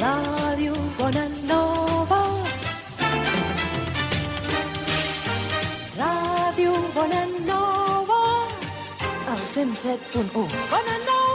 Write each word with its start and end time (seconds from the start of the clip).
Ràdio 0.00 0.74
Bonanova. 0.98 2.20
Ràdio 6.00 6.72
Bonanova. 6.94 8.20
El 9.32 9.42
107.1. 9.54 10.48
Bonanova. 10.72 11.29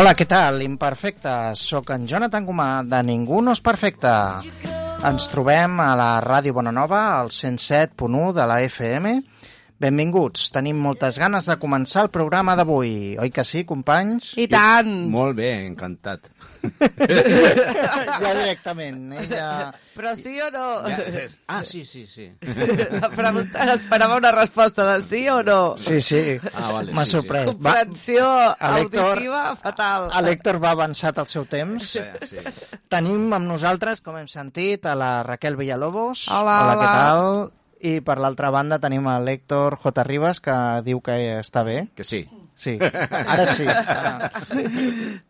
Hola, 0.00 0.14
què 0.16 0.24
tal? 0.24 0.62
Imperfecte. 0.64 1.30
Soc 1.60 1.90
en 1.92 2.06
Jonathan 2.08 2.46
Gomà, 2.48 2.68
de 2.88 3.02
Ningú 3.04 3.42
no 3.44 3.52
és 3.52 3.60
perfecte. 3.60 4.08
Ens 5.04 5.26
trobem 5.28 5.74
a 5.84 5.90
la 5.92 6.06
Ràdio 6.24 6.54
Bonanova, 6.56 7.02
al 7.18 7.28
107.1 7.28 8.30
de 8.38 8.46
la 8.48 8.56
FM. 8.64 9.12
Benvinguts. 9.80 10.50
Tenim 10.52 10.76
moltes 10.76 11.16
ganes 11.16 11.46
de 11.48 11.54
començar 11.56 12.02
el 12.04 12.10
programa 12.12 12.52
d'avui. 12.58 13.16
Oi 13.16 13.30
que 13.32 13.44
sí, 13.48 13.62
companys? 13.64 14.34
I 14.36 14.44
tant! 14.52 14.90
Molt 15.08 15.38
bé, 15.38 15.54
encantat. 15.64 16.28
ja 18.20 18.32
directament. 18.36 19.06
Ella... 19.22 19.46
Però 19.96 20.12
sí 20.16 20.34
o 20.40 20.50
no? 20.52 20.66
Ja, 20.84 20.98
ah, 21.48 21.62
sí, 21.64 21.84
sí, 21.84 22.06
sí. 22.06 22.26
La 23.00 23.08
pregunta 23.12 23.64
esperava 23.74 24.16
una 24.20 24.32
resposta 24.32 24.84
de 24.92 24.98
sí 25.08 25.22
o 25.32 25.42
no. 25.42 25.74
Sí, 25.80 26.00
sí. 26.04 26.38
Ah, 26.52 26.72
vale, 26.74 26.92
M'ha 26.92 27.04
sí, 27.06 27.10
sí. 27.10 27.16
sorprès. 27.16 27.46
Va, 27.48 27.52
Comprensió 27.80 28.26
L'Hèctor- 28.60 29.06
auditiva 29.14 29.42
fatal. 29.62 30.10
L'Hèctor 30.26 30.60
va 30.62 30.74
avançat 30.76 31.18
al 31.24 31.28
seu 31.32 31.46
temps. 31.48 31.94
Sí, 31.96 32.04
sí. 32.28 32.44
Tenim 32.92 33.32
amb 33.36 33.48
nosaltres, 33.48 34.00
com 34.04 34.20
hem 34.20 34.28
sentit, 34.28 34.84
a 34.84 34.94
la 34.96 35.10
Raquel 35.26 35.56
Villalobos. 35.60 36.26
Hola, 36.28 36.58
hola. 36.66 36.76
què 36.76 36.84
hola. 36.84 36.92
tal? 37.00 37.59
I 37.80 38.00
per 38.04 38.18
l'altra 38.20 38.50
banda 38.52 38.78
tenim 38.80 39.06
a 39.08 39.16
l'Hèctor 39.22 39.78
J. 39.80 40.04
Ribas, 40.04 40.40
que 40.44 40.54
diu 40.84 41.00
que 41.00 41.16
està 41.38 41.64
bé. 41.64 41.86
Que 41.96 42.04
sí. 42.04 42.26
Sí, 42.60 42.74
ara 42.76 43.46
sí. 43.54 43.64
Ara. 43.64 44.30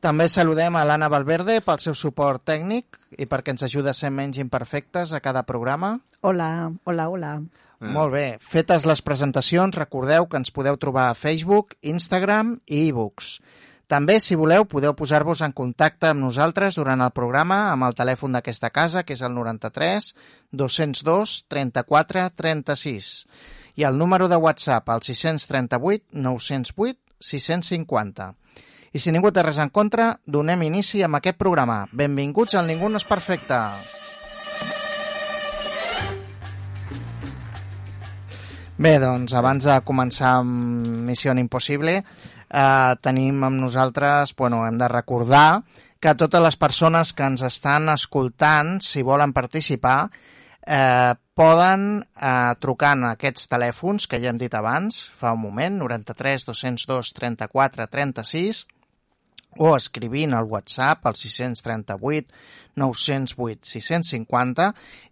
També 0.03 0.27
saludem 0.33 0.75
a 0.75 0.83
l'Anna 0.89 1.11
Valverde 1.13 1.61
pel 1.63 1.79
seu 1.79 1.95
suport 1.95 2.43
tècnic 2.49 2.99
i 3.19 3.29
perquè 3.31 3.55
ens 3.55 3.63
ajuda 3.69 3.93
a 3.93 3.97
ser 3.97 4.11
menys 4.11 4.41
imperfectes 4.43 5.13
a 5.15 5.21
cada 5.23 5.45
programa. 5.47 5.99
Hola, 6.27 6.73
hola, 6.85 7.09
hola. 7.13 7.35
Ah. 7.81 7.93
Molt 7.95 8.13
bé. 8.13 8.25
Fetes 8.43 8.85
les 8.89 9.01
presentacions, 9.07 9.79
recordeu 9.79 10.27
que 10.27 10.41
ens 10.41 10.51
podeu 10.53 10.77
trobar 10.77 11.09
a 11.11 11.17
Facebook, 11.17 11.77
Instagram 11.81 12.57
i 12.67 12.89
e-books. 12.89 13.37
També, 13.91 14.21
si 14.23 14.37
voleu, 14.39 14.69
podeu 14.71 14.93
posar-vos 14.95 15.41
en 15.43 15.51
contacte 15.51 16.13
amb 16.13 16.23
nosaltres 16.23 16.77
durant 16.79 17.01
el 17.03 17.11
programa 17.11 17.73
amb 17.73 17.89
el 17.89 17.97
telèfon 17.99 18.37
d'aquesta 18.37 18.71
casa, 18.71 19.03
que 19.03 19.17
és 19.17 19.23
el 19.27 19.35
93 19.35 20.13
202 20.55 21.33
34 21.51 22.29
36. 22.39 23.11
I 23.83 23.89
el 23.91 23.99
número 23.99 24.31
de 24.31 24.39
WhatsApp, 24.39 24.95
el 24.95 25.03
638 25.03 26.07
908 26.15 27.01
650. 27.19 28.31
I 28.95 29.03
si 29.03 29.11
ningú 29.11 29.35
té 29.35 29.43
res 29.43 29.59
en 29.59 29.75
contra, 29.75 30.13
donem 30.23 30.63
inici 30.71 31.03
amb 31.03 31.19
aquest 31.19 31.39
programa. 31.43 31.83
Benvinguts 31.91 32.55
al 32.55 32.71
Ningú 32.71 32.95
no 32.95 33.03
és 33.03 33.07
perfecte. 33.11 33.59
Bé, 38.81 38.95
doncs, 39.03 39.35
abans 39.37 39.67
de 39.67 39.83
començar 39.85 40.39
amb 40.41 40.87
Missió 41.11 41.35
Impossible, 41.37 41.99
eh, 42.51 42.95
tenim 43.01 43.45
amb 43.47 43.63
nosaltres, 43.63 44.35
bueno, 44.37 44.65
hem 44.67 44.79
de 44.79 44.89
recordar 44.89 45.63
que 46.01 46.15
totes 46.17 46.43
les 46.43 46.57
persones 46.57 47.13
que 47.13 47.27
ens 47.29 47.45
estan 47.47 47.89
escoltant, 47.93 48.79
si 48.81 49.05
volen 49.07 49.35
participar, 49.37 50.09
eh, 50.67 51.15
poden 51.35 52.03
eh, 52.03 52.53
trucar 52.61 52.95
en 52.97 53.07
aquests 53.13 53.49
telèfons 53.53 54.09
que 54.09 54.21
ja 54.21 54.33
hem 54.33 54.41
dit 54.41 54.55
abans, 54.55 55.03
fa 55.17 55.35
un 55.37 55.43
moment, 55.45 55.79
93 55.85 56.47
202 56.49 57.13
34 57.17 57.89
36, 57.93 58.67
o 59.59 59.75
escrivint 59.75 60.35
al 60.35 60.47
WhatsApp 60.47 61.07
al 61.07 61.17
638 61.19 62.29
908 62.79 63.67
650 63.67 64.69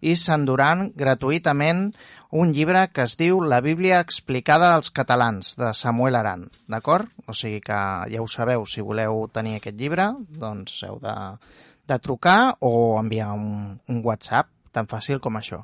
i 0.07 0.15
s'enduran 0.15 0.87
gratuïtament 0.95 1.89
un 2.29 2.53
llibre 2.53 2.83
que 2.93 3.01
es 3.07 3.15
diu 3.17 3.41
La 3.41 3.59
Bíblia 3.61 3.99
explicada 3.99 4.73
als 4.75 4.91
catalans, 4.93 5.55
de 5.57 5.73
Samuel 5.73 6.15
Aran, 6.15 6.45
d'acord? 6.69 7.09
O 7.25 7.33
sigui 7.33 7.61
que 7.65 7.79
ja 8.11 8.21
ho 8.21 8.27
sabeu, 8.29 8.65
si 8.69 8.85
voleu 8.85 9.25
tenir 9.33 9.57
aquest 9.57 9.77
llibre, 9.79 10.11
doncs 10.29 10.83
heu 10.85 10.99
de, 11.01 11.15
de 11.89 11.99
trucar 11.99 12.55
o 12.59 12.99
enviar 13.01 13.31
un, 13.33 13.79
un 13.89 14.01
WhatsApp, 14.05 14.51
tan 14.71 14.85
fàcil 14.85 15.19
com 15.19 15.41
això. 15.41 15.63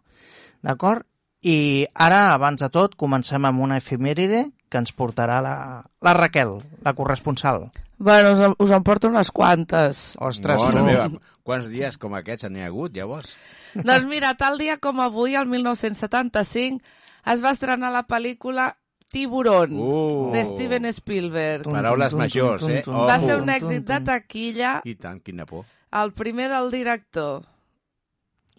D'acord? 0.65 1.05
I 1.45 1.85
ara, 1.93 2.33
abans 2.33 2.63
de 2.63 2.71
tot, 2.73 2.95
comencem 2.97 3.45
amb 3.45 3.61
una 3.61 3.77
efemèride 3.77 4.47
que 4.65 4.81
ens 4.81 4.95
portarà 4.97 5.43
la, 5.45 5.57
la 6.01 6.13
Raquel, 6.17 6.57
la 6.81 6.95
corresponsal. 6.97 7.67
Bueno, 7.97 8.33
us, 8.33 8.39
en- 8.39 8.55
us 8.59 8.71
en 8.71 8.83
porto 8.83 9.07
unes 9.07 9.31
quantes. 9.31 10.15
Ostres, 10.19 10.61
tu. 10.61 10.83
meva, 10.83 11.09
quants 11.43 11.69
dies 11.69 11.97
com 11.97 12.13
aquests 12.15 12.49
n'hi 12.51 12.61
ha 12.61 12.67
hagut, 12.67 12.93
llavors? 12.95 13.35
doncs 13.75 14.05
mira, 14.07 14.33
tal 14.35 14.57
dia 14.59 14.77
com 14.77 14.99
avui, 15.01 15.35
el 15.35 15.45
1975, 15.47 16.81
es 17.25 17.43
va 17.43 17.51
estrenar 17.55 17.91
la 17.93 18.05
pel·lícula 18.07 18.75
Tiburón, 19.11 19.77
Uh. 19.79 20.31
de 20.33 20.43
Steven 20.43 20.85
Spielberg. 20.91 21.63
Tum, 21.63 21.73
Paraules 21.73 22.09
tum, 22.11 22.19
tum, 22.19 22.23
majors, 22.25 22.61
tum, 22.63 22.71
eh? 22.71 22.81
tum, 22.83 22.95
Oh. 22.95 23.05
Va 23.07 23.17
tum, 23.17 23.25
ser 23.27 23.35
tum, 23.37 23.43
un 23.43 23.49
èxit 23.49 23.77
tum, 23.85 23.85
de 23.85 23.95
tum. 23.95 24.05
taquilla, 24.05 24.71
I 24.83 24.95
tant, 24.95 25.21
quina 25.23 25.45
por. 25.45 25.65
el 25.91 26.11
primer 26.13 26.49
del 26.51 26.71
director. 26.71 27.45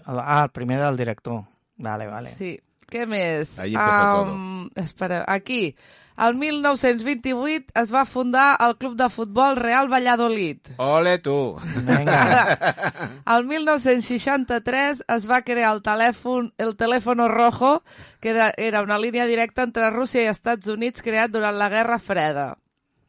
El- 0.06 0.20
Ah, 0.22 0.44
el 0.44 0.50
primer 0.50 0.78
del 0.80 0.96
director. 0.96 1.42
Vale, 1.76 2.06
vale. 2.06 2.30
Sí. 2.30 2.58
Què 2.88 3.04
més? 3.06 3.58
Ahí 3.58 3.74
empezó 3.74 4.22
Am, 4.30 4.70
espera, 4.76 5.24
aquí. 5.26 5.74
El 6.16 6.34
1928 6.40 7.72
es 7.74 7.90
va 7.92 8.06
fundar 8.08 8.56
el 8.64 8.76
Club 8.80 8.96
de 8.96 9.08
Futbol 9.12 9.56
Real 9.56 9.90
Valladolid. 9.92 10.70
Ole, 10.78 11.18
tu! 11.18 11.56
Vinga. 11.84 13.20
El 13.36 13.44
1963 13.44 15.04
es 15.06 15.26
va 15.28 15.42
crear 15.44 15.74
el 15.74 15.82
telèfon, 15.84 16.52
el 16.56 16.76
telèfono 16.80 17.26
rojo, 17.28 17.82
que 18.20 18.30
era, 18.32 18.52
era 18.56 18.82
una 18.86 18.98
línia 18.98 19.26
directa 19.26 19.66
entre 19.66 19.90
Rússia 19.90 20.24
i 20.24 20.30
Estats 20.30 20.70
Units 20.72 21.04
creat 21.04 21.34
durant 21.34 21.58
la 21.58 21.68
Guerra 21.68 21.98
Freda. 21.98 22.46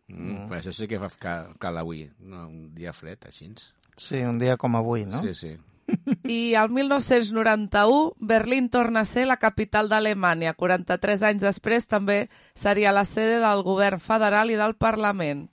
Mm, 0.07 0.47
però 0.49 0.59
això 0.59 0.73
sí 0.75 0.87
que 0.87 0.99
fa 0.99 1.09
cal, 1.19 1.53
cal 1.59 1.79
avui, 1.79 2.05
no, 2.19 2.47
un 2.47 2.73
dia 2.75 2.93
fred, 2.95 3.27
així. 3.27 3.51
Sí, 3.95 4.21
un 4.23 4.39
dia 4.39 4.57
com 4.59 4.75
avui, 4.79 5.05
no? 5.07 5.21
Sí, 5.23 5.33
sí. 5.35 5.55
I 6.27 6.53
el 6.55 6.69
1991 6.69 8.15
Berlín 8.19 8.69
torna 8.69 9.01
a 9.01 9.05
ser 9.05 9.25
la 9.27 9.37
capital 9.37 9.89
d'Alemanya. 9.89 10.53
43 10.53 11.23
anys 11.23 11.45
després 11.45 11.87
també 11.87 12.27
seria 12.55 12.91
la 12.91 13.05
sede 13.05 13.39
del 13.43 13.63
govern 13.63 14.01
federal 14.03 14.51
i 14.51 14.59
del 14.59 14.75
Parlament. 14.75 15.47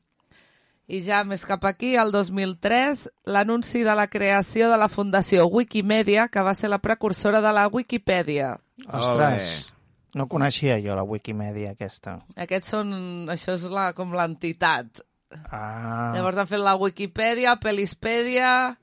I 0.84 1.00
ja 1.00 1.22
més 1.24 1.46
cap 1.48 1.62
aquí, 1.64 1.94
el 1.96 2.10
2003, 2.12 3.06
l'anunci 3.24 3.80
de 3.86 3.94
la 3.96 4.08
creació 4.12 4.68
de 4.68 4.76
la 4.76 4.90
Fundació 4.92 5.46
Wikimedia, 5.48 6.28
que 6.28 6.42
va 6.44 6.52
ser 6.52 6.68
la 6.68 6.82
precursora 6.82 7.40
de 7.40 7.54
la 7.56 7.68
Wikipedia. 7.72 8.58
Ostres, 8.84 9.72
no 10.14 10.28
coneixia 10.28 10.76
jo 10.84 10.98
la 10.98 11.06
Wikimedia 11.08 11.72
aquesta. 11.72 12.18
Aquests 12.36 12.74
són... 12.74 12.92
Això 13.32 13.56
és 13.56 13.64
la, 13.72 13.92
com 13.96 14.12
l'entitat. 14.12 15.00
Ah, 15.48 16.12
Llavors 16.14 16.42
han 16.42 16.50
fet 16.50 16.60
la 16.60 16.76
Wikipedia, 16.76 17.56
Pelispedia 17.62 18.76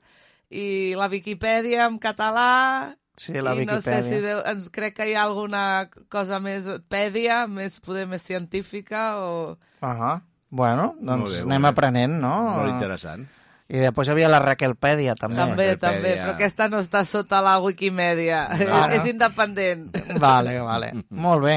i 0.52 0.94
la 0.98 1.08
Wikipedia 1.12 1.86
en 1.88 1.98
català 2.02 2.94
sí, 3.16 3.34
la 3.40 3.54
I 3.56 3.66
no 3.68 3.80
sé 3.80 4.02
si 4.04 4.18
deu, 4.20 4.40
ens 4.48 4.68
crec 4.72 4.96
que 4.98 5.06
hi 5.10 5.14
ha 5.16 5.24
alguna 5.24 5.88
cosa 6.12 6.40
més 6.44 6.66
pèdia, 6.92 7.46
més 7.48 7.78
poder 7.80 8.06
més 8.10 8.24
científica 8.26 9.16
o... 9.22 9.56
Ah, 9.80 10.20
bueno, 10.50 10.92
Molt 10.98 11.06
doncs 11.08 11.36
bé, 11.38 11.44
anem 11.46 11.62
bé. 11.68 11.70
aprenent, 11.72 12.18
no? 12.20 12.34
Molt 12.58 12.74
interessant. 12.74 13.24
I 13.72 13.80
després 13.80 14.08
hi 14.08 14.12
havia 14.12 14.28
la 14.28 14.40
Raquelpèdia, 14.42 15.14
també. 15.16 15.38
També, 15.40 15.66
també, 15.80 16.10
però 16.18 16.34
aquesta 16.34 16.66
no 16.68 16.82
està 16.82 17.04
sota 17.08 17.40
la 17.40 17.54
Wikimedia, 17.64 18.42
No. 18.60 18.82
és 18.98 19.06
independent. 19.08 19.86
Vale, 20.20 20.58
vale. 20.60 20.90
Molt 21.26 21.46
bé. 21.46 21.56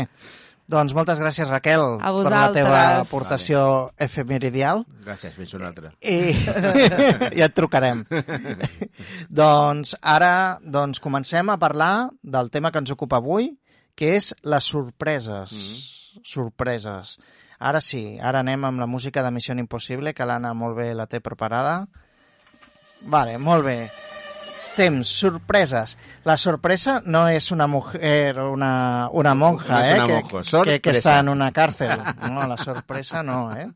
Doncs 0.65 0.95
moltes 0.97 1.19
gràcies, 1.21 1.50
Raquel, 1.51 1.83
A 2.01 2.09
per 2.09 2.31
la 2.33 2.45
teva 2.53 2.79
aportació 3.03 3.59
efemeridial. 4.01 4.81
Gràcies, 5.06 5.35
fins 5.38 5.53
una 5.53 5.67
altra. 5.69 5.91
I 6.01 6.33
ja 7.39 7.45
et 7.45 7.53
trucarem. 7.53 8.01
doncs 9.41 9.94
ara 10.01 10.57
doncs, 10.62 11.01
comencem 11.03 11.53
a 11.53 11.59
parlar 11.62 12.09
del 12.23 12.50
tema 12.50 12.73
que 12.73 12.81
ens 12.81 12.95
ocupa 12.95 13.21
avui, 13.21 13.51
que 13.94 14.15
és 14.17 14.31
les 14.41 14.71
sorpreses. 14.73 15.53
Mm. 15.53 16.23
Sorpreses. 16.25 17.19
Ara 17.59 17.79
sí, 17.83 18.18
ara 18.18 18.41
anem 18.41 18.65
amb 18.65 18.81
la 18.81 18.89
música 18.89 19.21
de 19.21 19.31
Missió 19.31 19.53
Impossible, 19.53 20.15
que 20.18 20.25
l'Anna 20.25 20.56
molt 20.57 20.79
bé 20.81 20.89
la 20.97 21.06
té 21.06 21.21
preparada. 21.21 21.83
Vale, 23.06 23.38
molt 23.38 23.69
bé. 23.69 23.79
Temps, 24.75 25.07
sorpreses. 25.07 25.98
La 26.25 26.36
sorpresa 26.38 27.01
no 27.06 27.27
és 27.31 27.51
una 27.51 27.66
mujer, 27.68 28.39
una, 28.39 29.07
una 29.12 29.33
monja, 29.33 29.74
No 29.74 29.80
és 29.80 29.88
eh? 29.88 29.94
una 29.95 30.07
que, 30.07 30.13
monja, 30.13 30.38
que, 30.39 30.44
sorpresa. 30.50 30.80
que 30.81 30.92
està 30.92 31.19
en 31.22 31.30
una 31.30 31.51
càrcel. 31.56 32.01
No, 32.31 32.48
la 32.48 32.57
sorpresa 32.57 33.24
no, 33.24 33.56
eh? 33.56 33.69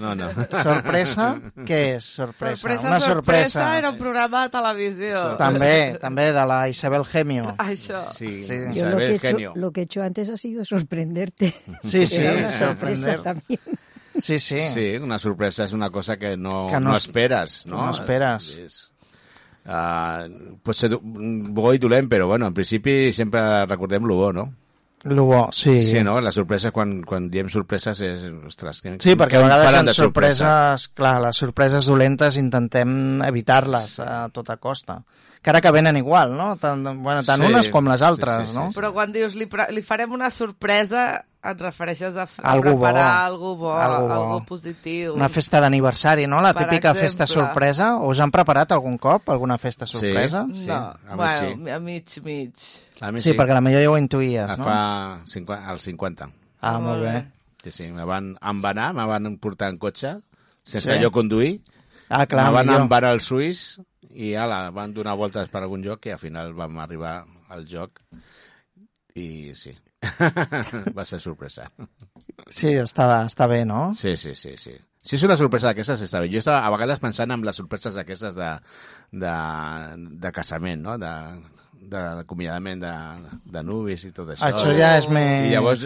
No, 0.00 0.14
no. 0.14 0.28
Sorpresa? 0.62 1.26
Què 1.68 1.78
és 1.96 2.04
sorpresa? 2.04 2.56
Sorpresa, 2.56 2.88
Una 2.88 3.00
sorpresa, 3.00 3.64
era 3.78 3.90
un 3.90 3.98
programa 3.98 4.42
de 4.46 4.50
televisió. 4.54 5.22
També, 5.40 5.98
també 6.00 6.30
de 6.32 6.44
la 6.48 6.60
Isabel 6.68 7.04
Gemio. 7.04 7.54
Això. 7.58 8.00
Sí, 8.12 8.38
Sí. 8.42 8.56
Yo 8.74 8.86
lo 8.90 8.96
que, 8.98 9.04
he 9.04 9.08
Isabel 9.08 9.10
hecho, 9.14 9.20
Genio. 9.26 9.52
lo 9.54 9.70
que 9.72 9.80
he 9.80 9.84
hecho 9.84 10.02
antes 10.02 10.30
ha 10.30 10.36
sido 10.36 10.64
sorprenderte. 10.64 11.54
Sí, 11.82 12.06
sí, 12.06 12.20
Era 12.22 12.32
una 12.38 12.48
sorprender. 12.48 13.16
sorpresa 13.18 13.22
también. 13.22 13.60
Sí, 14.18 14.38
sí. 14.38 14.60
Sí, 14.74 14.96
una 14.98 15.18
sorpresa 15.18 15.64
és 15.64 15.72
una 15.72 15.88
cosa 15.90 16.16
que 16.18 16.36
no, 16.36 16.66
Que 16.68 16.74
no 16.80 16.90
no, 16.90 16.92
es- 16.92 17.06
esperes, 17.06 17.66
no? 17.66 17.84
no 17.86 17.90
esperes. 17.90 18.50
És, 18.58 18.90
uh, 19.66 20.56
pot 20.62 20.76
ser 20.76 20.90
bo 20.98 21.72
i 21.74 21.78
dolent, 21.82 22.08
però 22.10 22.26
bueno, 22.30 22.46
en 22.50 22.54
principi 22.54 23.12
sempre 23.12 23.64
recordem 23.66 24.04
lo 24.08 24.16
bo, 24.16 24.32
no? 24.32 24.48
Lo 25.04 25.24
bo, 25.26 25.48
sí. 25.50 25.82
Sí, 25.82 25.98
no? 26.04 26.20
La 26.20 26.30
sorpresa, 26.30 26.70
quan, 26.70 27.00
quan 27.02 27.24
diem 27.28 27.48
sorpreses, 27.50 27.98
és... 28.06 28.22
Ostres, 28.46 28.78
que, 28.84 28.92
Sí, 29.02 29.16
perquè 29.18 29.34
que 29.34 29.40
a 29.40 29.48
vegades 29.48 29.74
en 29.80 29.88
de 29.90 29.94
sorpresa? 29.96 30.46
sorpreses, 30.46 30.88
clar, 30.94 31.16
les 31.24 31.40
sorpreses 31.42 31.88
dolentes 31.90 32.38
intentem 32.38 33.18
evitar-les 33.26 33.98
a 33.98 34.28
tota 34.30 34.58
costa. 34.62 35.00
Encara 35.42 35.60
que 35.60 35.72
venen 35.74 35.96
igual, 35.98 36.36
no? 36.38 36.52
Tant, 36.54 36.84
bueno, 37.02 37.24
tant 37.26 37.42
Sí, 37.42 37.48
unes 37.50 37.68
com 37.74 37.90
les 37.90 37.98
sí, 37.98 38.06
altres, 38.06 38.46
sí, 38.46 38.52
sí, 38.52 38.58
no? 38.60 38.68
sí. 38.70 38.78
Però 38.78 38.92
quan 38.94 39.10
dius 39.10 39.34
li, 39.34 39.48
li 39.74 39.82
farem 39.82 40.14
una 40.14 40.30
sorpresa, 40.30 41.24
et 41.44 41.58
refereixes 41.60 42.16
a, 42.16 42.22
a 42.22 42.52
Algo 42.52 42.70
bo. 42.76 42.84
preparar 42.84 43.24
algo 43.24 43.56
bo, 43.56 43.72
Algo 43.74 44.06
bo. 44.06 44.12
algo 44.14 44.44
positiu. 44.46 45.14
Una 45.14 45.28
festa 45.28 45.60
d'aniversari, 45.60 46.26
no? 46.26 46.40
La 46.40 46.52
Per 46.54 46.62
típica 46.68 46.90
exemple. 46.90 47.00
festa 47.08 47.26
sorpresa. 47.26 47.96
Us 47.98 48.20
han 48.20 48.30
preparat 48.30 48.70
algun 48.72 48.96
cop 48.98 49.28
alguna 49.30 49.58
festa 49.58 49.86
Sí. 49.86 49.98
sorpresa? 49.98 50.46
Sí, 50.54 50.66
no, 50.66 50.74
a 50.74 50.98
mi 51.10 51.16
bueno, 51.16 51.38
sí. 51.66 51.70
a 51.70 51.78
mig, 51.80 52.04
mig. 52.24 52.52
A 53.00 53.10
mi 53.10 53.18
Sí, 53.18 53.32
perquè 53.32 53.52
la 53.54 53.60
millor 53.60 53.82
ja 53.82 53.90
ho 53.90 53.98
intuïes, 53.98 54.48
Ah, 54.50 54.56
no? 54.56 54.64
Fa 54.64 55.20
50, 55.26 55.66
als 55.68 55.82
50. 55.82 56.30
Ah, 56.60 56.78
molt 56.78 56.84
Molt 56.84 57.02
bé. 57.02 57.12
bé. 57.12 57.32
Sí, 57.64 57.70
sí, 57.72 57.90
me 57.92 58.04
van, 58.04 58.36
em 58.40 58.62
va 58.64 58.70
anar, 58.70 58.92
me 58.94 59.04
van 59.06 59.36
portar 59.38 59.68
en 59.70 59.78
cotxe, 59.78 60.20
sense 60.62 60.86
Sí. 60.92 60.98
sí. 60.98 61.02
jo 61.02 61.10
conduir, 61.10 61.60
Ah, 62.08 62.26
clar, 62.26 62.46
me 62.46 62.52
van 62.52 62.66
millor. 62.88 63.04
al 63.04 63.20
suís 63.20 63.80
i 64.14 64.34
ala, 64.34 64.70
van 64.70 64.92
donar 64.94 65.16
voltes 65.16 65.48
per 65.48 65.62
algun 65.62 65.82
lloc 65.82 66.06
i 66.06 66.10
al 66.10 66.18
final 66.18 66.52
vam 66.54 66.78
arribar 66.78 67.24
al 67.48 67.66
joc 67.66 68.00
i 69.14 69.52
sí, 69.54 69.74
va 70.96 71.04
ser 71.08 71.20
sorpresa. 71.22 71.68
Sí, 72.50 72.74
està, 72.80 73.06
està 73.26 73.46
bé, 73.50 73.62
no? 73.68 73.92
Sí, 73.98 74.16
sí, 74.20 74.34
sí, 74.38 74.56
sí. 74.60 74.74
Si 75.02 75.16
és 75.18 75.24
una 75.26 75.36
sorpresa 75.38 75.70
d'aquestes, 75.70 76.04
està 76.06 76.20
bé. 76.22 76.30
Jo 76.30 76.42
estava 76.42 76.62
a 76.66 76.70
vegades 76.74 77.00
pensant 77.02 77.34
en 77.34 77.42
les 77.46 77.58
sorpreses 77.58 77.96
d'aquestes 77.98 78.36
de, 78.38 78.50
de, 79.24 79.34
de 80.22 80.32
casament, 80.34 80.82
no? 80.84 80.98
De, 81.02 81.12
de 81.82 82.00
l'acomiadament 82.18 82.80
de, 82.82 82.92
de 83.52 83.62
nubis 83.66 84.04
i 84.06 84.12
tot 84.14 84.30
això. 84.32 84.46
Això 84.48 84.70
ja 84.78 84.92
és 85.00 85.08
més... 85.12 85.48
I 85.48 85.52
llavors, 85.52 85.82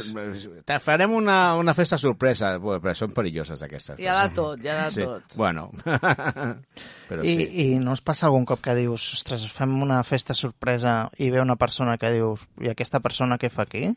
te 0.69 0.77
farem 0.83 1.15
una, 1.17 1.55
una 1.59 1.73
festa 1.75 1.97
sorpresa, 1.99 2.55
però 2.61 2.93
són 2.95 3.15
perilloses 3.17 3.63
aquestes. 3.65 3.99
Hi 3.99 4.07
ha 4.13 4.19
de 4.27 4.35
tot, 4.37 4.61
hi 4.63 4.69
ha 4.71 4.77
de 4.85 4.91
Sí, 4.95 5.07
tot. 5.09 5.37
bueno. 5.41 5.71
però 7.09 7.25
I, 7.25 7.33
sí. 7.39 7.49
I 7.65 7.79
no 7.83 7.95
us 7.97 8.03
passa 8.05 8.27
algun 8.29 8.45
cop 8.47 8.61
que 8.63 8.75
dius, 8.79 9.09
ostres, 9.17 9.47
fem 9.57 9.73
una 9.83 10.03
festa 10.07 10.35
sorpresa 10.37 11.09
i 11.23 11.31
ve 11.33 11.41
una 11.43 11.57
persona 11.57 11.97
que 11.99 12.11
dius, 12.15 12.45
i 12.63 12.71
aquesta 12.71 13.01
persona 13.01 13.39
què 13.41 13.51
fa 13.51 13.67
aquí? 13.67 13.89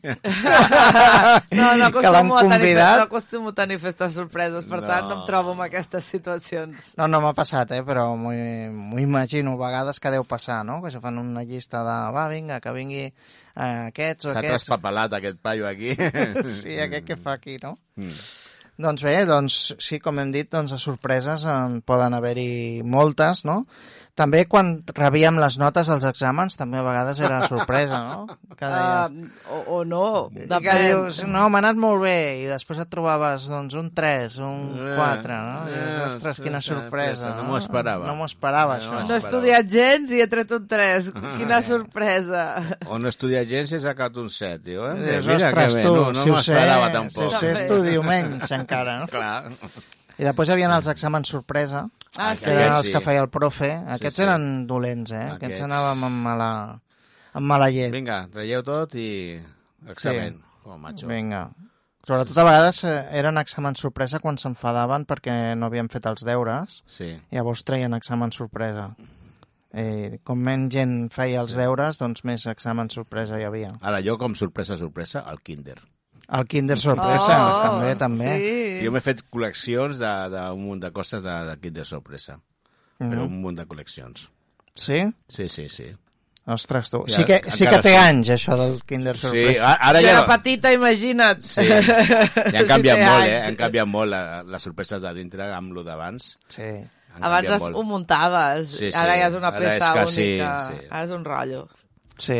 No, 1.52 1.76
no 1.76 1.90
Que 2.00 2.06
acostumo, 2.06 2.36
a 2.36 2.42
tenir, 2.42 2.56
convidat. 2.58 2.96
no 2.98 3.02
acostumo 3.04 3.48
a 3.50 3.54
tenir 3.54 3.78
festes 3.82 4.12
sorpreses, 4.14 4.64
per 4.68 4.80
tant 4.86 5.08
no 5.08 5.16
em 5.20 5.22
trobo 5.26 5.52
en 5.56 5.60
aquestes 5.66 6.04
situacions. 6.06 6.92
No, 6.98 7.08
no 7.10 7.20
m'ha 7.24 7.32
passat, 7.36 7.72
eh, 7.76 7.82
però 7.86 8.08
m'ho 8.16 8.98
imagino 9.02 9.54
a 9.56 9.60
vegades 9.60 9.98
que 10.00 10.12
deu 10.14 10.24
passar, 10.24 10.60
no? 10.64 10.80
Que 10.82 10.90
se 10.94 11.00
fan 11.02 11.18
una 11.18 11.42
llista 11.44 11.82
de, 11.86 11.89
va, 12.14 12.28
vinga, 12.32 12.60
que 12.64 12.74
vingui 12.76 13.06
eh, 13.06 13.12
aquests 13.90 14.28
o 14.28 14.32
S'ha 14.34 14.42
aquests. 14.42 14.66
traspapelat 14.66 15.16
aquest 15.18 15.40
paio 15.44 15.66
aquí. 15.70 15.94
Sí, 16.60 16.78
aquest 16.82 17.08
que 17.10 17.18
fa 17.20 17.36
aquí, 17.38 17.58
no? 17.62 17.76
Mm. 18.00 18.14
Doncs 18.80 19.02
bé, 19.04 19.14
doncs 19.28 19.56
sí, 19.84 19.98
com 20.00 20.18
hem 20.22 20.30
dit, 20.32 20.48
doncs 20.48 20.72
de 20.72 20.78
sorpreses 20.80 21.42
en 21.44 21.80
poden 21.84 22.14
haver-hi 22.16 22.80
moltes, 22.80 23.42
no? 23.44 23.58
També 24.20 24.42
quan 24.44 24.74
rebíem 24.92 25.38
les 25.40 25.56
notes 25.56 25.88
als 25.88 26.04
exàmens, 26.04 26.58
també 26.60 26.76
a 26.76 26.84
vegades 26.84 27.20
era 27.24 27.38
sorpresa, 27.48 27.98
no? 28.04 28.36
Que 28.60 28.68
deies, 28.68 29.16
Uh, 29.50 29.54
o, 29.56 29.60
o 29.78 29.84
no, 29.88 30.28
I 30.36 30.42
que 30.42 30.46
depèn. 30.50 30.82
dius, 30.84 31.22
no, 31.24 31.46
m'ha 31.48 31.62
anat 31.62 31.78
molt 31.80 32.02
bé, 32.02 32.42
i 32.42 32.46
després 32.50 32.82
et 32.82 32.90
trobaves, 32.92 33.46
doncs, 33.48 33.74
un 33.80 33.88
3, 33.96 34.36
un 34.44 34.58
Eh, 34.76 34.96
4, 34.98 35.38
no? 35.46 35.56
I 35.70 35.72
eh, 35.72 35.84
dius, 35.86 36.02
ostres, 36.14 36.36
sí, 36.36 36.44
quina 36.44 36.60
sorpresa. 36.60 37.32
no 37.38 37.46
m'ho 37.48 37.56
esperava. 37.56 38.06
No 38.06 38.14
m'ho 38.18 38.28
esperava, 38.28 38.76
No 38.76 38.82
això. 38.82 38.92
m'ho 38.98 39.08
No 39.08 39.14
he 39.14 39.20
estudiat 39.22 39.70
gens 39.72 40.12
i 40.12 40.20
he 40.20 40.26
tret 40.28 40.52
un 40.52 40.66
3. 40.68 41.10
Quina 41.38 41.62
sorpresa. 41.64 42.44
O 42.86 42.98
no 43.00 43.08
estudia 43.08 43.44
gens 43.48 43.72
i 43.72 43.78
he 43.78 43.80
sacat 43.80 44.16
un 44.20 44.28
7, 44.28 44.60
tio, 44.68 44.90
eh? 44.90 44.98
Dius, 45.00 45.28
ostres, 45.38 45.76
bé, 45.80 45.82
tu, 45.86 45.94
no, 45.96 46.10
no 46.12 46.22
si 46.22 46.28
ho 46.30 46.36
sé, 46.36 46.52
m'esperava 46.52 46.90
si 46.90 46.96
tampoc. 46.98 47.24
ho 47.24 47.38
sé, 47.40 47.52
estudio 47.56 48.02
menys 48.04 48.52
encara, 48.60 48.98
no? 49.00 49.08
Clar. 49.08 49.48
I 50.20 50.26
després 50.26 50.50
hi 50.50 50.52
havia 50.54 50.68
els 50.76 50.88
exàmens 50.92 51.30
sorpresa, 51.32 51.86
Ah, 52.16 52.32
que 52.34 52.42
sí? 52.44 52.50
eren 52.50 52.74
els 52.76 52.86
sí. 52.90 52.92
que 52.92 53.00
feia 53.00 53.22
el 53.24 53.28
profe. 53.32 53.70
Aquests 53.96 54.18
sí. 54.20 54.24
eren 54.26 54.66
dolents, 54.68 55.12
eh? 55.14 55.24
Aquests 55.36 55.62
Aquests. 55.62 55.64
anàvem 55.68 56.04
amb 56.08 56.22
mala, 56.26 56.48
amb 57.38 57.46
mala 57.46 57.70
llet. 57.72 57.92
Vinga, 57.94 58.24
traieu 58.32 58.62
tot 58.66 58.94
i 58.98 59.38
examen. 59.88 60.40
Sí. 60.40 60.66
Oh, 60.68 60.76
macho. 60.76 61.06
Vinga. 61.08 61.46
Sobretot 62.06 62.36
a 62.40 62.44
vegades 62.44 62.82
eh, 62.88 62.96
eren 63.20 63.38
exàmens 63.40 63.80
sorpresa 63.80 64.18
quan 64.20 64.36
s'enfadaven 64.40 65.06
perquè 65.08 65.54
no 65.56 65.68
havien 65.70 65.88
fet 65.92 66.06
els 66.10 66.24
deures. 66.26 66.82
Sí. 66.88 67.14
Llavors 67.30 67.62
treien 67.64 67.94
examen 67.94 68.32
sorpresa. 68.32 68.90
Eh, 69.72 70.18
com 70.26 70.40
menys 70.42 70.72
gent 70.74 70.94
feia 71.14 71.40
els 71.44 71.54
deures, 71.54 71.96
doncs 72.00 72.24
més 72.26 72.44
examen 72.50 72.90
sorpresa 72.90 73.38
hi 73.38 73.44
havia. 73.46 73.70
Ara, 73.80 74.00
jo 74.02 74.16
com 74.18 74.34
sorpresa, 74.34 74.76
sorpresa, 74.80 75.22
al 75.24 75.38
kinder. 75.46 75.76
El 76.32 76.46
Kinder 76.46 76.76
sorpresa, 76.78 77.36
Oh, 77.42 77.62
també, 77.64 77.94
també. 77.98 78.34
Sí. 78.38 78.84
Jo 78.84 78.92
m'he 78.94 79.00
fet 79.02 79.24
col·leccions 79.32 79.98
d'un 79.98 80.60
munt 80.62 80.80
de 80.84 80.92
coses 80.94 81.24
de, 81.24 81.32
de 81.48 81.56
kinder 81.60 81.84
sorpresa. 81.88 82.36
Però 83.00 83.24
un 83.26 83.40
munt 83.42 83.56
de 83.58 83.64
col·leccions. 83.66 84.28
Sí? 84.74 85.00
Sí, 85.28 85.48
sí, 85.48 85.68
sí. 85.68 85.88
Ostres, 86.50 86.88
tu. 86.90 87.02
Ja, 87.06 87.16
Sí 87.18 87.24
que, 87.28 87.40
sí 87.52 87.66
que 87.66 87.78
té 87.82 87.90
sí. 87.92 87.98
anys, 88.00 88.30
això 88.36 88.56
del 88.56 88.78
Kinder 88.86 89.16
Sí, 89.16 89.26
sorpresa. 89.26 89.66
a- 89.72 89.88
ara 89.90 90.00
Jo 90.00 90.06
ja... 90.06 90.12
era 90.14 90.22
petita, 90.26 90.72
imagina't. 90.72 91.42
Sí, 91.42 91.66
ja 91.68 92.62
han 92.62 92.70
canviat 92.74 92.96
té 93.02 93.04
molt, 93.10 93.26
eh? 93.26 93.34
anys. 93.36 93.46
Han 93.50 93.58
canviat 93.60 93.86
molt 93.90 94.10
la, 94.10 94.22
les 94.54 94.62
sorpreses 94.62 95.02
de 95.02 95.12
dintre 95.18 95.50
amb 95.54 95.74
lo 95.76 95.84
d'abans. 95.86 96.32
Sí. 96.48 96.62
Han 96.62 97.24
Abans 97.26 97.42
canviat 97.42 97.56
es, 97.56 97.62
molt. 97.66 97.76
ho 97.76 97.82
muntaves, 97.82 98.70
Sí, 98.70 98.88
sí. 98.92 98.96
ara 98.98 99.18
ja 99.18 99.26
és 99.28 99.34
una 99.34 99.50
Ara 99.50 99.58
peça 99.66 99.76
és 99.76 99.92
quasi- 99.98 100.22
única, 100.30 100.50
sí. 100.70 100.86
ara 100.90 101.02
és 101.04 101.10
un 101.18 101.24
rotllo. 101.26 101.62
Sí, 102.20 102.36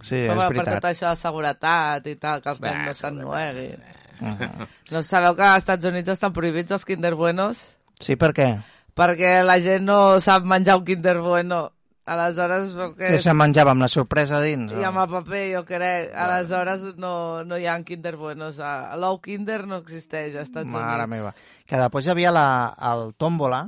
sí, 0.00 0.20
Però, 0.22 0.32
és 0.32 0.38
bueno, 0.38 0.48
per 0.54 0.62
tot 0.62 0.70
veritat. 0.70 0.84
això 0.92 1.10
de 1.10 1.16
seguretat 1.20 2.06
i 2.06 2.16
tal, 2.22 2.40
que 2.44 2.50
els 2.54 2.60
nens 2.62 2.74
no 2.86 2.94
seguretat. 2.94 3.02
s'ennueguin. 3.02 3.84
Uh-huh. 4.24 4.66
No 4.94 5.02
sabeu 5.02 5.34
que 5.34 5.42
als 5.42 5.64
Estats 5.64 5.84
Units 5.90 6.08
estan 6.14 6.32
prohibits 6.32 6.70
els 6.72 6.84
Kinder 6.86 7.14
Buenos? 7.18 7.64
Sí, 8.00 8.14
per 8.16 8.30
què? 8.32 8.48
Perquè 8.94 9.40
la 9.42 9.58
gent 9.58 9.82
no 9.88 10.20
sap 10.22 10.44
menjar 10.46 10.76
un 10.78 10.84
Kinder 10.86 11.18
Bueno. 11.20 11.70
Aleshores, 12.06 12.74
que... 12.98 13.06
Que 13.14 13.18
se 13.18 13.32
menjava 13.32 13.72
amb 13.72 13.80
la 13.80 13.88
sorpresa 13.88 14.36
dins? 14.44 14.74
I 14.76 14.82
amb 14.84 14.98
el 15.00 15.06
paper, 15.08 15.40
jo 15.54 15.62
crec. 15.64 16.10
Aleshores 16.14 16.82
no, 17.00 17.42
no 17.48 17.56
hi 17.56 17.64
ha 17.66 17.78
Kinder 17.82 18.12
Buenos. 18.20 18.58
A- 18.60 18.92
L'ou 19.00 19.16
Kinder 19.24 19.62
no 19.66 19.78
existeix 19.80 20.34
als 20.36 20.50
Estats 20.50 20.68
Mare 20.70 21.06
Units. 21.06 21.08
meva. 21.14 21.32
Que 21.64 21.80
després 21.80 22.04
hi 22.06 22.10
havia 22.12 22.30
la, 22.30 22.44
el 22.92 23.14
tòmbola, 23.16 23.62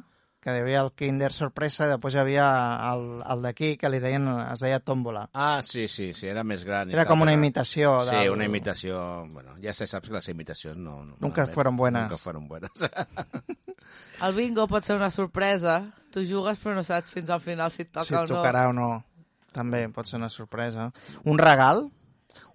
que 0.47 0.55
hi 0.55 0.61
havia 0.62 0.85
el 0.85 0.93
Kinder 0.95 1.33
sorpresa, 1.35 1.88
i 1.88 1.91
després 1.91 2.15
hi 2.15 2.21
havia 2.23 2.45
el, 2.93 3.00
el 3.35 3.41
d'aquí, 3.43 3.73
que 3.81 3.91
li 3.91 3.99
deien, 3.99 4.29
es 4.47 4.62
deia 4.62 4.79
tòmbola. 4.79 5.25
Ah, 5.35 5.59
sí, 5.67 5.88
sí, 5.91 6.12
sí, 6.15 6.29
era 6.31 6.45
més 6.47 6.62
gran. 6.65 6.93
Era 6.95 7.05
com 7.09 7.25
una 7.26 7.35
imitació. 7.35 7.97
Sí, 8.07 8.15
del- 8.15 8.31
una 8.31 8.47
imitació... 8.47 9.00
Bueno, 9.33 9.57
ja 9.62 9.75
se 9.75 9.88
saps 9.91 10.07
que 10.07 10.15
les 10.15 10.29
imitacions 10.31 10.79
no... 10.79 11.00
no 11.05 11.17
Nunca 11.19 11.47
no, 11.47 11.53
fueron 11.53 11.76
buenas. 11.76 12.07
Nunca 12.07 12.19
fueron 12.23 12.47
buenas. 12.47 12.71
El 14.26 14.35
bingo 14.35 14.67
pot 14.71 14.85
ser 14.87 14.97
una 14.97 15.11
sorpresa. 15.11 15.81
Tu 16.15 16.23
jugues 16.31 16.59
però 16.62 16.75
no 16.79 16.83
saps 16.87 17.11
fins 17.12 17.29
al 17.31 17.43
final 17.45 17.71
si 17.75 17.83
et 17.85 17.91
toca 17.93 18.07
Si 18.07 18.15
o 18.15 18.23
no. 18.23 18.31
tocarà 18.31 18.69
o 18.71 18.73
no. 18.73 18.88
També 19.53 19.83
pot 19.93 20.07
ser 20.09 20.17
una 20.23 20.31
sorpresa. 20.31 20.91
Un 21.25 21.38
regal? 21.43 21.85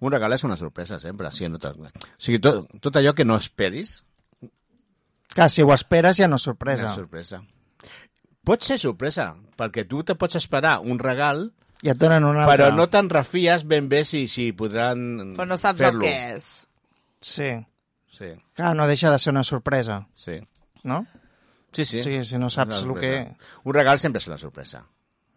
Un 0.01 0.11
regal 0.13 0.33
és 0.33 0.43
una 0.47 0.57
sorpresa, 0.57 0.97
sempre. 1.01 1.29
Sí, 1.33 1.47
no. 1.49 1.57
O 1.61 1.89
sigui, 2.17 2.39
tot, 2.41 2.67
tot 2.81 2.97
allò 3.01 3.13
que 3.17 3.25
no 3.25 3.35
esperis 3.37 3.99
Que 5.31 5.45
si 5.49 5.61
ho 5.63 5.69
esperes 5.73 6.17
ja 6.19 6.27
no 6.27 6.35
és 6.35 6.41
és 6.41 6.49
sorpresa. 6.49 6.85
una 6.89 6.95
sorpresa. 6.95 7.41
Pot 8.47 8.63
ser 8.65 8.79
sorpresa, 8.81 9.35
perquè 9.57 9.85
tu 9.87 10.01
te 10.03 10.15
pots 10.17 10.39
esperar 10.39 10.79
un 10.81 10.99
regal, 10.99 11.51
I 11.81 11.91
et 11.93 11.97
donen 11.97 12.23
una 12.25 12.43
altra. 12.43 12.53
però 12.53 12.69
no 12.75 12.87
te'n 12.89 13.09
refies 13.09 13.65
ben 13.65 13.87
bé 13.89 14.03
si, 14.05 14.27
si 14.27 14.51
podran 14.53 15.35
Però 15.37 15.47
no 15.49 15.57
saps 15.57 15.81
el 15.81 15.99
que 16.01 16.13
és. 16.35 16.47
Sí. 17.21 17.51
Sí, 18.11 18.27
Clar, 18.53 18.75
no 18.75 18.85
deixa 18.89 19.09
de 19.09 19.19
ser 19.19 19.31
una 19.31 19.43
sorpresa, 19.43 20.05
sí. 20.13 20.35
no? 20.83 21.05
Sí, 21.71 21.85
sí. 21.85 21.99
O 22.01 22.03
sigui, 22.03 22.23
si 22.27 22.37
no 22.37 22.49
saps 22.49 22.83
el 22.83 22.93
que... 22.99 23.11
Un 23.63 23.73
regal 23.73 24.01
sempre 24.03 24.19
és 24.19 24.27
una 24.27 24.37
sorpresa. 24.37 24.83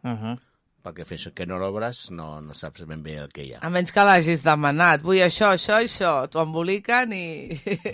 Uh 0.03 0.11
-huh. 0.11 0.39
Perquè 0.85 1.07
fins 1.09 1.23
que 1.33 1.47
no 1.49 1.57
l'obres 1.57 2.11
no, 2.13 2.43
no 2.45 2.53
saps 2.53 2.83
ben 2.85 3.01
bé 3.01 3.15
el 3.23 3.31
que 3.33 3.41
hi 3.41 3.55
ha. 3.55 3.61
A 3.65 3.71
menys 3.73 3.89
que 3.95 4.03
l'hagis 4.05 4.43
demanat. 4.45 5.01
Vull 5.07 5.23
això, 5.25 5.55
això 5.57 5.79
i 5.81 5.87
això. 5.89 6.11
T'ho 6.29 6.43
emboliquen 6.43 7.15
i... 7.17 7.25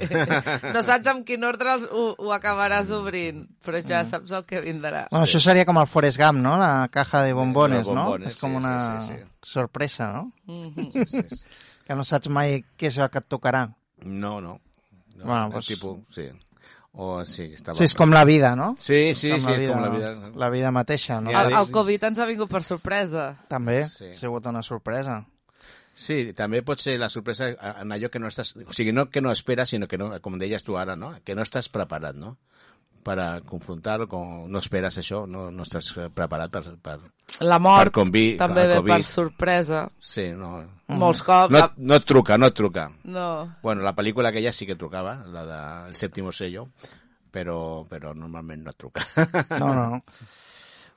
no 0.75 0.83
saps 0.83 1.07
amb 1.13 1.23
quin 1.29 1.47
ordre 1.47 1.77
els, 1.77 1.85
ho, 1.87 2.09
ho 2.19 2.33
acabaràs 2.35 2.91
obrint, 2.97 3.45
però 3.63 3.79
ja 3.87 4.03
saps 4.09 4.35
el 4.35 4.43
que 4.49 4.59
vindrà. 4.65 5.05
Bueno, 5.13 5.23
això 5.23 5.39
seria 5.39 5.63
com 5.69 5.79
el 5.79 5.87
Forrest 5.87 6.19
Gump, 6.19 6.43
no? 6.43 6.57
La 6.59 6.89
caja 6.91 7.23
de 7.29 7.37
bombones, 7.39 7.87
no? 7.87 7.95
bombones, 7.95 8.35
És 8.35 8.43
com 8.43 8.59
una 8.59 8.75
sí, 8.81 9.13
sí, 9.13 9.21
sí. 9.23 9.31
sorpresa, 9.55 10.11
no? 10.17 10.33
Sí, 10.51 10.91
sí, 11.15 11.23
sí. 11.31 11.55
Que 11.87 11.95
no 11.99 12.03
saps 12.07 12.27
mai 12.31 12.59
què 12.75 12.91
és 12.91 12.99
el 12.99 13.07
que 13.15 13.23
et 13.23 13.31
tocarà. 13.31 13.69
No, 14.03 14.41
no. 14.43 14.59
no 15.15 15.25
Bueno, 15.25 15.51
pues- 15.55 15.71
tipus, 15.71 16.03
sí. 16.15 16.27
O, 16.93 17.25
sí, 17.25 17.53
estava... 17.55 17.77
Sí, 17.79 17.85
és 17.87 17.95
com 17.95 18.11
la 18.11 18.25
vida, 18.27 18.55
no? 18.59 18.73
Sí, 18.79 19.15
sí, 19.15 19.31
com 19.31 19.41
sí, 19.41 19.47
la 19.47 19.53
és 19.55 19.61
vida, 19.63 19.73
com 19.75 19.83
la 19.85 19.91
vida. 19.95 20.31
La 20.43 20.49
vida 20.51 20.71
mateixa, 20.75 21.21
no? 21.23 21.31
El, 21.31 21.53
el 21.55 21.71
Covid 21.71 22.09
ens 22.11 22.19
ha 22.19 22.27
vingut 22.27 22.51
per 22.51 22.65
sorpresa. 22.67 23.29
També, 23.49 23.85
Sí. 23.89 24.11
ha 24.11 24.15
sigut 24.19 24.47
una 24.51 24.63
sorpresa. 24.67 25.21
Sí, 25.95 26.33
també 26.35 26.63
pot 26.65 26.81
ser 26.81 26.97
la 26.99 27.11
sorpresa 27.13 27.51
en 27.83 27.93
allò 27.93 28.09
que 28.11 28.19
no 28.19 28.27
estàs... 28.31 28.55
O 28.67 28.73
sigui, 28.73 28.93
no 28.97 29.09
que 29.11 29.21
no 29.21 29.31
esperes, 29.31 29.69
sinó 29.71 29.87
que, 29.87 29.99
no, 29.99 30.11
com 30.25 30.39
deies 30.41 30.65
tu 30.65 30.79
ara, 30.79 30.97
no? 30.97 31.13
que 31.25 31.35
no 31.37 31.43
estàs 31.47 31.69
preparat, 31.69 32.17
no? 32.17 32.37
Per 33.05 33.17
a 33.23 33.29
confrontar-ho, 33.47 34.07
com 34.11 34.45
no 34.51 34.61
esperes 34.61 34.99
això, 35.01 35.23
no, 35.27 35.49
no 35.51 35.65
estàs 35.67 35.89
eh, 35.97 36.09
preparat 36.15 36.51
per... 36.53 36.63
per... 36.83 36.99
La 37.47 37.61
mort 37.63 37.89
Per 37.93 37.93
convi- 38.03 38.37
també 38.37 38.67
ve 38.69 38.81
per 38.85 39.01
sorpresa. 39.07 39.85
Sí, 40.03 40.29
no... 40.37 40.59
Molts 40.91 41.23
cops. 41.23 41.53
No, 41.55 41.61
la- 41.63 41.73
no 41.79 41.95
et 42.01 42.05
truca, 42.09 42.37
no 42.39 42.49
et 42.51 42.57
truca. 42.59 42.89
No. 43.05 43.29
Bueno, 43.63 43.83
la 43.87 43.95
pel·lícula 43.95 44.33
aquella 44.33 44.53
sí 44.53 44.67
que 44.67 44.77
trucava, 44.77 45.21
la 45.31 45.45
de 45.47 45.61
El 45.91 45.95
sèptimo 45.97 46.33
sello, 46.35 46.69
però, 47.31 47.85
però 47.89 48.13
normalment 48.15 48.65
no 48.67 48.75
et 48.75 48.77
truca. 48.81 49.07
No, 49.59 49.73
no, 49.75 49.87
no. 49.97 50.03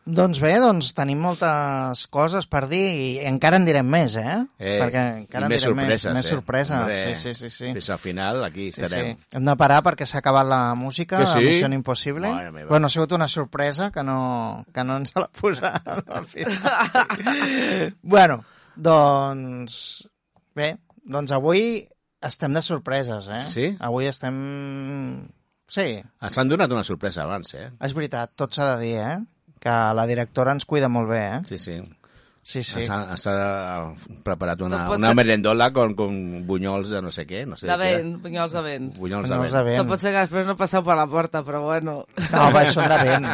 Doncs 0.03 0.41
bé, 0.43 0.51
doncs 0.59 0.89
tenim 0.97 1.21
moltes 1.23 2.01
coses 2.11 2.43
per 2.51 2.65
dir 2.67 2.81
i 2.91 3.05
encara 3.23 3.55
en 3.55 3.63
direm 3.63 3.87
més, 3.87 4.17
eh? 4.19 4.33
Eh, 4.59 4.73
Perquè 4.81 5.03
encara 5.21 5.47
en 5.47 5.53
més 5.53 5.61
direm 5.63 5.77
sorpreses, 5.77 6.03
més, 6.09 6.15
més 6.17 6.25
eh? 6.25 6.33
sorpreses. 6.33 6.75
Hombre, 6.81 6.97
sí, 7.15 7.21
sí, 7.21 7.33
sí, 7.39 7.49
sí. 7.55 7.69
Fins 7.77 7.87
al 7.95 8.01
final, 8.01 8.41
aquí 8.43 8.65
Sí, 8.67 8.75
sí. 8.75 8.83
estarem. 8.83 9.13
Hem 9.31 9.47
de 9.47 9.55
parar 9.61 9.79
perquè 9.85 10.03
s'ha 10.09 10.19
acabat 10.19 10.49
la 10.49 10.59
música 10.75 11.21
Que 11.23 11.27
sí? 11.31 11.39
de 11.39 11.47
Missió 11.53 11.71
Impossible. 11.71 12.33
Bueno, 12.67 12.87
ha 12.87 12.89
sigut 12.91 13.15
una 13.15 13.29
sorpresa 13.31 13.91
que 13.95 14.03
no, 14.03 14.65
que 14.75 14.83
no 14.83 14.97
ens 14.99 15.15
la 15.15 15.29
posaran 15.39 16.03
al 16.19 16.25
final. 16.25 17.95
bueno, 18.01 18.41
doncs... 18.75 20.03
Bé, 20.53 20.73
doncs 21.07 21.31
avui 21.33 21.87
estem 22.23 22.53
de 22.53 22.61
sorpreses, 22.61 23.25
eh? 23.31 23.39
Sí? 23.47 23.69
Avui 23.79 24.11
estem... 24.11 24.35
Sí, 25.73 25.87
Ens 26.21 26.37
han 26.37 26.49
donat 26.51 26.69
una 26.75 26.83
sorpresa 26.83 27.23
abans, 27.23 27.55
eh? 27.55 27.69
és 27.81 27.95
veritat, 27.97 28.33
tot 28.37 28.53
s'ha 28.53 28.67
de 28.75 28.81
dir, 28.83 28.97
eh? 28.99 29.15
Que 29.63 29.73
la 29.95 30.03
directora 30.09 30.51
ens 30.51 30.65
cuida 30.67 30.89
molt 30.91 31.07
bé, 31.09 31.21
eh? 31.37 31.43
Sí, 31.47 31.57
sí. 31.57 31.77
Sí, 32.43 32.59
sí. 32.61 32.81
Ens, 32.81 32.89
ha, 32.91 32.97
ens 33.15 33.21
ha 33.31 33.93
preparat 34.25 34.59
una, 34.65 34.81
Tot 34.89 34.97
una 34.97 35.13
ser- 35.13 35.15
merendola 35.15 35.69
con, 35.71 35.93
con 35.95 36.17
bunyols 36.45 36.89
de 36.91 36.99
no 37.01 37.07
sé 37.15 37.23
què. 37.23 37.45
No 37.47 37.55
sé 37.55 37.69
De 37.69 37.71
què 37.71 37.77
vent, 38.01 38.09
bunyols 38.25 38.51
de 38.51 38.63
vent. 38.65 38.89
Bunyols 38.99 39.29
No 39.31 39.37
de 39.47 39.61
vent. 39.63 39.77
Tot 39.79 39.87
pot 39.93 40.01
ser 40.03 40.11
que 40.11 40.25
després 40.25 40.49
no 40.49 40.57
passeu 40.59 40.83
per 40.83 40.97
la 40.99 41.05
porta, 41.07 41.39
però 41.47 41.61
bueno. 41.63 42.01
No, 42.33 42.43
va, 42.51 42.65
són 42.67 42.89
de 42.91 42.97
vent. 42.99 43.29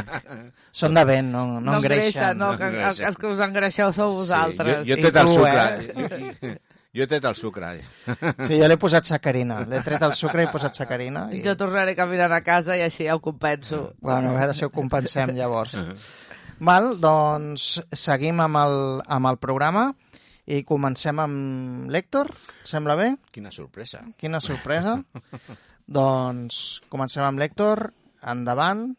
Són 0.83 0.93
de 0.93 1.05
vent, 1.09 1.31
no, 1.33 1.47
no, 1.55 1.59
no 1.71 1.77
engreixen. 1.79 2.37
no, 2.37 2.51
que, 2.55 2.69
No 2.69 2.75
engreixen. 2.75 3.07
els 3.09 3.17
que 3.17 3.31
us 3.33 3.41
engreixeu 3.47 3.91
sou 3.97 4.13
vosaltres. 4.13 4.83
Sí, 4.85 4.91
jo, 4.91 4.93
jo 4.93 4.93
he 4.93 4.99
I 4.99 5.01
tret 5.07 5.15
el 5.23 5.25
tu, 5.25 5.33
sucre. 5.33 6.53
eh? 6.53 6.57
Jo, 6.89 7.03
he 7.03 7.07
tret 7.07 7.25
el 7.29 7.35
sucre. 7.37 7.67
Sí, 8.47 8.57
jo 8.57 8.67
l'he 8.67 8.77
posat 8.81 9.05
sacarina. 9.05 9.59
L'he 9.69 9.81
tret 9.85 10.01
el 10.05 10.15
sucre 10.17 10.41
i 10.41 10.47
he 10.47 10.51
posat 10.53 10.77
sacarina. 10.79 11.27
I... 11.29 11.43
Jo 11.45 11.53
tornaré 11.57 11.93
caminant 11.97 12.33
a 12.33 12.41
casa 12.45 12.77
i 12.79 12.81
així 12.81 13.05
ja 13.05 13.17
ho 13.17 13.21
compenso. 13.21 13.91
Bueno, 14.01 14.33
a 14.33 14.39
veure 14.39 14.55
si 14.57 14.65
ho 14.65 14.71
compensem 14.73 15.35
llavors. 15.37 15.77
Val, 16.69 16.95
doncs 16.99 17.77
seguim 17.95 18.41
amb 18.43 18.57
el, 18.59 18.77
amb 19.05 19.29
el 19.29 19.37
programa 19.39 19.91
i 20.49 20.63
comencem 20.65 21.21
amb 21.21 21.93
l'Hèctor, 21.93 22.33
sembla 22.65 22.97
bé? 22.97 23.11
Quina 23.31 23.53
sorpresa. 23.53 24.01
Quina 24.17 24.41
sorpresa. 24.41 24.97
doncs 25.99 26.81
comencem 26.89 27.23
amb 27.27 27.39
l'Hèctor, 27.39 27.85
endavant. 28.33 28.89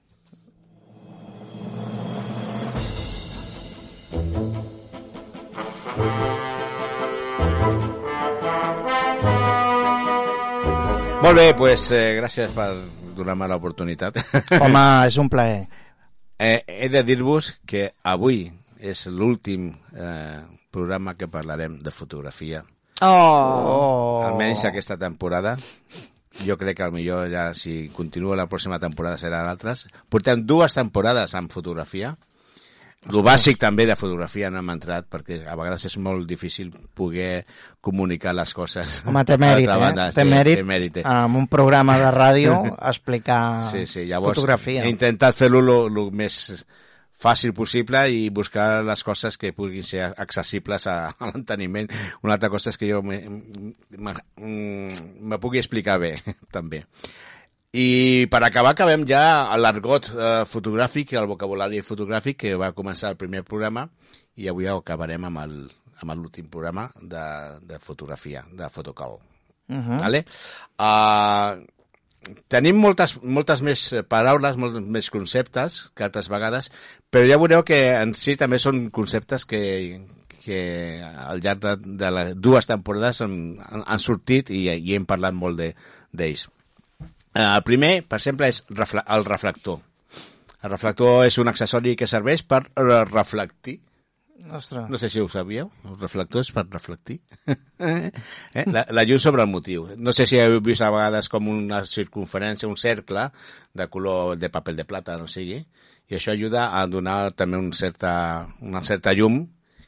Molt 11.20 11.36
bé, 11.36 11.52
pues, 11.54 11.90
eh, 11.92 12.16
gràcies 12.16 12.50
per 12.56 12.70
donar-me 13.16 13.46
l'oportunitat. 13.50 14.16
Home, 14.60 14.84
és 15.06 15.18
un 15.20 15.28
plaer. 15.28 15.68
eh, 16.38 16.64
he 16.66 16.88
de 16.88 17.02
dir-vos 17.04 17.52
que 17.66 17.90
avui 18.02 18.50
és 18.80 19.04
l'últim 19.12 19.68
eh, 19.92 20.40
programa 20.72 21.14
que 21.14 21.28
parlarem 21.28 21.78
de 21.84 21.90
fotografia. 21.92 22.64
Oh! 23.02 24.22
Almenys 24.24 24.64
aquesta 24.64 24.96
temporada. 24.96 25.56
Jo 26.46 26.56
crec 26.56 26.78
que 26.78 26.90
millor 26.94 27.28
ja 27.28 27.50
si 27.54 27.90
continua 27.92 28.36
la 28.38 28.48
pròxima 28.48 28.78
temporada 28.80 29.18
seran 29.20 29.48
altres. 29.50 29.86
Portem 30.08 30.46
dues 30.46 30.74
temporades 30.74 31.34
amb 31.34 31.52
fotografia. 31.52 32.14
El 33.08 33.22
bàsic 33.24 33.56
també 33.56 33.86
de 33.88 33.94
fotografia 33.96 34.50
no 34.52 34.58
hem 34.60 34.68
entrat 34.74 35.06
perquè 35.08 35.38
a 35.48 35.54
vegades 35.56 35.86
és 35.88 35.94
molt 35.96 36.26
difícil 36.28 36.68
poder 36.94 37.46
comunicar 37.80 38.34
les 38.36 38.52
coses. 38.52 38.98
Home, 39.08 39.22
té 39.24 39.38
mèrit, 39.40 39.64
eh? 39.72 39.78
banda. 39.80 40.10
Té 40.12 40.20
Sí, 40.20 40.28
mèrit, 40.28 40.60
té 40.60 40.66
mèrit. 40.68 40.98
eh? 41.00 41.06
amb 41.08 41.38
un 41.40 41.46
programa 41.48 41.96
de 41.96 42.10
ràdio 42.12 42.58
explicar 42.92 43.70
Sí, 43.70 43.86
sí, 43.86 44.04
llavors 44.04 44.36
fotografia. 44.36 44.84
he 44.84 44.92
intentat 44.92 45.34
fer-lo 45.34 45.86
el 45.88 45.98
més 46.12 46.36
fàcil 47.20 47.54
possible 47.56 48.04
i 48.12 48.28
buscar 48.32 48.82
les 48.84 49.02
coses 49.04 49.36
que 49.40 49.54
puguin 49.56 49.82
ser 49.84 50.04
accessibles 50.16 50.86
a, 50.86 51.08
a 51.08 51.32
l'enteniment. 51.32 51.88
Una 52.22 52.36
altra 52.36 52.48
cosa 52.52 52.68
és 52.68 52.76
que 52.80 52.88
jo 52.92 53.00
me, 53.02 53.18
me, 53.96 54.14
mm, 54.36 55.24
me 55.24 55.38
pugui 55.40 55.58
explicar 55.60 55.98
bé, 56.00 56.18
també. 56.52 56.84
I 57.72 58.26
per 58.30 58.42
acabar, 58.42 58.72
acabem 58.74 59.04
ja 59.06 59.56
l'argot 59.56 60.08
eh, 60.10 60.44
fotogràfic, 60.50 61.12
el 61.14 61.28
vocabulari 61.30 61.82
fotogràfic 61.86 62.40
que 62.42 62.56
va 62.58 62.72
començar 62.74 63.12
el 63.12 63.20
primer 63.20 63.44
programa 63.46 63.86
i 64.34 64.48
avui 64.50 64.66
acabarem 64.66 65.28
amb 65.28 65.38
el 65.44 65.54
amb 66.00 66.16
l'últim 66.16 66.48
programa 66.48 66.88
de, 67.00 67.24
de 67.62 67.78
fotografia, 67.78 68.44
de 68.52 68.68
Fotocall. 68.70 69.18
Uh 69.68 69.76
-huh. 69.76 70.00
Vale? 70.00 70.24
Uh, 70.78 71.62
tenim 72.48 72.76
moltes, 72.76 73.22
moltes 73.22 73.62
més 73.62 73.94
paraules, 74.08 74.56
molts 74.56 74.80
més 74.80 75.10
conceptes 75.10 75.90
que 75.94 76.04
altres 76.04 76.28
vegades, 76.28 76.70
però 77.10 77.26
ja 77.28 77.38
veureu 77.38 77.62
que 77.64 77.92
en 78.00 78.14
si 78.14 78.36
també 78.36 78.58
són 78.58 78.90
conceptes 78.90 79.44
que, 79.44 80.00
que 80.44 81.02
al 81.02 81.40
llarg 81.40 81.60
de, 81.60 81.76
de 81.76 82.10
les 82.10 82.36
dues 82.36 82.66
temporades 82.66 83.20
han, 83.20 83.58
han, 83.86 83.98
sortit 83.98 84.50
i, 84.50 84.68
i 84.68 84.94
hem 84.94 85.06
parlat 85.06 85.34
molt 85.34 85.56
de- 85.58 85.74
d'ells. 86.12 86.48
Eh, 86.48 86.59
el 87.34 87.62
primer, 87.66 87.92
per 88.08 88.18
exemple, 88.18 88.48
és 88.50 88.64
el 88.70 89.24
reflector. 89.28 89.80
El 90.60 90.70
reflector 90.74 91.24
és 91.24 91.38
un 91.40 91.48
accessori 91.48 91.94
que 91.96 92.08
serveix 92.10 92.42
per 92.44 92.64
eh, 92.66 93.04
reflectir 93.08 93.78
Ostres. 94.48 94.88
no 94.88 94.98
sé 94.98 95.10
si 95.10 95.20
ho 95.20 95.28
sabíeu, 95.28 95.70
el 95.84 95.98
reflector 96.00 96.40
és 96.40 96.50
per 96.52 96.64
reflectir. 96.70 97.18
eh? 97.78 98.10
la, 98.66 98.86
la 98.88 99.04
llum 99.04 99.20
sobre 99.20 99.44
el 99.44 99.50
motiu. 99.52 99.86
No 99.96 100.14
sé 100.16 100.26
si 100.26 100.40
heu 100.40 100.58
vist 100.64 100.82
a 100.82 100.90
vegades 100.92 101.28
com 101.28 101.48
una 101.52 101.82
circunferència, 101.86 102.68
un 102.68 102.78
cercle 102.80 103.28
de 103.76 103.86
color 103.92 104.38
de 104.40 104.50
paper 104.50 104.74
de 104.78 104.86
plata, 104.88 105.18
no 105.20 105.28
sigui, 105.28 105.60
i 106.10 106.16
això 106.16 106.32
ajuda 106.32 106.70
a 106.80 106.86
donar 106.90 107.32
també 107.36 107.60
un 107.60 107.72
certa, 107.76 108.48
una 108.60 108.82
certa 108.82 109.14
llum 109.14 109.44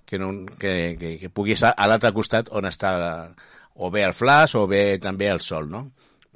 que, 0.06 0.20
no, 0.20 0.30
que, 0.60 0.94
que, 1.00 1.16
que 1.18 1.32
pugui 1.32 1.56
estar 1.56 1.72
a 1.72 1.88
l'altre 1.88 2.12
costat 2.14 2.52
on 2.52 2.68
està 2.68 2.92
o 3.74 3.90
bé 3.90 4.04
el 4.04 4.14
flash 4.14 4.58
o 4.60 4.66
bé 4.68 4.98
també 5.02 5.30
el 5.32 5.40
sol, 5.40 5.70
no? 5.72 5.88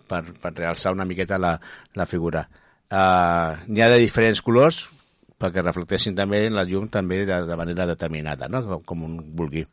Per, 0.07 0.23
per 0.43 0.53
realçar 0.55 0.95
una 0.95 1.07
miqueta 1.09 1.39
la, 1.39 1.57
la 1.95 2.07
figura. 2.07 2.47
Uh, 2.87 3.67
N'hi 3.67 3.83
ha 3.83 3.91
de 3.91 3.99
diferents 3.99 4.43
colors, 4.47 4.85
perquè 5.37 5.61
reflecteixin 5.61 6.15
també 6.17 6.45
la 6.49 6.65
llum 6.65 6.87
també 6.93 7.25
de, 7.29 7.41
de 7.49 7.57
manera 7.59 7.87
determinada, 7.89 8.49
no? 8.49 8.63
com, 8.65 8.85
com 8.87 9.03
un 9.05 9.17
vulgui. 9.37 9.67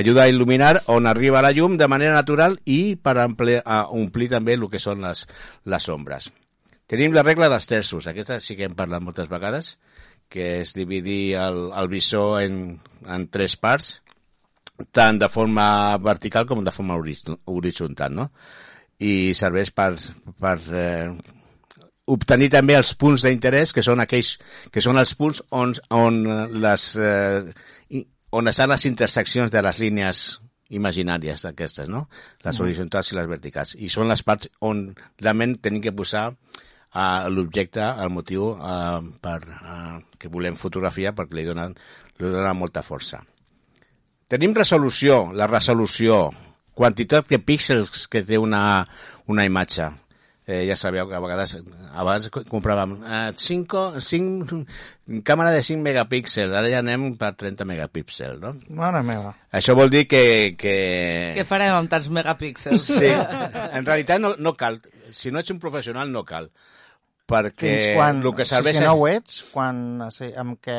Ajuda 0.00 0.24
a 0.24 0.32
il·luminar 0.32 0.72
on 0.92 1.06
arriba 1.06 1.44
la 1.44 1.52
llum 1.54 1.76
de 1.78 1.88
manera 1.88 2.16
natural 2.16 2.58
i 2.64 2.96
per 2.96 3.16
ampli, 3.22 3.60
a 3.62 3.84
omplir 3.94 4.30
també 4.32 4.56
el 4.58 4.66
que 4.72 4.82
són 4.82 5.04
les, 5.06 5.26
les 5.64 5.88
ombres. 5.92 6.30
Tenim 6.86 7.14
la 7.14 7.24
regla 7.26 7.50
dels 7.50 7.66
terços, 7.70 8.06
aquesta 8.06 8.40
sí 8.42 8.56
que 8.58 8.66
hem 8.66 8.74
parlat 8.78 9.02
moltes 9.02 9.30
vegades, 9.30 9.76
que 10.30 10.60
és 10.62 10.74
dividir 10.74 11.36
el, 11.38 11.68
el 11.74 11.88
visor 11.90 12.40
en, 12.42 12.76
en 13.06 13.26
tres 13.30 13.56
parts, 13.58 14.00
tant 14.94 15.18
de 15.18 15.28
forma 15.32 15.96
vertical 16.02 16.46
com 16.46 16.64
de 16.64 16.74
forma 16.74 16.98
horitzontal, 16.98 18.14
no? 18.14 18.30
I 19.04 19.34
serveix 19.36 19.72
per, 19.76 19.90
per 20.40 20.56
eh, 20.72 21.10
obtenir 22.12 22.48
també 22.54 22.76
els 22.78 22.94
punts 22.96 23.26
d'interès, 23.26 23.74
que 23.76 23.84
són 23.84 24.00
aquells 24.00 24.36
que 24.72 24.80
són 24.84 24.98
els 24.98 25.12
punts 25.18 25.42
on, 25.50 25.74
on 25.92 26.22
les 26.62 26.88
eh, 26.96 28.02
on 28.36 28.48
estan 28.50 28.70
les 28.72 28.84
interseccions 28.88 29.52
de 29.52 29.62
les 29.62 29.78
línies 29.80 30.24
imaginàries 30.76 31.44
aquestes, 31.46 31.88
no? 31.88 32.06
Les 32.44 32.58
horitzontals 32.60 33.12
i 33.12 33.18
les 33.18 33.28
verticals. 33.30 33.76
I 33.78 33.90
són 33.92 34.10
les 34.10 34.22
parts 34.26 34.50
on 34.66 34.88
realment 35.22 35.54
tenim 35.62 35.84
que 35.84 35.94
posar 35.94 36.26
uh, 36.32 37.28
l'objecte, 37.30 37.84
el 38.02 38.10
motiu 38.10 38.50
uh, 38.50 38.98
per, 39.22 39.38
uh, 39.46 40.00
que 40.18 40.32
volem 40.32 40.58
fotografiar 40.58 41.14
perquè 41.14 41.38
li 41.38 41.46
donen, 41.46 41.76
li 42.18 42.32
donen 42.34 42.58
molta 42.58 42.82
força. 42.82 43.22
Tenim 44.26 44.56
resolució, 44.56 45.28
la 45.38 45.46
resolució, 45.46 46.32
quantitat 46.76 47.30
de 47.32 47.40
píxels 47.40 48.06
que 48.12 48.22
té 48.26 48.38
una, 48.38 48.84
una 49.32 49.46
imatge. 49.48 49.88
Eh, 50.46 50.60
ja 50.68 50.76
sabeu 50.78 51.08
que 51.10 51.16
a 51.16 51.18
vegades, 51.18 51.56
a 51.58 52.04
vegades 52.06 52.30
compràvem 52.46 52.92
eh, 53.02 53.32
5, 53.34 53.80
5, 53.98 54.60
càmera 55.26 55.50
de 55.50 55.64
5 55.66 55.82
megapíxels, 55.82 56.54
ara 56.54 56.70
ja 56.70 56.84
anem 56.84 57.08
per 57.18 57.32
30 57.34 57.66
megapíxels, 57.66 58.38
no? 58.44 58.52
Mare 58.78 59.02
meva. 59.02 59.32
Això 59.50 59.74
vol 59.74 59.90
dir 59.90 60.04
que... 60.06 60.54
que... 60.60 60.76
Què 61.40 61.48
farem 61.48 61.74
amb 61.74 61.90
tants 61.90 62.06
megapíxels? 62.14 62.86
Sí, 63.00 63.10
en 63.10 63.88
realitat 63.88 64.22
no, 64.22 64.36
no 64.38 64.54
cal. 64.54 64.78
Si 65.10 65.34
no 65.34 65.42
ets 65.42 65.50
un 65.50 65.58
professional, 65.62 66.14
no 66.14 66.22
cal. 66.28 66.46
Perquè 67.26 67.72
Fins 67.72 67.90
quan, 67.96 68.22
el 68.22 68.34
que 68.38 68.46
serveix... 68.46 68.76
si, 68.76 68.84
si 68.84 68.86
no 68.86 68.94
ho 68.94 69.06
ets, 69.10 69.42
quan, 69.50 69.78
sí, 70.14 70.30
amb 70.38 70.60
què... 70.62 70.78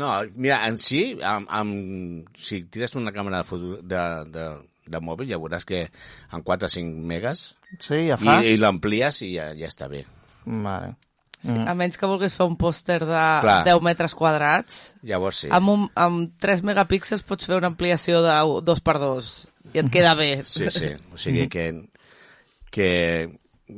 No, 0.00 0.14
mira, 0.40 0.62
en 0.70 0.80
si, 0.80 1.02
amb, 1.20 1.52
amb, 1.52 2.30
si 2.40 2.62
tires 2.64 2.96
una 2.96 3.12
càmera 3.12 3.42
de, 3.42 3.48
foto, 3.50 3.76
de, 3.84 4.04
de, 4.32 4.46
de 4.86 5.00
mòbil, 5.00 5.28
ja 5.30 5.38
veuràs 5.38 5.64
que 5.68 5.84
en 6.32 6.42
4 6.42 6.66
o 6.66 6.72
5 6.72 7.06
megas 7.06 7.54
Sí, 7.78 8.08
ja 8.08 8.16
i, 8.18 8.24
fas? 8.24 8.46
i 8.46 8.56
l'amplies 8.60 9.22
i 9.22 9.34
ja, 9.36 9.52
ja 9.56 9.68
està 9.70 9.88
bé. 9.88 10.04
Vale. 10.44 10.94
Sí, 11.42 11.54
a 11.58 11.72
menys 11.74 11.98
que 11.98 12.06
vulguis 12.06 12.34
fer 12.38 12.46
un 12.46 12.54
pòster 12.58 13.00
de 13.02 13.22
Clar. 13.42 13.62
10 13.66 13.80
metres 13.82 14.12
quadrats, 14.14 14.94
Llavors 15.02 15.40
sí. 15.42 15.48
amb, 15.50 15.72
un, 15.72 15.88
amb 15.98 16.36
3 16.38 16.62
megapíxels 16.68 17.24
pots 17.26 17.48
fer 17.50 17.56
una 17.58 17.66
ampliació 17.72 18.20
de 18.22 18.36
2x2 18.62 19.30
i 19.74 19.80
et 19.82 19.88
queda 19.90 20.12
bé. 20.14 20.44
Sí, 20.46 20.68
sí. 20.70 20.92
O 21.10 21.18
sigui 21.18 21.48
que, 21.54 21.64
que 22.70 22.88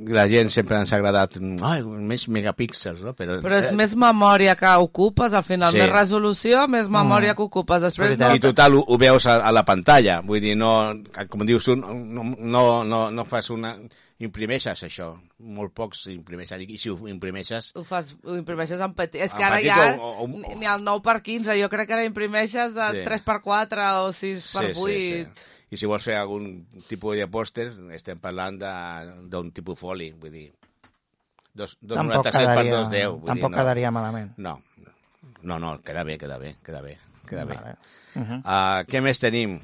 la 0.08 0.26
gent 0.28 0.50
sempre 0.50 0.76
ens 0.78 0.92
ha 0.92 0.96
agradat 0.96 1.36
ai, 1.62 1.82
més 1.82 2.26
megapíxels, 2.28 3.00
no? 3.02 3.12
Però, 3.14 3.40
Però 3.42 3.58
és 3.62 3.72
més 3.72 3.94
memòria 3.96 4.54
que 4.56 4.70
ocupes, 4.82 5.32
al 5.32 5.44
final, 5.44 5.72
Sí. 5.72 5.78
més 5.78 5.90
resolució, 5.90 6.66
més 6.68 6.88
memòria 6.88 7.34
que 7.34 7.42
ocupes. 7.42 7.80
Després 7.82 8.18
no, 8.18 8.34
I 8.34 8.40
total, 8.40 8.74
ho, 8.74 8.84
ho 8.86 8.98
veus 8.98 9.26
a, 9.26 9.36
a 9.46 9.52
la 9.52 9.64
pantalla. 9.64 10.20
Vull 10.20 10.40
dir, 10.40 10.56
no, 10.56 10.94
com 11.28 11.44
dius 11.46 11.64
tu, 11.64 11.76
no, 11.76 12.24
no, 12.38 12.84
no, 12.84 13.10
no 13.10 13.24
fas 13.24 13.50
una... 13.50 13.76
Imprimeixes 14.24 14.78
això. 14.86 15.08
Molt 15.42 15.72
pocs 15.74 16.04
imprimeixen. 16.12 16.60
I 16.62 16.78
si 16.78 16.88
ho 16.88 16.94
imprimeixes... 17.10 17.72
ho, 17.74 17.82
fas, 17.84 18.12
ho 18.22 18.36
imprimeixes 18.38 18.80
en 18.80 18.92
petit. 18.94 19.20
És 19.26 19.32
En 19.34 19.38
que 19.40 19.44
ara 19.44 19.56
petit 19.56 19.72
ja 19.74 19.96
o- 19.98 20.12
o- 20.22 20.28
o- 20.28 20.54
ni 20.60 20.64
el 20.70 20.84
9 20.84 21.02
per 21.02 21.16
15, 21.20 21.56
jo 21.60 21.68
crec 21.68 21.88
que 21.90 21.96
ara 21.98 22.04
imprimeixes 22.06 22.74
de 22.76 22.86
Sí. 22.94 23.02
3 23.04 23.24
per 23.26 23.40
4 23.42 23.88
o 24.04 24.12
6 24.12 24.46
per 24.54 24.64
8. 24.70 25.44
I 25.74 25.78
si 25.80 25.88
vols 25.90 26.04
fer 26.06 26.14
algun 26.20 26.44
tipus 26.86 27.18
de 27.18 27.26
pòster, 27.30 27.66
estem 27.96 28.20
parlant 28.22 28.60
d'un 29.30 29.50
tipus 29.54 29.80
foli, 29.80 30.12
vull 30.14 30.34
dir... 30.34 30.48
Dos, 31.54 31.76
dos 31.80 31.98
Tampoc 31.98 32.26
97 32.26 32.34
per 32.34 32.62
quedaria, 32.62 32.78
210. 32.82 33.10
Vull 33.14 33.28
tampoc 33.30 33.50
dir, 33.50 33.54
no. 33.54 33.58
quedaria 33.60 33.90
malament. 33.94 34.30
No, 34.42 34.54
no, 35.44 35.58
no, 35.62 35.76
queda 35.86 36.02
bé, 36.06 36.16
queda 36.18 36.38
bé, 36.38 36.56
queda 36.66 36.80
bé, 36.82 36.96
queda 37.28 37.44
bé. 37.44 37.58
Vale. 37.60 37.76
Uh 38.14 38.22
-huh. 38.22 38.38
Uh, 38.40 38.80
què 38.90 39.02
més 39.02 39.20
tenim? 39.22 39.58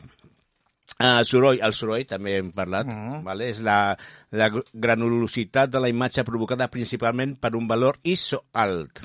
Uh, 1.00 1.22
soroll, 1.24 1.60
el 1.62 1.72
soroll 1.72 2.04
també 2.04 2.36
hem 2.38 2.52
parlat, 2.52 2.86
uh. 2.86 2.92
-huh. 2.92 3.22
vale? 3.24 3.48
és 3.48 3.60
la, 3.60 3.96
la 4.30 4.50
granulositat 4.72 5.70
de 5.70 5.80
la 5.80 5.88
imatge 5.88 6.24
provocada 6.24 6.68
principalment 6.68 7.38
per 7.40 7.54
un 7.56 7.66
valor 7.66 7.98
ISO 8.02 8.44
alt, 8.52 9.02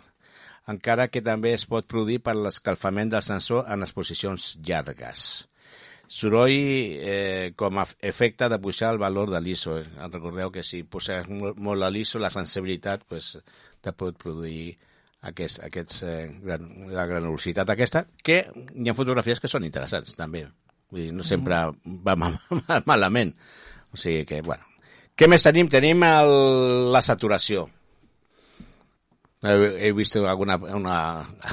encara 0.68 1.08
que 1.08 1.22
també 1.22 1.54
es 1.54 1.66
pot 1.66 1.86
produir 1.88 2.20
per 2.20 2.36
l'escalfament 2.36 3.10
del 3.10 3.22
sensor 3.22 3.66
en 3.68 3.82
exposicions 3.82 4.58
llargues. 4.62 5.48
Soroll 6.08 6.52
eh, 6.54 7.54
com 7.58 7.80
a 7.82 7.86
efecte 8.02 8.50
de 8.50 8.60
pujar 8.62 8.94
el 8.94 9.00
valor 9.02 9.32
de 9.34 9.42
l'ISO. 9.42 9.80
Eh? 9.80 9.86
Recordeu 10.12 10.52
que 10.54 10.64
si 10.64 10.84
poses 10.84 11.28
molt, 11.30 11.84
a 11.84 11.90
l'ISO, 11.90 12.22
la 12.22 12.34
sensibilitat 12.34 13.06
pues, 13.10 13.34
te 13.82 13.94
pot 13.98 14.18
produir 14.22 14.76
aquest, 15.26 15.64
aquests, 15.66 16.04
eh, 16.06 16.28
gran, 16.44 16.68
la 16.94 17.08
granulositat 17.10 17.74
aquesta, 17.74 18.06
que 18.24 18.44
hi 18.46 18.90
ha 18.90 18.98
fotografies 18.98 19.42
que 19.42 19.52
són 19.52 19.66
interessants, 19.66 20.18
també. 20.18 20.46
Vull 20.92 21.08
dir, 21.08 21.12
no 21.16 21.26
sempre 21.26 21.64
va 22.06 22.16
ma 22.16 22.30
ma 22.62 22.82
malament. 22.86 23.34
O 23.92 23.98
sigui 23.98 24.26
que, 24.30 24.42
bueno. 24.46 24.64
Què 25.16 25.30
més 25.32 25.46
tenim? 25.46 25.70
Tenim 25.72 26.04
el, 26.04 26.32
la 26.92 27.02
saturació. 27.02 27.70
He, 29.46 29.88
he 29.88 29.92
vist 29.94 30.16
alguna, 30.18 30.58
una, 30.58 30.98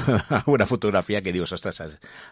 alguna 0.40 0.66
fotografia 0.66 1.20
que 1.22 1.33
dius, 1.35 1.52
ostres, 1.52 1.81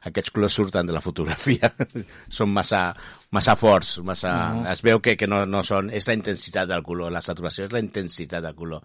aquests 0.08 0.32
colors 0.34 0.56
surten 0.56 0.88
de 0.88 0.96
la 0.96 1.02
fotografia. 1.04 1.72
són 2.38 2.52
massa, 2.54 2.88
massa 3.36 3.56
forts, 3.60 3.98
massa... 4.04 4.32
Uh 4.32 4.60
-huh. 4.62 4.72
Es 4.72 4.82
veu 4.82 5.00
que, 5.00 5.16
que 5.16 5.26
no, 5.26 5.44
no 5.46 5.62
són... 5.64 5.90
És 5.90 6.08
la 6.08 6.14
intensitat 6.14 6.68
del 6.68 6.82
color, 6.82 7.12
la 7.12 7.20
saturació 7.20 7.64
és 7.64 7.72
la 7.72 7.80
intensitat 7.80 8.42
del 8.42 8.54
color. 8.54 8.82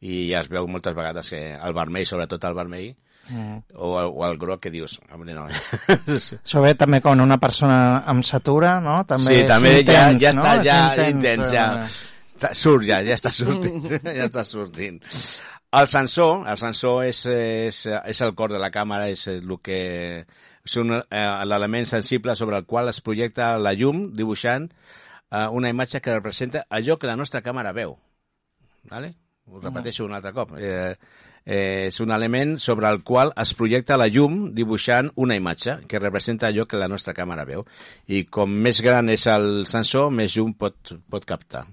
I 0.00 0.30
ja 0.32 0.40
es 0.40 0.48
veu 0.48 0.66
moltes 0.66 0.94
vegades 0.94 1.30
que 1.30 1.54
el 1.54 1.74
vermell, 1.74 2.06
sobretot 2.06 2.44
el 2.44 2.54
vermell, 2.54 2.96
Mm. 3.28 3.58
o, 3.74 4.00
el, 4.00 4.06
o 4.14 4.26
el 4.26 4.38
groc 4.38 4.60
que 4.60 4.70
dius, 4.70 5.00
no. 5.10 5.48
Això 6.46 6.60
ve 6.62 6.74
també 6.74 7.00
quan 7.00 7.20
una 7.20 7.38
persona 7.42 8.04
amb 8.06 8.22
satura, 8.22 8.80
no? 8.80 9.04
També 9.04 9.40
sí, 9.40 9.46
també 9.48 9.82
ja, 9.82 10.10
intens, 10.12 10.22
ja 10.22 10.32
no? 10.32 10.42
està 10.42 10.60
És 10.60 10.66
ja 10.66 11.08
intens, 11.10 11.50
ja. 11.50 11.66
eh, 11.82 11.88
Està, 12.36 12.50
surt 12.52 12.84
ja, 12.84 12.98
ja 13.00 13.14
està 13.16 13.30
sortint, 13.32 13.86
ja 14.04 14.26
està 14.26 14.42
sortint. 14.44 14.98
El 15.72 15.88
sensor, 15.90 16.46
el 16.48 16.58
sensor 16.60 17.02
és, 17.04 17.24
és, 17.26 17.80
és 17.90 18.20
el 18.22 18.34
cor 18.38 18.52
de 18.54 18.60
la 18.62 18.70
càmera, 18.70 19.08
és 19.10 19.26
el 19.28 19.50
que 19.62 19.80
és 20.66 20.76
un, 20.80 20.94
eh, 20.98 21.26
l'element 21.44 21.86
sensible 21.86 22.36
sobre 22.36 22.56
el 22.56 22.66
qual 22.66 22.88
es 22.88 23.00
projecta 23.00 23.56
la 23.58 23.74
llum 23.74 24.12
dibuixant 24.16 24.70
eh, 25.30 25.46
una 25.50 25.70
imatge 25.70 26.00
que 26.00 26.14
representa 26.14 26.66
allò 26.70 26.98
que 26.98 27.10
la 27.10 27.16
nostra 27.16 27.42
càmera 27.42 27.74
veu. 27.74 27.96
Vale? 28.90 29.14
Ho 29.46 29.60
repeteixo 29.62 30.06
un 30.06 30.14
altre 30.14 30.32
cop. 30.34 30.56
Eh, 30.58 30.94
eh, 31.44 31.86
és 31.86 32.00
un 32.02 32.10
element 32.10 32.56
sobre 32.58 32.88
el 32.90 33.02
qual 33.06 33.32
es 33.38 33.54
projecta 33.54 33.98
la 33.98 34.08
llum 34.10 34.52
dibuixant 34.54 35.12
una 35.14 35.36
imatge 35.38 35.80
que 35.86 36.02
representa 36.02 36.48
allò 36.48 36.66
que 36.66 36.80
la 36.80 36.88
nostra 36.90 37.14
càmera 37.14 37.46
veu. 37.46 37.66
I 38.06 38.24
com 38.26 38.50
més 38.50 38.82
gran 38.82 39.10
és 39.10 39.26
el 39.30 39.64
sensor, 39.70 40.10
més 40.10 40.34
llum 40.36 40.54
pot, 40.54 40.96
pot 41.10 41.26
captar. 41.26 41.66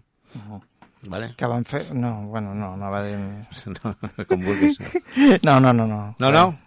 Vale? 1.07 1.33
Que 1.37 1.45
van 1.45 1.65
fer... 1.65 1.93
No, 1.93 2.25
bueno, 2.27 2.53
no, 2.55 2.77
no 2.77 2.91
va 2.91 3.03
dir... 3.03 3.17
No. 5.43 5.43
No, 5.43 5.59
no, 5.59 5.73
no, 5.73 5.87
no. 5.87 6.15
No, 6.19 6.31
no? 6.31 6.57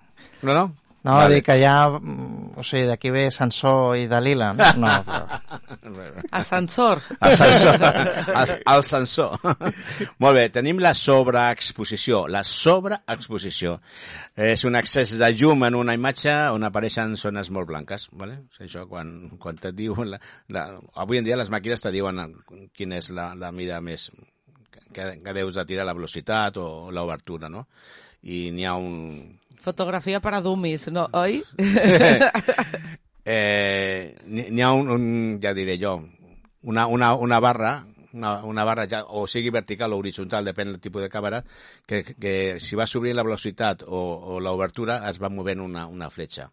No, 0.42 0.72
no? 1.07 1.12
No, 1.12 1.16
va 1.23 1.29
dir 1.31 1.42
que 1.47 1.55
ja... 1.61 1.77
mm, 1.88 2.57
O 2.57 2.64
sigui, 2.64 2.87
d'aquí 2.88 3.11
ve 3.12 3.27
Sansó 3.31 3.95
i 3.95 4.07
Dalila, 4.11 4.51
no? 4.57 4.69
No, 4.81 4.92
però... 5.07 5.40
Ascensor. 6.40 7.03
El 7.21 7.37
sensor. 7.37 7.85
El, 7.85 8.83
sensor. 8.90 9.37
Molt 10.25 10.38
bé, 10.38 10.47
tenim 10.55 10.81
la 10.83 10.95
sobreexposició. 10.97 12.25
La 12.33 12.42
sobreexposició. 12.49 13.77
És 14.35 14.64
un 14.69 14.79
excés 14.81 15.12
de 15.21 15.31
llum 15.37 15.66
en 15.69 15.77
una 15.79 15.95
imatge 15.97 16.35
on 16.55 16.66
apareixen 16.66 17.14
zones 17.21 17.53
molt 17.55 17.69
blanques. 17.71 18.09
Vale? 18.16 18.40
Això 18.59 18.87
quan, 18.88 19.12
quan 19.42 19.61
et 19.62 19.77
diuen... 19.77 20.16
La, 20.16 20.23
la, 20.53 20.64
avui 21.05 21.21
en 21.21 21.29
dia 21.29 21.38
les 21.38 21.53
màquines 21.53 21.85
te 21.85 21.92
diuen 21.95 22.25
quina 22.75 22.99
és 22.99 23.12
la, 23.14 23.31
la 23.38 23.53
mida 23.53 23.83
més 23.85 24.09
que, 24.97 25.21
que 25.23 25.37
deus 25.37 25.55
de 25.55 25.64
tirar 25.69 25.87
la 25.87 25.95
velocitat 25.97 26.57
o 26.62 26.90
l'obertura, 26.95 27.53
no? 27.53 27.66
I 28.27 28.49
n'hi 28.55 28.64
ha 28.66 28.75
un, 28.81 28.97
Fotografia 29.67 30.21
per 30.23 30.37
a 30.37 30.41
dummies, 30.41 30.87
no, 30.95 31.09
oi? 31.19 31.41
eh, 33.27 34.15
n'hi 34.31 34.63
ha 34.63 34.71
un, 34.71 34.93
un, 34.95 35.07
ja 35.43 35.51
diré 35.59 35.75
jo, 35.83 35.97
una, 36.71 36.87
una, 36.87 37.15
una 37.19 37.41
barra, 37.43 37.73
una, 38.13 38.45
una 38.45 38.65
barra 38.69 38.87
ja, 38.87 39.03
o 39.11 39.25
sigui 39.27 39.51
vertical 39.51 39.97
o 39.97 39.99
horitzontal, 39.99 40.47
depèn 40.47 40.71
del 40.71 40.79
tipus 40.85 41.03
de 41.03 41.11
càmera, 41.11 41.43
que, 41.83 42.05
que 42.15 42.37
si 42.63 42.79
va 42.79 42.87
subir 42.87 43.17
la 43.19 43.27
velocitat 43.27 43.83
o, 43.83 44.05
o 44.37 44.39
l'obertura 44.39 45.01
es 45.11 45.19
va 45.19 45.33
movent 45.35 45.67
una, 45.67 45.89
una 45.91 46.13
fletxa. 46.15 46.47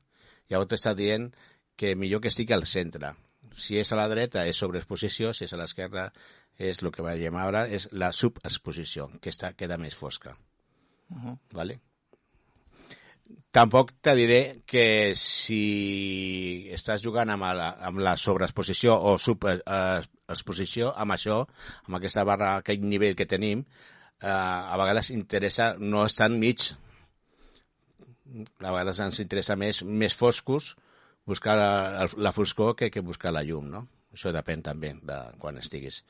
Llavors 0.50 0.74
t'està 0.74 0.98
dient 0.98 1.30
que 1.78 1.94
millor 1.94 2.26
que 2.26 2.34
estigui 2.34 2.58
al 2.58 2.66
centre. 2.66 3.14
Si 3.54 3.78
és 3.78 3.94
a 3.94 4.02
la 4.02 4.10
dreta 4.10 4.48
és 4.50 4.58
sobreexposició, 4.58 5.38
si 5.38 5.46
és 5.46 5.54
a 5.54 5.62
l'esquerra 5.62 6.10
és 6.58 6.82
el 6.82 6.90
que 6.90 7.06
veiem 7.06 7.38
ara, 7.38 7.68
és 7.70 7.92
la 7.94 8.10
subexposició, 8.10 9.12
que 9.22 9.30
està, 9.30 9.54
queda 9.54 9.78
més 9.78 9.94
fosca. 9.94 10.34
Uh 11.14 11.18
-huh. 11.18 11.40
vale? 11.54 11.82
Tampoc 13.54 13.92
te 14.02 14.16
diré 14.18 14.40
que 14.66 15.14
si 15.20 16.70
estàs 16.74 17.04
jugant 17.06 17.30
amb 17.30 17.46
la, 17.54 17.70
amb 17.86 18.02
la 18.02 18.16
sobreexposició 18.18 18.96
o 18.98 19.18
subexposició, 19.22 20.90
amb 20.98 21.14
això, 21.16 21.38
amb 21.86 22.00
aquesta 22.00 22.26
barra, 22.26 22.56
aquest 22.64 22.82
nivell 22.82 23.14
que 23.20 23.30
tenim, 23.30 23.62
eh, 24.22 24.28
a 24.28 24.78
vegades 24.82 25.12
interessa 25.14 25.76
no 25.78 26.06
estar 26.10 26.30
mig. 26.34 26.72
A 28.58 28.72
vegades 28.72 29.04
ens 29.06 29.22
interessa 29.22 29.56
més, 29.60 29.84
més 29.84 30.18
foscos, 30.18 30.74
buscar 31.30 31.58
la, 31.60 32.08
la 32.18 32.34
foscor 32.34 32.76
que, 32.76 32.90
que 32.90 33.06
buscar 33.06 33.32
la 33.36 33.46
llum, 33.46 33.70
no? 33.70 33.86
Això 34.14 34.30
depèn 34.32 34.62
també 34.62 34.92
de 35.02 35.16
quan 35.42 35.58
estiguis. 35.58 36.04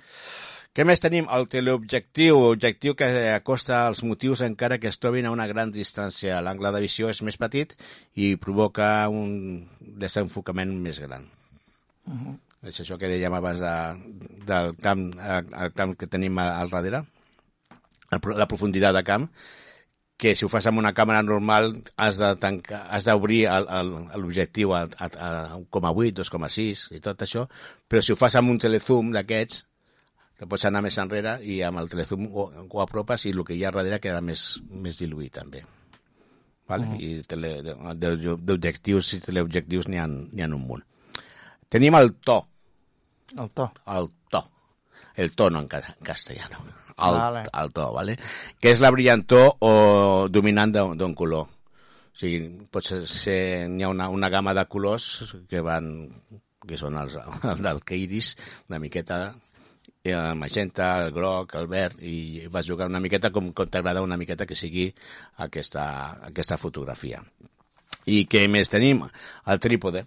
Què 0.76 0.84
més 0.84 1.00
tenim? 1.00 1.28
El 1.32 1.48
teleobjectiu, 1.48 2.36
objectiu 2.50 2.96
que 3.00 3.08
acosta 3.32 3.86
els 3.88 4.04
motius 4.04 4.42
encara 4.44 4.78
que 4.78 4.90
es 4.92 5.00
trobin 5.00 5.26
a 5.26 5.32
una 5.32 5.48
gran 5.48 5.72
distància. 5.72 6.42
L'angle 6.44 6.72
de 6.76 6.82
visió 6.84 7.08
és 7.10 7.22
més 7.24 7.38
petit 7.40 7.76
i 8.20 8.36
provoca 8.36 9.08
un 9.08 9.64
desenfocament 9.80 10.74
més 10.84 11.00
gran. 11.00 11.30
Uh 12.06 12.14
-huh. 12.14 12.38
és 12.68 12.80
això 12.82 12.98
que 12.98 13.08
dèiem 13.08 13.34
abans 13.34 13.60
de, 13.60 13.74
del 14.46 14.76
camp, 14.78 15.14
el 15.20 15.74
camp 15.74 15.98
que 15.98 16.08
tenim 16.08 16.38
a- 16.40 16.60
al 16.60 16.70
darrere, 16.70 17.04
la 18.36 18.48
profunditat 18.48 18.94
de 18.96 19.04
camp, 19.04 19.30
que 20.24 20.32
si 20.40 20.46
ho 20.48 20.50
fas 20.52 20.64
amb 20.70 20.80
una 20.80 20.94
càmera 20.96 21.20
normal 21.26 21.74
has 22.00 22.16
de 22.22 22.30
tancar, 22.40 22.86
has 22.96 23.04
d'obrir 23.10 23.42
l'objectiu 24.16 24.72
a, 24.72 24.86
a, 24.96 25.10
a 25.12 25.58
1,8, 25.60 26.14
2,6 26.22 26.86
i 26.96 27.02
tot 27.04 27.26
això, 27.26 27.44
però 27.92 28.00
si 28.02 28.14
ho 28.14 28.18
fas 28.20 28.38
amb 28.40 28.54
un 28.54 28.62
telezoom 28.64 29.12
d'aquests, 29.12 29.66
te 30.40 30.48
pots 30.50 30.64
anar 30.66 30.82
més 30.86 30.96
enrere 31.04 31.36
i 31.44 31.60
amb 31.68 31.82
el 31.84 31.92
telezoom 31.92 32.30
ho, 32.32 32.48
ho 32.70 32.82
apropes 32.82 33.26
i 33.28 33.34
el 33.36 33.44
que 33.46 33.58
hi 33.58 33.66
ha 33.68 33.72
darrere 33.76 34.00
queda 34.02 34.22
més, 34.24 34.46
més 34.72 34.96
diluït 35.02 35.36
també. 35.36 35.66
Vale? 36.72 36.88
Uh 36.88 36.94
-huh. 36.96 37.02
I 37.04 38.40
d'objectius 38.48 39.14
i 39.14 39.20
teleobjectius 39.20 39.88
n'hi 39.90 40.00
ha, 40.00 40.06
ha 40.08 40.48
un 40.56 40.68
munt. 40.68 40.84
Tenim 41.70 41.96
el 41.96 42.14
to, 42.16 42.40
El 43.38 43.50
to. 43.52 43.72
el 43.88 44.10
to, 44.32 44.44
el 45.16 45.34
tono 45.36 45.60
en, 45.60 45.68
ca- 45.68 45.96
en 46.00 46.06
castellano, 46.06 46.58
el, 46.98 47.18
Vale. 47.20 47.44
el 47.62 47.74
to, 47.74 47.90
¿vale? 47.94 48.18
que 48.60 48.72
és 48.74 48.82
la 48.84 48.92
brillantor 48.94 49.58
o 49.60 49.74
dominant 50.30 50.74
d'un 50.74 51.16
color. 51.18 51.48
O 52.14 52.18
sigui, 52.18 52.68
pot 52.70 52.86
ser, 52.86 53.04
ser 53.10 53.40
n'hi 53.70 53.86
ha 53.86 53.90
una, 53.90 54.10
una 54.14 54.30
gamma 54.30 54.54
de 54.54 54.68
colors 54.70 55.34
que 55.50 55.64
van 55.66 55.90
que 56.68 56.78
són 56.80 56.96
els, 57.00 57.18
els 57.52 57.64
d'arqueiris, 57.64 58.36
una 58.70 58.80
miqueta 58.80 59.24
el 60.04 60.36
magenta, 60.36 61.06
el 61.06 61.14
groc, 61.16 61.56
el 61.56 61.68
verd, 61.72 62.02
i 62.04 62.48
vas 62.52 62.68
jugar 62.68 62.90
una 62.92 63.00
miqueta 63.00 63.32
com, 63.32 63.52
com 63.56 63.70
t'agrada 63.72 64.04
una 64.04 64.18
miqueta 64.20 64.46
que 64.46 64.56
sigui 64.56 64.90
aquesta, 65.46 65.86
aquesta 66.28 66.58
fotografia. 66.60 67.22
I 68.12 68.26
què 68.28 68.44
més 68.52 68.72
tenim? 68.72 69.06
El 69.48 69.62
trípode. 69.64 70.04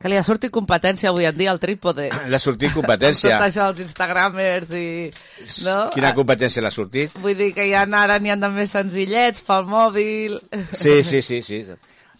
Que 0.00 0.10
li 0.10 0.16
ha 0.18 0.22
sortit 0.26 0.52
competència 0.54 1.10
avui 1.10 1.26
en 1.28 1.36
dia 1.36 1.50
al 1.52 1.60
trípode. 1.62 2.08
L'ha 2.32 2.40
sortit 2.42 2.72
Tot 2.72 2.80
competència. 2.82 3.36
això, 3.38 3.68
els 3.72 3.80
instagramers 3.84 4.72
i... 4.78 4.86
No? 5.66 5.76
Quina 5.94 6.14
competència 6.16 6.62
l'ha 6.64 6.72
sortit? 6.74 7.14
Vull 7.22 7.36
dir 7.38 7.52
que 7.56 7.68
ja 7.70 7.84
ara 7.86 8.18
n'hi 8.18 8.32
han 8.34 8.42
de 8.42 8.50
més 8.54 8.72
senzillets 8.74 9.44
pel 9.46 9.66
mòbil. 9.70 10.38
Sí, 10.72 11.02
sí, 11.04 11.22
sí, 11.22 11.42
sí. 11.46 11.62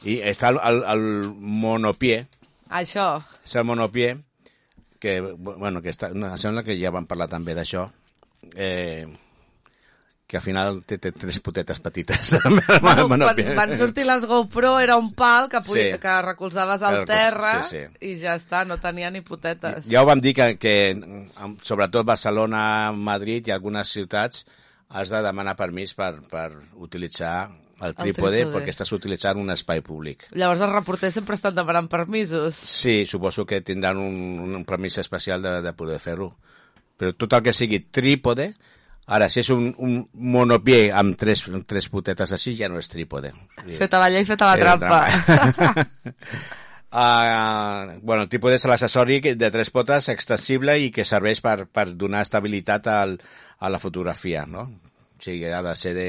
I 0.05 0.19
està 0.29 0.51
el, 0.53 0.61
el, 0.61 0.83
el 0.95 1.05
monopié, 1.41 2.27
Això. 2.71 3.09
és 3.45 3.55
el 3.57 3.65
monopié, 3.65 4.15
que, 5.01 5.21
bueno, 5.21 5.81
que 5.85 5.93
està, 5.95 6.11
sembla 6.41 6.63
que 6.65 6.77
ja 6.81 6.93
vam 6.93 7.07
parlar 7.09 7.29
també 7.33 7.55
d'això, 7.57 7.87
eh, 8.57 9.07
que 10.35 10.41
al 10.41 10.43
final 10.43 10.81
té, 10.83 10.99
té 10.99 11.13
tres 11.15 11.39
potetes 11.39 11.79
petites. 11.79 12.33
el 12.35 12.57
Bueno, 12.83 13.07
monopié. 13.13 13.45
quan 13.55 13.71
van 13.71 13.77
sortir 13.79 14.03
les 14.09 14.25
GoPro 14.27 14.81
era 14.83 14.97
un 14.99 15.13
pal 15.15 15.47
que, 15.49 15.61
pugui, 15.63 15.93
Sí. 15.93 16.01
que 16.03 16.15
recolzaves 16.27 16.83
al 16.83 16.97
recol- 17.05 17.07
terra 17.07 17.53
sí, 17.63 17.79
sí. 17.87 18.11
i 18.11 18.17
ja 18.19 18.35
està, 18.35 18.65
no 18.67 18.81
tenia 18.83 19.13
ni 19.15 19.21
potetes. 19.23 19.87
Ja 19.87 20.03
ho 20.03 20.09
vam 20.11 20.19
dir 20.19 20.35
que, 20.35 20.49
que 20.59 20.75
sobretot 21.63 22.05
Barcelona, 22.07 22.91
Madrid 22.93 23.47
i 23.47 23.55
algunes 23.55 23.89
ciutats 23.95 24.43
has 24.95 25.11
de 25.15 25.23
demanar 25.23 25.55
permís 25.57 25.95
per, 25.95 26.17
per 26.31 26.51
utilitzar 26.83 27.51
el 27.85 27.95
trípode, 27.95 28.39
trípode. 28.43 28.53
perquè 28.55 28.71
estàs 28.75 28.93
utilitzant 28.95 29.39
un 29.41 29.51
espai 29.51 29.81
públic. 29.83 30.27
Llavors 30.39 30.61
els 30.63 30.73
reporters 30.73 31.15
sempre 31.19 31.35
estan 31.35 31.55
demanant 31.57 31.89
permisos. 31.91 32.55
Sí, 32.55 33.05
suposo 33.07 33.45
que 33.45 33.61
tindran 33.67 33.99
un, 33.99 34.55
un 34.55 34.65
permís 34.65 34.97
especial 35.03 35.43
de, 35.43 35.57
de 35.63 35.73
poder 35.75 35.99
fer-ho. 36.01 36.31
Però 36.97 37.11
tot 37.19 37.35
el 37.35 37.43
que 37.43 37.53
sigui 37.53 37.81
trípode, 37.91 38.53
ara, 39.07 39.29
si 39.29 39.41
és 39.43 39.51
un, 39.55 39.69
un 39.79 39.97
monopié 40.15 40.89
amb 40.95 41.17
tres, 41.21 41.45
tres 41.69 41.89
potetes 41.93 42.33
així, 42.37 42.55
ja 42.59 42.71
no 42.73 42.81
és 42.81 42.91
trípode. 42.93 43.33
Feta 43.79 44.01
la 44.03 44.11
llei, 44.13 44.25
feta 44.29 44.51
la 44.51 44.57
Era 44.61 44.77
trampa. 44.79 45.01
Uh, 46.95 47.99
bueno, 48.07 48.23
el 48.23 48.31
trípode 48.33 48.57
és 48.59 48.67
l'accessori 48.71 49.21
de 49.35 49.51
tres 49.53 49.71
potes 49.75 50.09
extensible 50.13 50.79
i 50.81 50.91
que 50.95 51.07
serveix 51.09 51.43
per, 51.45 51.67
per 51.67 51.91
donar 51.93 52.25
estabilitat 52.25 52.89
al, 52.93 53.19
a 53.59 53.71
la 53.73 53.83
fotografia, 53.83 54.47
no? 54.47 54.69
O 55.15 55.23
sigui, 55.25 55.47
ha 55.53 55.63
de 55.65 55.77
ser 55.79 55.95
de, 55.97 56.09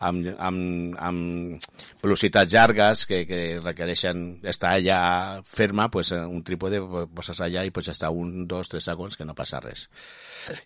amb, 0.00 0.26
amb, 0.38 0.96
amb 0.96 1.70
velocitats 2.02 2.52
llargues 2.52 3.04
que, 3.08 3.22
que 3.28 3.40
requereixen 3.60 4.40
estar 4.48 4.74
allà 4.76 5.00
ferma, 5.44 5.90
pues, 5.92 6.12
eh, 6.16 6.20
un 6.24 6.42
trípode 6.46 6.80
poses 7.14 7.40
allà 7.44 7.64
i 7.66 7.72
pots 7.74 7.92
estar 7.92 8.10
un, 8.10 8.46
dos, 8.48 8.72
tres 8.72 8.88
segons 8.88 9.16
que 9.16 9.28
no 9.28 9.36
passa 9.38 9.60
res. 9.64 9.86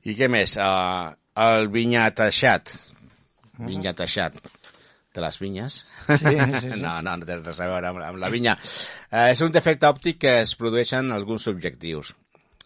I 0.07 0.15
què 0.19 0.31
més? 0.31 0.57
Uh, 0.57 1.15
el 1.45 1.71
vinyateixat. 1.75 2.77
Vinyateixat 3.59 4.39
de 5.15 5.23
les 5.23 5.39
vinyes. 5.39 5.81
Sí, 6.09 6.19
sí, 6.19 6.61
sí. 6.65 6.75
No, 6.83 6.97
no, 7.03 7.17
no 7.17 7.27
té 7.27 7.39
res 7.39 7.63
a 7.63 7.71
veure 7.71 7.91
amb, 7.91 8.03
amb 8.03 8.23
la 8.23 8.31
vinya. 8.33 8.57
Eh, 9.11 9.31
és 9.33 9.43
un 9.47 9.55
defecte 9.55 9.91
òptic 9.91 10.21
que 10.27 10.41
es 10.43 10.55
produeix 10.59 10.95
en 10.99 11.15
alguns 11.15 11.47
objectius. 11.51 12.15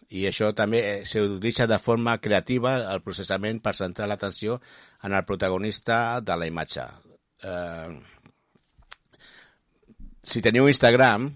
I 0.09 0.25
això 0.25 0.49
també 0.57 0.79
eh, 0.81 1.01
s'utilitza 1.05 1.67
de 1.69 1.77
forma 1.77 2.17
creativa 2.17 2.77
el 2.93 3.03
processament 3.05 3.61
per 3.61 3.75
centrar 3.77 4.07
l'atenció 4.09 4.57
en 5.05 5.13
el 5.13 5.25
protagonista 5.25 6.19
de 6.21 6.37
la 6.37 6.47
imatge. 6.49 6.85
Eh, 7.45 7.99
si 10.23 10.41
teniu 10.45 10.67
Instagram 10.69 11.29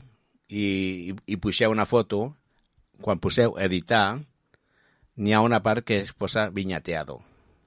i, 0.50 0.66
i, 1.12 1.18
i 1.34 1.38
puixeu 1.38 1.74
una 1.74 1.86
foto, 1.90 2.26
quan 3.02 3.22
poseu 3.22 3.56
editar, 3.62 4.18
n'hi 5.18 5.34
ha 5.34 5.46
una 5.46 5.62
part 5.62 5.86
que 5.86 6.02
es 6.08 6.14
posa 6.14 6.50
vinyateado. 6.50 7.22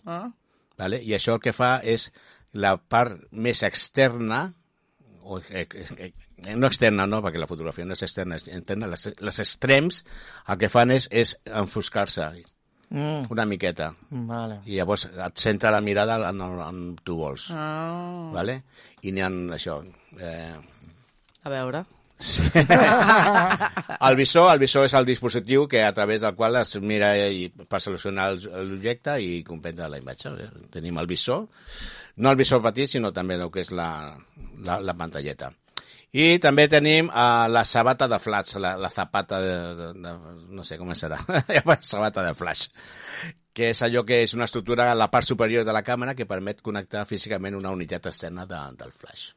Ah? 0.07 0.31
¿vale? 0.77 1.03
I 1.03 1.15
això 1.17 1.37
el 1.37 1.43
que 1.43 1.55
fa 1.57 1.77
és 1.83 2.11
la 2.57 2.77
part 2.77 3.21
més 3.33 3.63
externa, 3.67 4.47
o, 5.23 5.41
eh, 5.51 5.67
eh, 5.67 6.13
no 6.57 6.67
externa, 6.67 7.07
no, 7.07 7.23
perquè 7.25 7.39
la 7.41 7.47
fotografia 7.49 7.85
no 7.87 7.95
és 7.97 8.03
externa, 8.05 8.37
és 8.37 8.47
interna, 8.49 8.87
les, 8.93 9.09
les 9.19 9.39
extrems 9.41 10.03
el 10.49 10.59
que 10.61 10.69
fan 10.69 10.91
és, 10.91 11.09
és 11.11 11.37
enfoscar-se 11.47 12.29
Mm, 12.89 13.25
una 13.35 13.45
miqueta. 13.51 13.89
vale. 14.11 14.61
I 14.65 14.77
llavors 14.77 15.09
et 15.11 15.39
centra 15.43 15.73
la 15.75 15.81
mirada 15.81 16.21
en, 16.31 16.41
en, 16.41 16.61
en 16.63 16.97
tu 17.03 17.17
vols. 17.19 17.49
ah. 17.51 18.31
Vale? 18.33 18.61
I 19.03 19.11
n'hi 19.11 19.21
ha 19.25 19.31
això. 19.57 19.81
Eh, 20.21 20.55
A 21.43 21.51
veure. 21.51 21.85
Sí. 22.17 22.43
el 24.01 24.17
visor, 24.17 24.53
el 24.53 24.59
visor 24.63 24.87
és 24.87 24.95
el 24.95 25.05
dispositiu 25.05 25.67
que 25.69 25.83
a 25.85 25.93
través 25.93 26.21
del 26.23 26.35
qual 26.39 26.57
es 26.61 26.77
mira 26.81 27.11
i, 27.29 27.49
per 27.51 27.81
seleccionar 27.83 28.31
el- 28.37 28.47
l'objecte 28.71 29.19
i 29.21 29.43
comprendre 29.45 29.89
la 29.91 29.99
imatge. 29.99 30.31
Tenim 30.71 30.99
el 31.03 31.07
visor, 31.11 31.49
no 32.17 32.31
el 32.31 32.37
visor 32.39 32.63
petit, 32.63 32.89
sinó 32.95 33.13
també 33.13 33.35
el 33.35 33.51
que 33.51 33.61
és 33.67 33.71
la, 33.75 34.17
la, 34.65 34.79
la 34.81 34.95
pantalleta. 34.95 35.51
I 36.17 36.39
també 36.41 36.65
tenim 36.73 37.11
uh, 37.11 37.45
la 37.53 37.65
sabata 37.69 38.09
de 38.09 38.19
flash, 38.23 38.55
la, 38.63 38.73
la 38.81 38.89
zapata 38.89 39.41
de, 39.43 39.57
de, 39.77 39.89
de, 40.01 40.13
no 40.57 40.65
sé 40.65 40.79
com 40.81 40.95
serà, 40.97 41.19
sabata 41.85 42.25
de 42.25 42.33
flash, 42.39 42.71
que 43.57 43.73
és 43.75 43.83
allò 43.85 44.05
que 44.09 44.23
és 44.25 44.33
una 44.37 44.49
estructura 44.49 44.91
a 44.91 44.97
la 44.97 45.11
part 45.13 45.29
superior 45.29 45.67
de 45.67 45.75
la 45.77 45.85
càmera 45.85 46.15
que 46.17 46.29
permet 46.29 46.63
connectar 46.65 47.05
físicament 47.11 47.59
una 47.59 47.75
unitat 47.75 48.09
externa 48.09 48.47
de, 48.49 48.63
del 48.81 48.95
flash. 48.97 49.29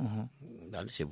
Vale? 0.00 0.88
Si, 0.94 1.04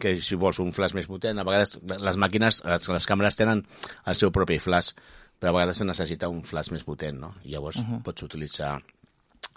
que 0.00 0.16
si 0.24 0.38
vols 0.40 0.58
un 0.64 0.72
flash 0.74 0.96
més 0.98 1.06
potent, 1.06 1.38
a 1.38 1.46
vegades 1.46 1.76
les 1.86 2.18
màquines, 2.18 2.62
les, 2.66 2.90
les 2.90 3.06
càmeres 3.06 3.38
tenen 3.38 3.62
el 4.06 4.18
seu 4.18 4.34
propi 4.34 4.58
flash, 4.62 4.94
però 5.38 5.52
a 5.52 5.58
vegades 5.60 5.78
se 5.78 5.86
necessita 5.86 6.30
un 6.32 6.42
flash 6.46 6.72
més 6.74 6.86
potent, 6.86 7.20
no? 7.22 7.34
I 7.44 7.54
llavors 7.54 7.78
uh 7.78 7.86
-huh. 7.86 8.02
pots 8.02 8.26
utilitzar 8.26 8.78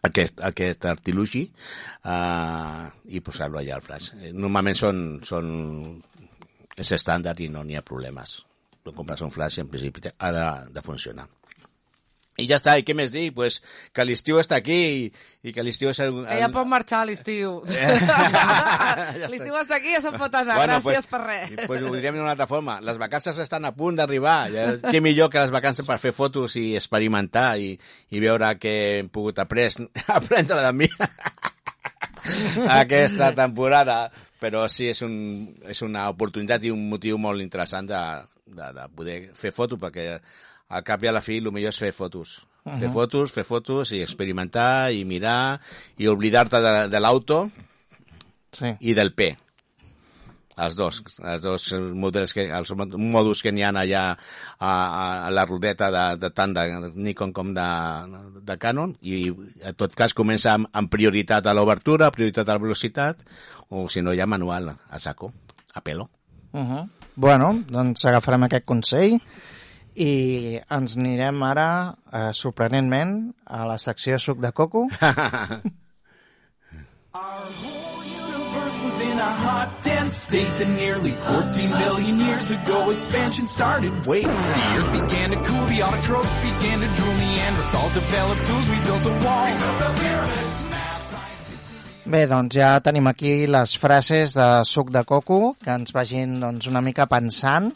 aquest, 0.08 0.42
aquest 0.48 0.86
artilugi 0.90 1.44
uh, 1.48 2.88
i 3.14 3.22
posar-lo 3.26 3.62
allà 3.62 3.78
al 3.78 3.86
flash. 3.86 4.12
Eh, 4.18 4.32
Normalment 4.34 4.78
són, 4.78 5.04
són 5.28 5.52
és 6.78 6.94
estàndard 6.98 7.42
i 7.44 7.50
no 7.54 7.64
n'hi 7.66 7.78
ha 7.78 7.86
problemes. 7.86 8.40
Tu 8.82 8.94
compres 8.98 9.22
un 9.22 9.34
flash 9.34 9.60
i 9.60 9.66
en 9.66 9.70
principi 9.70 10.10
ha 10.10 10.32
de, 10.34 10.48
de 10.74 10.84
funcionar. 10.86 11.28
I 12.39 12.46
ja 12.48 12.56
està, 12.56 12.78
i 12.80 12.86
què 12.88 12.94
més 12.96 13.12
dir? 13.12 13.26
Pues 13.36 13.60
que 13.94 14.06
l'estiu 14.08 14.39
està 14.39 14.56
aquí 14.62 14.78
i, 14.78 15.02
i 15.44 15.52
que 15.54 15.63
l'estiu 15.65 15.91
és... 15.91 16.00
El, 16.00 16.22
Que 16.30 16.38
ja 16.39 16.48
pot 16.54 16.67
marxar 16.70 17.04
l'estiu. 17.10 17.58
l'estiu 19.34 19.58
està 19.60 19.78
aquí, 19.78 19.91
ja 19.91 20.02
se'n 20.06 20.15
pot 20.20 20.38
anar. 20.39 20.56
Gràcies 20.63 21.10
per 21.12 21.22
res. 21.26 21.52
Pues 21.67 21.84
ho 21.84 21.91
direm 21.94 22.17
d'una 22.17 22.32
altra 22.34 22.48
forma. 22.50 22.80
Les 22.88 23.00
vacances 23.02 23.38
estan 23.44 23.67
a 23.67 23.74
punt 23.76 24.00
d'arribar. 24.00 24.39
Ja, 24.54 24.67
què 24.88 25.04
millor 25.04 25.30
que 25.34 25.44
les 25.44 25.54
vacances 25.54 25.88
per 25.88 26.00
fer 26.02 26.13
fotos 26.15 26.56
i 26.62 26.72
experimentar 26.80 27.50
i, 27.60 27.74
i 28.15 28.24
veure 28.24 28.54
què 28.62 28.76
hem 29.02 29.12
pogut 29.12 29.44
après, 29.44 29.76
aprendre 30.20 30.62
de 30.63 30.74
mi 30.80 30.89
aquesta 32.72 33.34
temporada. 33.36 34.06
Però 34.41 34.63
sí, 34.72 34.88
és, 34.89 35.04
un, 35.06 35.13
és 35.70 35.84
una 35.86 36.08
oportunitat 36.10 36.63
i 36.65 36.72
un 36.74 36.88
motiu 36.89 37.20
molt 37.22 37.44
interessant 37.44 37.91
de, 37.91 38.00
de, 38.48 38.72
de 38.74 38.88
poder 38.96 39.17
fer 39.38 39.52
foto, 39.54 39.78
perquè 39.78 40.15
al 40.71 40.84
cap 40.88 41.03
i 41.03 41.10
a 41.12 41.15
la 41.15 41.21
fi 41.21 41.38
el 41.41 41.51
millor 41.51 41.73
és 41.73 41.79
fer 41.79 41.91
fotos. 41.91 42.39
Uh 42.63 42.73
-huh. 42.73 42.79
Fer 42.79 42.89
fotos, 42.89 43.31
fer 43.31 43.43
fotos 43.43 43.91
i 43.91 44.01
experimentar 44.01 44.91
i 44.93 45.03
mirar 45.05 45.60
i 45.97 46.07
oblidar-te 46.07 46.62
de, 46.62 46.88
de 46.88 46.99
l'auto 46.99 47.49
Sí. 48.51 48.75
i 48.79 48.93
del 48.93 49.13
P. 49.13 49.38
Els 50.62 50.75
dos, 50.75 51.01
els 51.23 51.41
dos 51.41 51.73
models 51.95 52.34
que, 52.36 52.43
els 52.51 52.73
mòduls 52.75 53.41
que 53.41 53.51
n'hi 53.51 53.63
ha 53.63 53.71
allà 53.71 54.01
a, 54.60 54.71
a 55.27 55.31
la 55.31 55.45
rodeta 55.45 55.89
de, 55.89 56.17
de 56.19 56.29
tant 56.29 56.53
de 56.53 56.91
Nikon 56.93 57.31
com 57.34 57.53
de, 57.55 57.67
de 58.43 58.57
Canon 58.57 58.97
i 59.01 59.31
en 59.31 59.77
tot 59.79 59.95
cas 59.95 60.13
comença 60.13 60.53
amb, 60.53 60.67
amb 60.73 60.91
prioritat 60.91 61.47
a 61.47 61.53
l'obertura, 61.53 62.12
prioritat 62.12 62.49
a 62.49 62.60
la 62.60 62.60
velocitat 62.60 63.23
o 63.69 63.88
si 63.89 64.03
no 64.03 64.13
ja 64.13 64.27
manual 64.27 64.75
a 64.89 64.99
saco, 64.99 65.31
a 65.73 65.81
pelo. 65.81 66.10
Uh 66.51 66.60
-huh. 66.60 66.89
Bueno, 67.15 67.63
doncs 67.69 68.05
agafarem 68.05 68.43
aquest 68.43 68.65
consell 68.65 69.21
i 69.95 70.60
ens 70.71 70.97
anirem 70.97 71.43
ara, 71.43 71.95
eh, 72.12 72.32
sorprenentment, 72.34 73.34
a 73.45 73.65
la 73.67 73.77
secció 73.77 74.19
Suc 74.19 74.39
de 74.39 74.51
Coco. 74.51 74.88
Our 77.13 77.43
whole 77.60 78.04
universe 78.06 78.82
was 78.82 78.99
in 79.01 79.19
a 79.19 79.32
hot, 79.43 79.84
dense 79.84 80.15
state 80.15 80.47
that 80.60 80.69
nearly 80.69 81.12
14 81.12 81.69
billion 81.69 82.19
years 82.21 82.51
ago 82.51 82.89
expansion 82.91 83.47
started. 83.47 83.91
Wait, 84.06 84.23
the 84.23 84.32
earth 84.80 84.91
began 84.93 85.32
to 85.32 85.36
cool, 85.43 85.65
the 85.65 85.80
autotrophs 85.80 86.32
began 86.41 86.80
to 86.80 86.88
drool, 86.95 87.15
Neanderthals 87.15 87.93
developed 87.93 88.47
tools, 88.47 88.69
we 88.69 88.80
built 88.80 89.06
a 89.06 89.10
wall. 89.25 89.45
We 89.45 89.58
built 89.60 89.80
the 89.80 89.91
pyramids. 90.01 90.62
Bé, 92.12 92.25
doncs 92.27 92.58
ja 92.58 92.80
tenim 92.84 93.06
aquí 93.08 93.45
les 93.47 93.75
frases 93.80 94.34
de 94.36 94.45
Suc 94.65 94.89
de 94.91 95.04
Coco, 95.08 95.54
que 95.62 95.71
ens 95.71 95.93
vagin 95.95 96.39
doncs, 96.41 96.67
una 96.67 96.82
mica 96.82 97.06
pensant, 97.08 97.69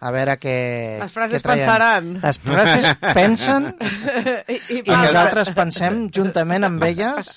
a 0.00 0.10
veure 0.14 0.36
què... 0.40 0.54
Les 1.02 1.12
frases 1.12 1.38
què 1.38 1.44
traiem. 1.44 1.60
pensaran. 1.60 2.10
Les 2.22 2.38
frases 2.40 2.88
pensen 3.14 3.68
I, 4.54 4.56
i, 4.56 4.78
i 4.80 4.94
nosaltres 4.94 5.52
pensem 5.56 6.06
juntament 6.14 6.64
amb 6.68 6.84
elles. 6.88 7.34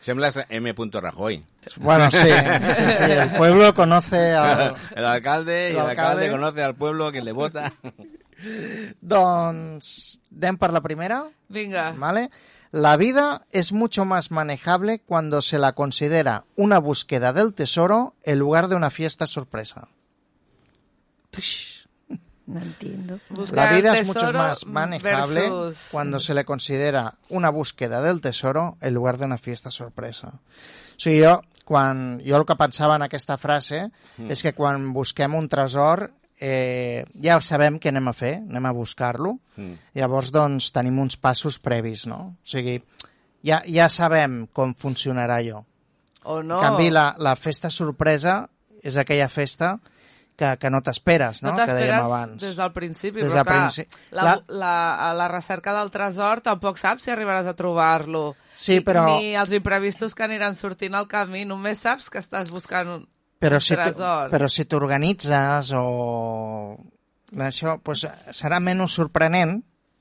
Sembles 0.00 0.40
M. 0.48 0.74
Rajoy. 0.74 1.44
Bueno, 1.76 2.10
sí, 2.10 2.18
sí, 2.18 2.90
sí, 2.96 3.02
el 3.22 3.30
pueblo 3.36 3.74
conoce 3.74 4.32
al... 4.34 4.76
El 4.96 5.06
alcalde 5.06 5.72
y 5.72 5.76
el 5.76 5.80
alcalde. 5.80 6.30
conoce 6.30 6.62
al 6.62 6.74
pueblo 6.74 7.12
que 7.12 7.22
le 7.22 7.32
vota. 7.32 7.72
Doncs 9.00 10.18
anem 10.32 10.56
per 10.56 10.72
la 10.72 10.80
primera. 10.80 11.24
Vinga. 11.48 11.90
¿Vale? 11.92 12.30
La 12.72 12.96
vida 12.96 13.42
es 13.50 13.72
mucho 13.72 14.04
más 14.04 14.30
manejable 14.30 15.00
cuando 15.00 15.42
se 15.42 15.58
la 15.58 15.72
considera 15.72 16.44
una 16.56 16.78
búsqueda 16.78 17.32
del 17.32 17.52
tesoro 17.52 18.14
en 18.22 18.38
lugar 18.38 18.68
de 18.68 18.76
una 18.76 18.90
fiesta 18.90 19.26
sorpresa. 19.26 19.88
Tush. 21.30 21.79
No 22.52 22.60
entiendo. 22.60 23.20
Buscar 23.30 23.70
La 23.70 23.76
vida 23.76 23.92
es 23.94 24.06
mucho 24.06 24.32
más 24.32 24.66
manejable 24.66 25.40
versus- 25.42 25.88
cuando 25.92 26.18
se 26.18 26.34
le 26.34 26.44
considera 26.44 27.14
una 27.28 27.50
búsqueda 27.50 28.00
del 28.02 28.20
tesoro 28.20 28.76
en 28.80 28.94
lugar 28.94 29.18
de 29.18 29.26
una 29.26 29.38
fiesta 29.38 29.70
sorpresa. 29.70 30.28
O 30.28 30.40
sigui, 30.96 31.22
jo, 31.24 31.42
quan, 31.64 32.20
jo 32.26 32.36
el 32.36 32.44
que 32.44 32.56
pensava 32.56 32.96
en 32.96 33.02
aquesta 33.06 33.36
frase 33.38 33.90
és 34.28 34.42
que 34.42 34.52
quan 34.52 34.92
busquem 34.92 35.34
un 35.38 35.46
tresor 35.48 36.10
eh, 36.42 37.04
ja 37.22 37.36
sabem 37.44 37.76
què 37.78 37.90
anem 37.92 38.08
a 38.08 38.14
fer, 38.16 38.34
anem 38.40 38.66
a 38.66 38.72
buscar-lo, 38.72 39.36
Mm. 39.60 39.74
llavors 39.94 40.30
doncs 40.32 40.70
tenim 40.72 40.98
uns 40.98 41.16
passos 41.20 41.58
previs, 41.60 42.06
no? 42.08 42.34
O 42.42 42.48
sigui, 42.48 42.78
ja, 43.44 43.60
ja 43.68 43.88
sabem 43.92 44.46
com 44.52 44.74
funcionarà 44.74 45.36
allò. 45.36 45.62
O 46.24 46.40
En 46.40 46.48
no. 46.48 46.60
canvi, 46.60 46.88
la, 46.90 47.14
la 47.18 47.36
festa 47.36 47.68
sorpresa 47.70 48.48
és 48.82 48.96
aquella 48.96 49.28
festa 49.28 49.78
que, 50.40 50.54
que 50.62 50.70
no 50.72 50.80
t'esperes, 50.80 51.42
no? 51.44 51.50
No 51.52 51.56
que 51.58 51.66
dèiem 51.68 51.76
t'esperes 51.76 52.06
abans. 52.06 52.40
des 52.40 52.56
del 52.56 52.72
principi, 52.72 53.20
Des 53.20 53.28
però 53.28 53.42
del 53.42 53.44
clar, 53.44 53.58
principi. 53.66 54.02
la, 54.16 54.24
La- 54.24 54.42
la, 54.64 55.12
la 55.20 55.28
recerca 55.28 55.74
del 55.76 55.90
tresor 55.92 56.40
tampoc 56.46 56.80
saps 56.80 57.04
si 57.04 57.12
arribaràs 57.12 57.46
a 57.52 57.54
trobar-lo. 57.58 58.34
Sí, 58.54 58.78
Ni- 58.78 58.84
però- 58.88 59.06
Ni 59.18 59.34
els 59.36 59.52
imprevistos 59.52 60.14
que 60.16 60.24
aniran 60.24 60.56
sortint 60.56 60.94
al 60.96 61.06
camí, 61.08 61.44
només 61.44 61.78
saps 61.84 62.08
que 62.10 62.18
estàs 62.24 62.48
buscant 62.50 62.88
un, 62.96 63.04
però 63.40 63.60
si 63.60 63.76
però 63.76 64.48
si 64.52 64.64
t'organitzes 64.68 65.70
o 65.76 66.76
això 67.38 67.78
pues, 67.82 68.06
serà 68.36 68.58
menys 68.60 68.92
sorprenent 68.98 69.60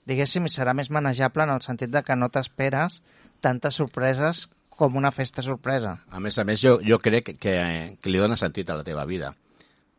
diguéssim, 0.09 0.47
i 0.47 0.49
serà 0.49 0.73
més 0.73 0.89
manejable 0.89 1.43
en 1.45 1.51
el 1.53 1.61
sentit 1.61 1.91
de 1.93 2.01
que 2.01 2.15
no 2.17 2.31
t'esperes 2.33 3.01
tantes 3.43 3.75
sorpreses 3.77 4.47
com 4.79 4.95
una 4.95 5.11
festa 5.11 5.43
sorpresa. 5.43 5.99
A 6.09 6.19
més 6.23 6.37
a 6.39 6.45
més, 6.47 6.61
jo, 6.63 6.79
jo 6.81 6.97
crec 7.03 7.33
que, 7.37 7.53
que 8.01 8.09
li 8.09 8.17
dona 8.17 8.37
sentit 8.39 8.69
a 8.71 8.77
la 8.79 8.83
teva 8.87 9.03
vida. 9.05 9.33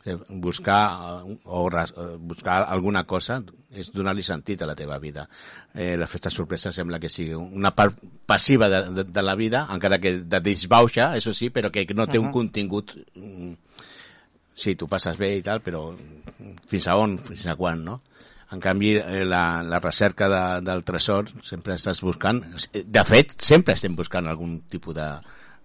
Eh, 0.04 0.16
Buscar, 0.28 1.22
eh, 1.26 1.38
o, 1.44 1.68
eh, 1.68 2.16
buscar 2.18 2.62
alguna 2.72 3.04
cosa 3.04 3.42
és 3.70 3.90
donar-li 3.92 4.22
sentit 4.24 4.62
a 4.62 4.66
la 4.66 4.74
teva 4.74 4.96
vida. 4.98 5.26
Eh, 5.74 5.96
la 6.00 6.08
festa 6.08 6.30
sorpresa 6.30 6.72
sembla 6.72 6.98
que 6.98 7.10
sigui 7.12 7.34
una 7.36 7.74
part 7.76 7.98
passiva 8.26 8.68
de, 8.72 8.82
de, 8.96 9.04
de 9.04 9.22
la 9.22 9.34
vida, 9.36 9.66
encara 9.70 9.98
que 10.00 10.16
de 10.24 10.40
disbauxa, 10.40 11.12
això 11.18 11.34
sí, 11.36 11.50
però 11.50 11.70
que 11.70 11.86
no 11.94 12.08
té 12.08 12.18
un 12.18 12.32
contingut... 12.32 12.96
mm, 13.14 13.52
Sí, 14.60 14.74
tu 14.76 14.88
passes 14.90 15.16
bé 15.16 15.30
i 15.38 15.42
tal, 15.46 15.62
però 15.64 15.86
fins 16.68 16.88
a 16.90 16.96
on, 17.00 17.14
fins 17.22 17.46
a 17.48 17.54
quan, 17.56 17.80
no? 17.84 18.00
En 18.52 18.60
canvi, 18.60 18.90
eh, 18.98 19.22
la, 19.24 19.62
la 19.62 19.78
recerca 19.80 20.28
de, 20.28 20.40
del 20.66 20.82
tresor 20.84 21.30
sempre 21.46 21.76
estàs 21.78 22.02
buscant... 22.04 22.42
De 22.74 23.04
fet, 23.08 23.36
sempre 23.40 23.76
estem 23.78 23.94
buscant 23.96 24.28
algun 24.28 24.58
tipus 24.68 24.98
de, 24.98 25.06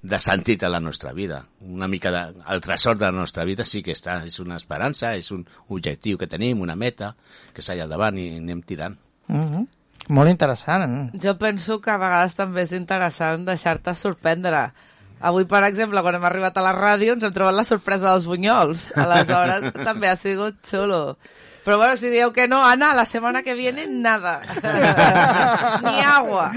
de 0.05 0.19
sentit 0.19 0.63
a 0.63 0.69
la 0.69 0.79
nostra 0.79 1.13
vida. 1.13 1.45
Una 1.61 1.87
mica 1.87 2.11
de, 2.11 2.41
el 2.47 2.61
tresor 2.61 2.97
de 2.97 3.05
la 3.07 3.11
nostra 3.11 3.43
vida 3.43 3.63
sí 3.65 3.81
que 3.81 3.95
està, 3.95 4.19
és 4.25 4.37
una 4.39 4.59
esperança, 4.59 5.15
és 5.17 5.31
un 5.33 5.45
objectiu 5.73 6.19
que 6.21 6.29
tenim, 6.29 6.61
una 6.61 6.75
meta, 6.77 7.15
que 7.53 7.65
s'ha 7.65 7.73
al 7.81 7.89
davant 7.89 8.19
i 8.21 8.27
anem 8.37 8.61
tirant. 8.61 8.99
Mm 9.27 9.45
-hmm. 9.45 9.67
Molt 10.09 10.29
interessant. 10.29 11.11
Jo 11.17 11.37
penso 11.37 11.79
que 11.81 11.89
a 11.89 11.97
vegades 11.97 12.35
també 12.35 12.61
és 12.61 12.71
interessant 12.71 13.45
deixar-te 13.45 13.93
sorprendre. 13.95 14.71
Avui, 15.19 15.45
per 15.45 15.63
exemple, 15.63 16.01
quan 16.01 16.15
hem 16.15 16.25
arribat 16.25 16.57
a 16.57 16.61
la 16.61 16.73
ràdio, 16.75 17.13
ens 17.13 17.23
hem 17.23 17.33
trobat 17.33 17.55
la 17.55 17.63
sorpresa 17.63 18.11
dels 18.11 18.25
bunyols. 18.25 18.91
Aleshores, 18.97 19.73
també 19.87 20.07
ha 20.07 20.15
sigut 20.15 20.55
xulo. 20.61 21.17
Però 21.65 21.77
bueno, 21.77 21.97
si 21.97 22.11
dieu 22.11 22.31
que 22.31 22.47
no, 22.47 22.63
Ana, 22.63 22.93
la 22.93 23.05
setmana 23.05 23.41
que 23.41 23.55
viene, 23.55 23.87
nada. 23.87 24.41
Ni 25.81 25.99
agua. 25.99 26.51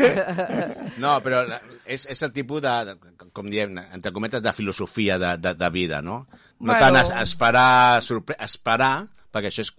No, 0.99 1.23
però 1.23 1.47
la- 1.49 1.63
és, 1.89 2.05
és 2.13 2.23
el 2.23 2.33
tipus 2.37 2.61
de, 2.65 2.75
de, 2.91 2.95
com 3.35 3.49
diem, 3.51 3.75
entre 3.97 4.13
cometes, 4.13 4.43
de 4.45 4.53
filosofia 4.53 5.17
de, 5.19 5.35
de, 5.41 5.55
de 5.59 5.71
vida, 5.75 6.03
no? 6.05 6.21
No 6.61 6.73
Bueno. 6.73 6.79
tant 6.83 6.97
es, 7.01 7.11
esperar, 7.25 8.03
sorpre 8.05 8.37
esperar, 8.45 9.07
perquè 9.33 9.51
això 9.53 9.65
és, 9.67 9.73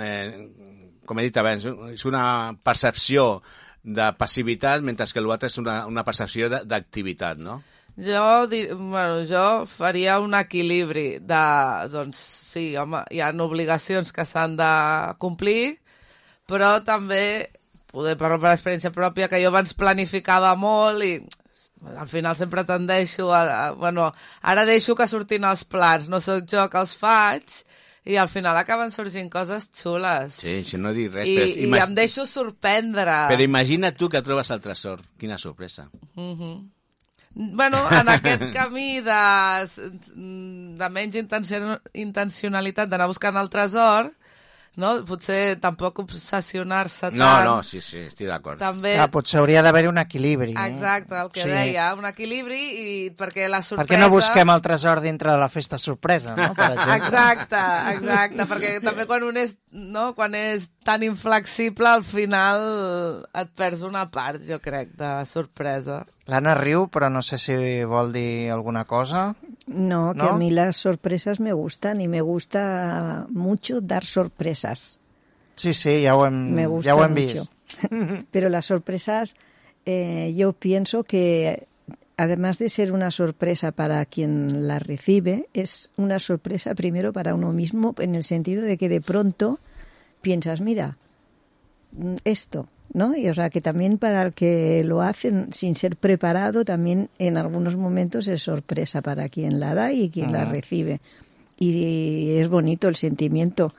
eh, 0.00 0.48
com 1.08 1.18
he 1.20 1.26
dit 1.28 1.36
abans, 1.40 1.64
és 1.94 2.04
una 2.08 2.24
percepció 2.64 3.40
de 3.82 4.10
passivitat, 4.18 4.82
mentre 4.84 5.06
que 5.12 5.22
l'altre 5.24 5.48
és 5.48 5.58
una, 5.60 5.80
una 5.88 6.04
percepció 6.04 6.48
d'activitat, 6.50 7.38
no? 7.40 7.60
Jo, 7.98 8.46
di- 8.46 8.68
bueno, 8.70 9.24
jo 9.26 9.64
faria 9.66 10.20
un 10.22 10.34
equilibri 10.38 11.18
de, 11.18 11.40
doncs, 11.90 12.18
sí, 12.52 12.76
home, 12.78 13.00
hi 13.10 13.18
ha 13.24 13.32
obligacions 13.42 14.12
que 14.14 14.22
s'han 14.28 14.54
de 14.60 14.68
complir, 15.18 15.78
però 16.46 16.76
també, 16.86 17.48
poder 17.92 18.16
parlar 18.20 18.38
per 18.42 18.52
experiència 18.54 18.92
pròpia, 18.94 19.28
que 19.28 19.40
jo 19.42 19.48
abans 19.52 19.74
planificava 19.74 20.54
molt 20.56 21.04
i 21.06 21.12
al 21.94 22.08
final 22.10 22.34
sempre 22.36 22.64
tendeixo 22.66 23.28
a, 23.32 23.42
a... 23.46 23.72
Bueno, 23.78 24.08
ara 24.42 24.64
deixo 24.66 24.96
que 24.98 25.06
surtin 25.08 25.44
els 25.46 25.62
plans, 25.64 26.08
no 26.10 26.18
sóc 26.20 26.44
jo 26.50 26.64
que 26.72 26.80
els 26.82 26.96
faig, 26.98 27.60
i 28.08 28.16
al 28.18 28.28
final 28.32 28.56
acaben 28.56 28.90
sorgint 28.90 29.28
coses 29.30 29.68
xules. 29.76 30.38
Sí, 30.42 30.62
si 30.64 30.78
no 30.80 30.90
dic 30.96 31.12
res. 31.12 31.28
I, 31.28 31.36
però, 31.36 31.46
i 31.52 31.66
imag- 31.68 31.84
em 31.86 31.94
deixo 31.94 32.24
sorprendre. 32.26 33.14
però 33.30 33.44
imagina 33.44 33.92
tu 33.92 34.08
que 34.08 34.22
trobes 34.26 34.50
el 34.50 34.60
tresor. 34.64 35.02
Quina 35.20 35.36
sorpresa. 35.38 35.86
Bueno, 37.34 37.78
en 37.92 38.08
aquest 38.08 38.42
camí 38.56 39.00
de, 39.04 39.68
de 40.80 40.88
menys 40.90 41.18
intencio, 41.20 41.76
intencionalitat 41.94 42.88
d'anar 42.90 43.06
buscant 43.10 43.36
el 43.38 43.50
tresor, 43.52 44.08
no? 44.78 44.92
potser 45.04 45.58
tampoc 45.60 45.98
obsessionar-se 46.04 47.08
tant. 47.10 47.18
No, 47.18 47.30
no, 47.44 47.54
sí, 47.66 47.80
sí, 47.82 48.04
estic 48.08 48.28
d'acord. 48.30 48.58
També, 48.60 48.94
Clar, 48.94 49.08
potser 49.10 49.40
hauria 49.40 49.62
d'haver-hi 49.66 49.88
un 49.90 49.98
equilibri. 49.98 50.52
eh? 50.54 50.66
exacte, 50.70 51.16
el 51.18 51.30
que 51.34 51.42
Sí. 51.42 51.48
deia, 51.50 51.88
un 51.98 52.06
equilibri 52.06 52.60
i 52.78 53.10
perquè 53.10 53.48
la 53.48 53.58
Per 53.58 53.64
sorpresa... 53.72 53.92
què 53.94 53.98
no 54.00 54.08
busquem 54.14 54.50
el 54.54 54.62
tresor 54.62 55.00
dintre 55.02 55.32
de 55.32 55.38
la 55.38 55.48
festa 55.48 55.78
sorpresa, 55.78 56.36
no? 56.36 56.54
Per 56.54 56.70
exemple. 56.76 56.96
Exacte, 56.96 57.64
exacte, 57.96 58.46
perquè 58.54 58.74
també 58.84 59.06
quan 59.10 59.22
un 59.26 59.36
és, 59.36 59.56
no, 59.72 60.14
quan 60.14 60.34
és 60.38 60.68
tan 60.84 61.02
inflexible, 61.02 61.88
al 61.88 62.04
final 62.04 63.26
et 63.34 63.50
perds 63.58 63.82
una 63.82 64.06
part, 64.10 64.40
jo 64.46 64.60
crec, 64.62 64.94
de 64.96 65.12
sorpresa. 65.26 66.04
L'Anna 66.28 66.52
riu, 66.58 66.88
però 66.92 67.08
no 67.08 67.22
sé 67.24 67.38
si 67.40 67.54
vol 67.88 68.12
dir 68.12 68.50
alguna 68.52 68.84
cosa. 68.84 69.34
No, 69.66 70.12
que 70.12 70.18
¿No? 70.18 70.30
a 70.34 70.36
mí 70.36 70.50
las 70.50 70.76
sorpresas 70.76 71.40
me 71.40 71.52
gustan 71.54 72.00
y 72.02 72.08
me 72.08 72.20
gusta 72.20 73.26
mucho 73.30 73.80
dar 73.80 74.04
sorpresas. 74.04 74.98
Sí, 75.54 75.72
sí, 75.72 76.02
ja 76.04 76.14
ho 76.16 76.26
hem, 76.26 76.52
Me 76.54 76.66
gusta 76.66 76.90
ja 76.90 76.96
ho 76.96 77.04
hem 77.04 77.14
mucho. 77.14 77.42
vist. 77.42 77.52
Pero 78.30 78.48
las 78.50 78.66
sorpresas, 78.66 79.34
eh, 79.86 80.34
yo 80.36 80.52
pienso 80.52 81.02
que 81.04 81.66
además 82.18 82.58
de 82.58 82.68
ser 82.68 82.92
una 82.92 83.10
sorpresa 83.10 83.72
para 83.72 84.04
quien 84.04 84.66
la 84.68 84.78
recibe, 84.80 85.48
es 85.54 85.88
una 85.96 86.18
sorpresa 86.18 86.74
primero 86.74 87.12
para 87.12 87.34
uno 87.34 87.52
mismo 87.52 87.94
en 87.98 88.16
el 88.16 88.24
sentido 88.24 88.62
de 88.62 88.76
que 88.76 88.88
de 88.88 89.00
pronto 89.00 89.60
piensas, 90.20 90.60
mira, 90.60 90.98
mm, 91.92 92.16
esto, 92.24 92.68
¿no? 92.92 93.16
Y 93.16 93.28
o 93.28 93.34
sea 93.34 93.50
que 93.50 93.60
también 93.60 93.98
para 93.98 94.22
el 94.22 94.32
que 94.32 94.82
lo 94.84 95.02
hacen 95.02 95.52
sin 95.52 95.74
ser 95.74 95.96
preparado, 95.96 96.64
también 96.64 97.08
en 97.18 97.36
algunos 97.36 97.76
momentos 97.76 98.26
es 98.28 98.42
sorpresa 98.42 99.02
para 99.02 99.28
quien 99.28 99.60
la 99.60 99.74
da 99.74 99.92
y 99.92 100.08
quien 100.10 100.32
la 100.32 100.44
recibe. 100.44 101.00
Y 101.58 102.36
es 102.38 102.48
bonito 102.48 102.88
el 102.88 102.96
sentimiento 102.96 103.72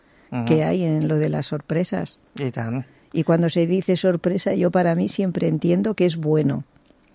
que 0.46 0.64
hay 0.64 0.84
en 0.84 1.08
lo 1.08 1.18
de 1.18 1.30
las 1.30 1.48
sorpresas. 1.48 2.20
I 2.38 2.52
tant. 2.52 2.86
Y 3.14 3.24
cuando 3.24 3.50
se 3.50 3.66
dice 3.66 3.96
sorpresa, 3.96 4.54
yo 4.54 4.70
para 4.70 4.94
mí 4.94 5.08
siempre 5.08 5.48
entiendo 5.48 5.94
que 5.96 6.06
es 6.06 6.16
bueno, 6.18 6.64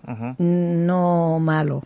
Uh 0.07 0.11
-huh. 0.11 0.35
no 0.37 1.39
malo. 1.39 1.81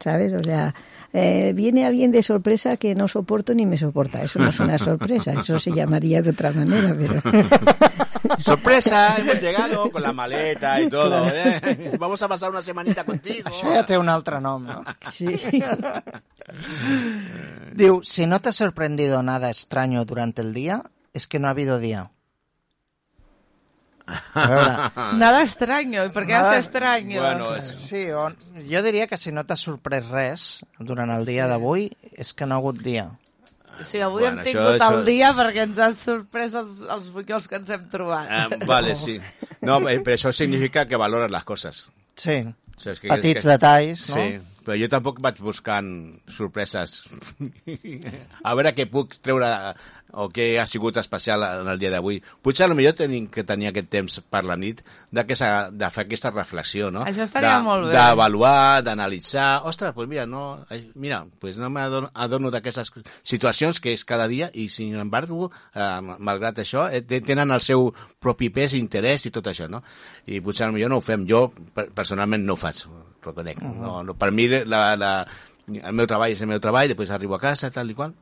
¿Sabes? 0.00 0.32
O 0.32 0.42
sea, 0.42 0.74
eh, 1.12 1.52
viene 1.54 1.84
alguien 1.86 2.10
de 2.10 2.22
sorpresa 2.22 2.76
que 2.76 2.94
no 2.94 3.06
soporto 3.08 3.54
ni 3.54 3.66
me 3.66 3.76
soporta. 3.76 4.22
Eso 4.22 4.38
no 4.40 4.48
es 4.48 4.58
una 4.60 4.78
sorpresa, 4.78 5.32
eso 5.32 5.58
se 5.60 5.70
llamaría 5.72 6.22
de 6.22 6.30
otra 6.30 6.50
manera, 6.52 6.94
pero... 6.98 7.14
Sorpresa, 8.42 9.16
hemos 9.18 9.40
llegado 9.40 9.90
con 9.90 10.02
la 10.02 10.12
maleta 10.12 10.80
y 10.80 10.88
todo. 10.88 11.28
¿eh? 11.32 11.92
Vamos 11.98 12.22
a 12.22 12.28
pasar 12.28 12.50
una 12.50 12.62
semanita 12.62 13.04
contigo. 13.04 13.48
Això 13.50 13.72
ja 13.74 13.84
té 13.86 13.98
un 13.98 14.08
altre 14.08 14.40
nom, 14.40 14.64
no? 14.66 14.82
Sí. 15.12 15.26
Diu, 17.76 18.00
si 18.02 18.26
no 18.26 18.40
te 18.40 18.48
ha 18.50 18.52
sorprendido 18.52 19.22
nada 19.22 19.48
extraño 19.50 20.04
durante 20.04 20.42
el 20.42 20.54
día, 20.54 20.82
es 21.12 21.26
que 21.26 21.38
no 21.38 21.48
ha 21.48 21.50
habido 21.50 21.78
día. 21.78 22.10
A 24.34 24.46
veure, 24.46 24.72
Nada 25.18 25.42
extraño. 25.42 26.04
¿Y 26.04 26.10
por 26.10 26.26
qué 26.26 26.32
Nada- 26.32 26.56
es 26.56 26.64
extraño? 26.64 27.20
Bueno, 27.20 27.60
sí, 27.62 28.10
o, 28.12 28.28
jo 28.30 28.82
diria 28.82 29.08
que 29.08 29.16
si 29.18 29.32
no 29.32 29.42
t'ha 29.44 29.56
sorprès 29.58 30.06
res 30.08 30.44
durant 30.78 31.10
el 31.10 31.26
dia 31.26 31.48
d'avui, 31.50 31.88
és 32.14 32.30
que 32.32 32.46
no 32.46 32.54
ha 32.54 32.58
hagut 32.62 32.78
dia. 32.78 33.08
Sí, 33.84 34.00
avui 34.00 34.22
Bueno, 34.22 34.40
hem 34.40 34.46
això- 34.46 34.52
tingut 34.52 34.80
això- 34.80 34.92
el 34.98 35.04
dia 35.04 35.32
perquè 35.36 35.62
ens 35.68 35.78
han 35.78 35.94
sorprès 35.94 36.54
els, 36.54 36.80
els 36.88 37.10
bunyols 37.12 37.48
que 37.48 37.56
ens 37.56 37.70
hem 37.70 37.88
trobat. 37.92 38.30
Eh, 38.30 38.64
vale, 38.64 38.94
sí. 38.96 39.18
No, 39.60 39.80
eh, 39.90 39.98
però 40.00 40.14
això 40.16 40.32
significa 40.32 40.86
que 40.86 40.96
valores 40.96 41.30
les 41.30 41.44
coses. 41.44 41.86
Sí, 42.16 42.38
O 42.40 42.80
sigui, 42.80 42.92
és 42.92 43.00
que, 43.00 43.08
petits 43.08 43.36
és 43.36 43.44
que... 43.44 43.50
detalls, 43.50 44.08
no? 44.10 44.14
Sí, 44.16 44.38
però 44.66 44.76
jo 44.80 44.88
tampoc 44.88 45.20
vaig 45.20 45.38
buscant 45.40 45.90
sorpreses. 46.28 47.02
a 48.44 48.54
veure 48.54 48.72
què 48.76 48.86
puc 48.90 49.16
treure 49.22 49.48
o 50.12 50.28
què 50.32 50.58
ha 50.60 50.66
sigut 50.66 50.96
especial 50.96 51.42
en 51.42 51.68
el 51.68 51.78
dia 51.78 51.90
d'avui. 51.90 52.20
Potser 52.42 52.68
potser 52.68 52.92
tenim 52.96 53.26
que 53.28 53.42
tenir 53.44 53.68
aquest 53.68 53.88
temps 53.92 54.20
per 54.30 54.44
la 54.46 54.56
nit 54.56 54.80
de, 55.10 55.24
que 55.26 55.36
s'ha- 55.36 55.70
de 55.70 55.90
fer 55.90 56.04
aquesta 56.06 56.30
reflexió, 56.30 56.90
no? 56.90 57.02
Això 57.04 57.24
estaria 57.26 57.56
de, 57.58 57.62
molt 57.66 57.86
bé. 57.88 57.92
D'avaluar, 57.92 58.82
d'analitzar... 58.86 59.62
Ostres, 59.68 59.92
pues 59.92 60.08
mira, 60.08 60.24
no, 60.26 60.64
mira, 60.94 61.24
pues 61.40 61.58
no 61.58 61.68
m'adono 61.70 62.10
adono 62.14 62.50
d'aquestes 62.54 62.92
situacions 63.22 63.80
que 63.80 63.92
és 63.92 64.04
cada 64.04 64.28
dia 64.28 64.50
i, 64.54 64.68
sin 64.68 64.94
embargo, 64.96 65.50
eh, 65.74 66.00
malgrat 66.18 66.58
això, 66.62 66.86
eh, 66.90 67.02
te- 67.02 67.20
tenen 67.20 67.50
el 67.50 67.60
seu 67.60 67.90
propi 68.20 68.48
pes, 68.50 68.74
interès 68.78 69.26
i 69.26 69.34
tot 69.34 69.46
això, 69.52 69.68
no? 69.68 69.82
I 70.26 70.40
potser 70.40 70.70
potser 70.70 70.88
no 70.88 70.98
ho 70.98 71.04
fem. 71.04 71.26
Jo, 71.28 71.48
per- 71.74 71.90
personalment, 71.92 72.44
no 72.46 72.54
ho 72.54 72.60
faig, 72.60 72.84
reconec. 73.26 73.60
no, 73.62 74.02
no, 74.04 74.14
per 74.14 74.30
mi, 74.32 74.46
la, 74.48 74.94
la, 74.96 75.12
el 75.68 75.92
meu 75.92 76.06
treball 76.06 76.30
és 76.32 76.40
el 76.40 76.48
meu 76.48 76.60
treball, 76.62 76.88
després 76.88 77.10
arribo 77.10 77.34
a 77.36 77.40
casa, 77.42 77.70
tal 77.74 77.90
i 77.90 77.94
qual, 77.98 78.14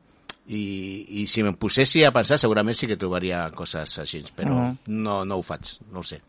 i, 0.47 1.05
i 1.21 1.27
si 1.27 1.43
me'n 1.43 1.55
posessi 1.57 2.03
a 2.05 2.11
pensar 2.13 2.37
segurament 2.39 2.75
sí 2.77 2.87
que 2.87 2.97
trobaria 2.97 3.49
coses 3.55 3.97
així, 3.99 4.23
però 4.35 4.53
Mhm. 4.53 4.77
no, 4.87 5.25
no 5.25 5.35
ho 5.37 5.41
faig, 5.43 5.79
no 5.91 5.99
ho 5.99 6.03
sé. 6.03 6.21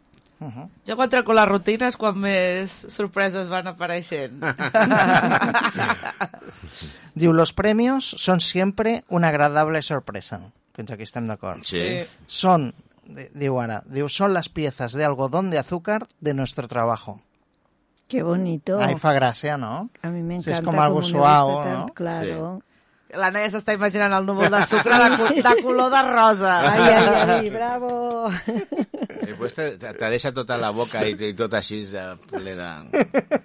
Jo 0.86 0.96
quan 0.96 1.08
treco 1.08 1.32
les 1.32 1.48
rutines 1.48 1.96
quan 1.96 2.18
més 2.20 2.70
sorpreses 2.92 3.48
van 3.48 3.66
apareixent. 3.68 4.42
Diu, 7.14 7.32
los 7.32 7.52
premios 7.54 8.04
son 8.18 8.40
siempre 8.40 9.04
una 9.08 9.28
agradable 9.28 9.80
sorpresa. 9.82 10.40
Fins 10.76 10.90
aquí 10.92 11.04
estem 11.06 11.24
d'acord. 11.26 11.62
Sí. 11.64 11.80
Sí. 11.80 12.04
Son, 12.26 12.66
di- 13.08 13.30
diu 13.32 13.56
ara, 13.62 13.78
diu, 13.88 14.08
son 14.12 14.34
las 14.34 14.50
piezas 14.50 14.92
de 14.92 15.04
algodón 15.06 15.48
de 15.50 15.58
azúcar 15.58 16.06
de 16.20 16.34
nuestro 16.34 16.68
trabajo. 16.68 17.22
Qué 18.06 18.22
bonito. 18.22 18.76
Ahí 18.78 18.94
fa 19.00 19.14
gràcia, 19.16 19.56
no? 19.58 19.88
A 20.02 20.08
mí 20.12 20.20
me 20.22 20.36
Sí, 20.38 20.50
encanta 20.50 20.58
es 20.58 20.64
como 20.64 20.82
algo 20.82 20.96
gusta 21.00 21.16
¿no? 21.78 21.86
Claro. 21.94 22.62
La 23.14 23.28
Neia 23.30 23.46
s'està 23.52 23.72
imaginant 23.76 24.10
el 24.16 24.24
núvol 24.26 24.50
de 24.50 24.62
sucre 24.66 24.96
de, 24.98 25.08
co- 25.16 25.28
de 25.46 25.52
color 25.62 25.90
de 25.92 26.00
rosa. 26.08 26.54
Ay, 26.72 26.80
ay, 26.90 27.06
ay, 27.36 27.50
bravo. 27.54 27.90
I 28.26 28.30
després 29.30 29.54
te, 29.54 29.66
te, 29.78 29.92
te 29.94 30.08
deixa 30.10 30.32
tota 30.34 30.56
la 30.58 30.70
boca 30.74 31.04
i, 31.06 31.14
i 31.14 31.30
tot 31.38 31.54
així 31.54 31.84
de, 31.86 32.02
ple 32.32 32.56
de... 32.58 32.70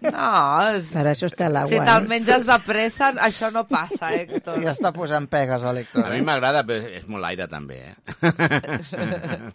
No, 0.10 0.32
és... 0.74 0.90
Para 0.96 1.12
eso 1.14 1.28
está 1.30 1.46
el 1.48 1.56
agua. 1.62 1.70
Si 1.70 1.76
¿eh? 1.78 1.86
te'l 1.86 2.08
menges 2.10 2.46
de 2.50 2.58
pressa, 2.66 3.12
això 3.22 3.52
no 3.54 3.68
passa, 3.70 4.10
Héctor. 4.18 4.58
Ja 4.66 4.74
està 4.74 4.90
posant 4.98 5.30
pegues 5.32 5.62
a 5.64 5.72
l'Héctor. 5.78 6.10
A 6.10 6.12
mi 6.16 6.22
m'agrada, 6.26 6.66
però 6.68 6.82
és 6.98 7.06
molt 7.08 7.26
aire 7.30 7.46
també, 7.52 7.78
eh? 7.94 7.96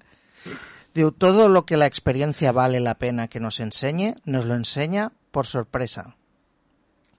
Diu, 0.96 1.10
todo 1.12 1.48
lo 1.50 1.66
que 1.66 1.76
la 1.76 1.84
experiencia 1.90 2.52
vale 2.52 2.80
la 2.80 2.94
pena 2.94 3.28
que 3.28 3.40
nos 3.40 3.60
enseñe, 3.60 4.14
nos 4.24 4.46
lo 4.46 4.54
enseña 4.54 5.10
por 5.30 5.46
sorpresa. 5.46 6.14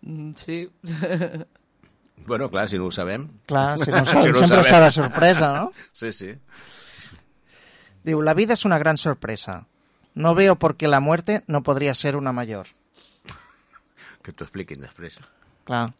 Mm, 0.01 0.31
Sí. 0.39 0.69
bueno, 2.27 2.49
clar, 2.51 2.67
si 2.69 2.77
no 2.77 2.85
ho 2.87 2.91
sabem. 2.91 3.29
Clar, 3.47 3.79
si 3.79 3.89
no 3.91 3.97
ho 4.01 4.05
Si 4.05 4.11
sabem, 4.11 4.31
no 4.31 4.37
ho 4.37 4.41
sempre 4.41 4.63
sabem. 4.63 4.71
serà 4.73 4.91
sorpresa, 4.91 5.53
no? 5.55 5.71
Sí, 5.93 6.11
sí. 6.13 6.33
Diu, 8.03 8.21
la 8.21 8.33
vida 8.33 8.53
es 8.53 8.65
una 8.65 8.77
gran 8.77 8.97
sorpresa. 8.97 9.65
No 10.13 10.33
veo 10.35 10.55
por 10.57 10.75
qué 10.77 10.87
la 10.87 10.99
muerte 10.99 11.43
no 11.47 11.63
podría 11.63 11.93
ser 11.93 12.15
una 12.15 12.31
mayor. 12.31 12.67
Que 14.23 14.33
t'ho 14.33 14.43
expliquin 14.43 14.81
després. 14.83 15.19
Clar. 15.63 15.93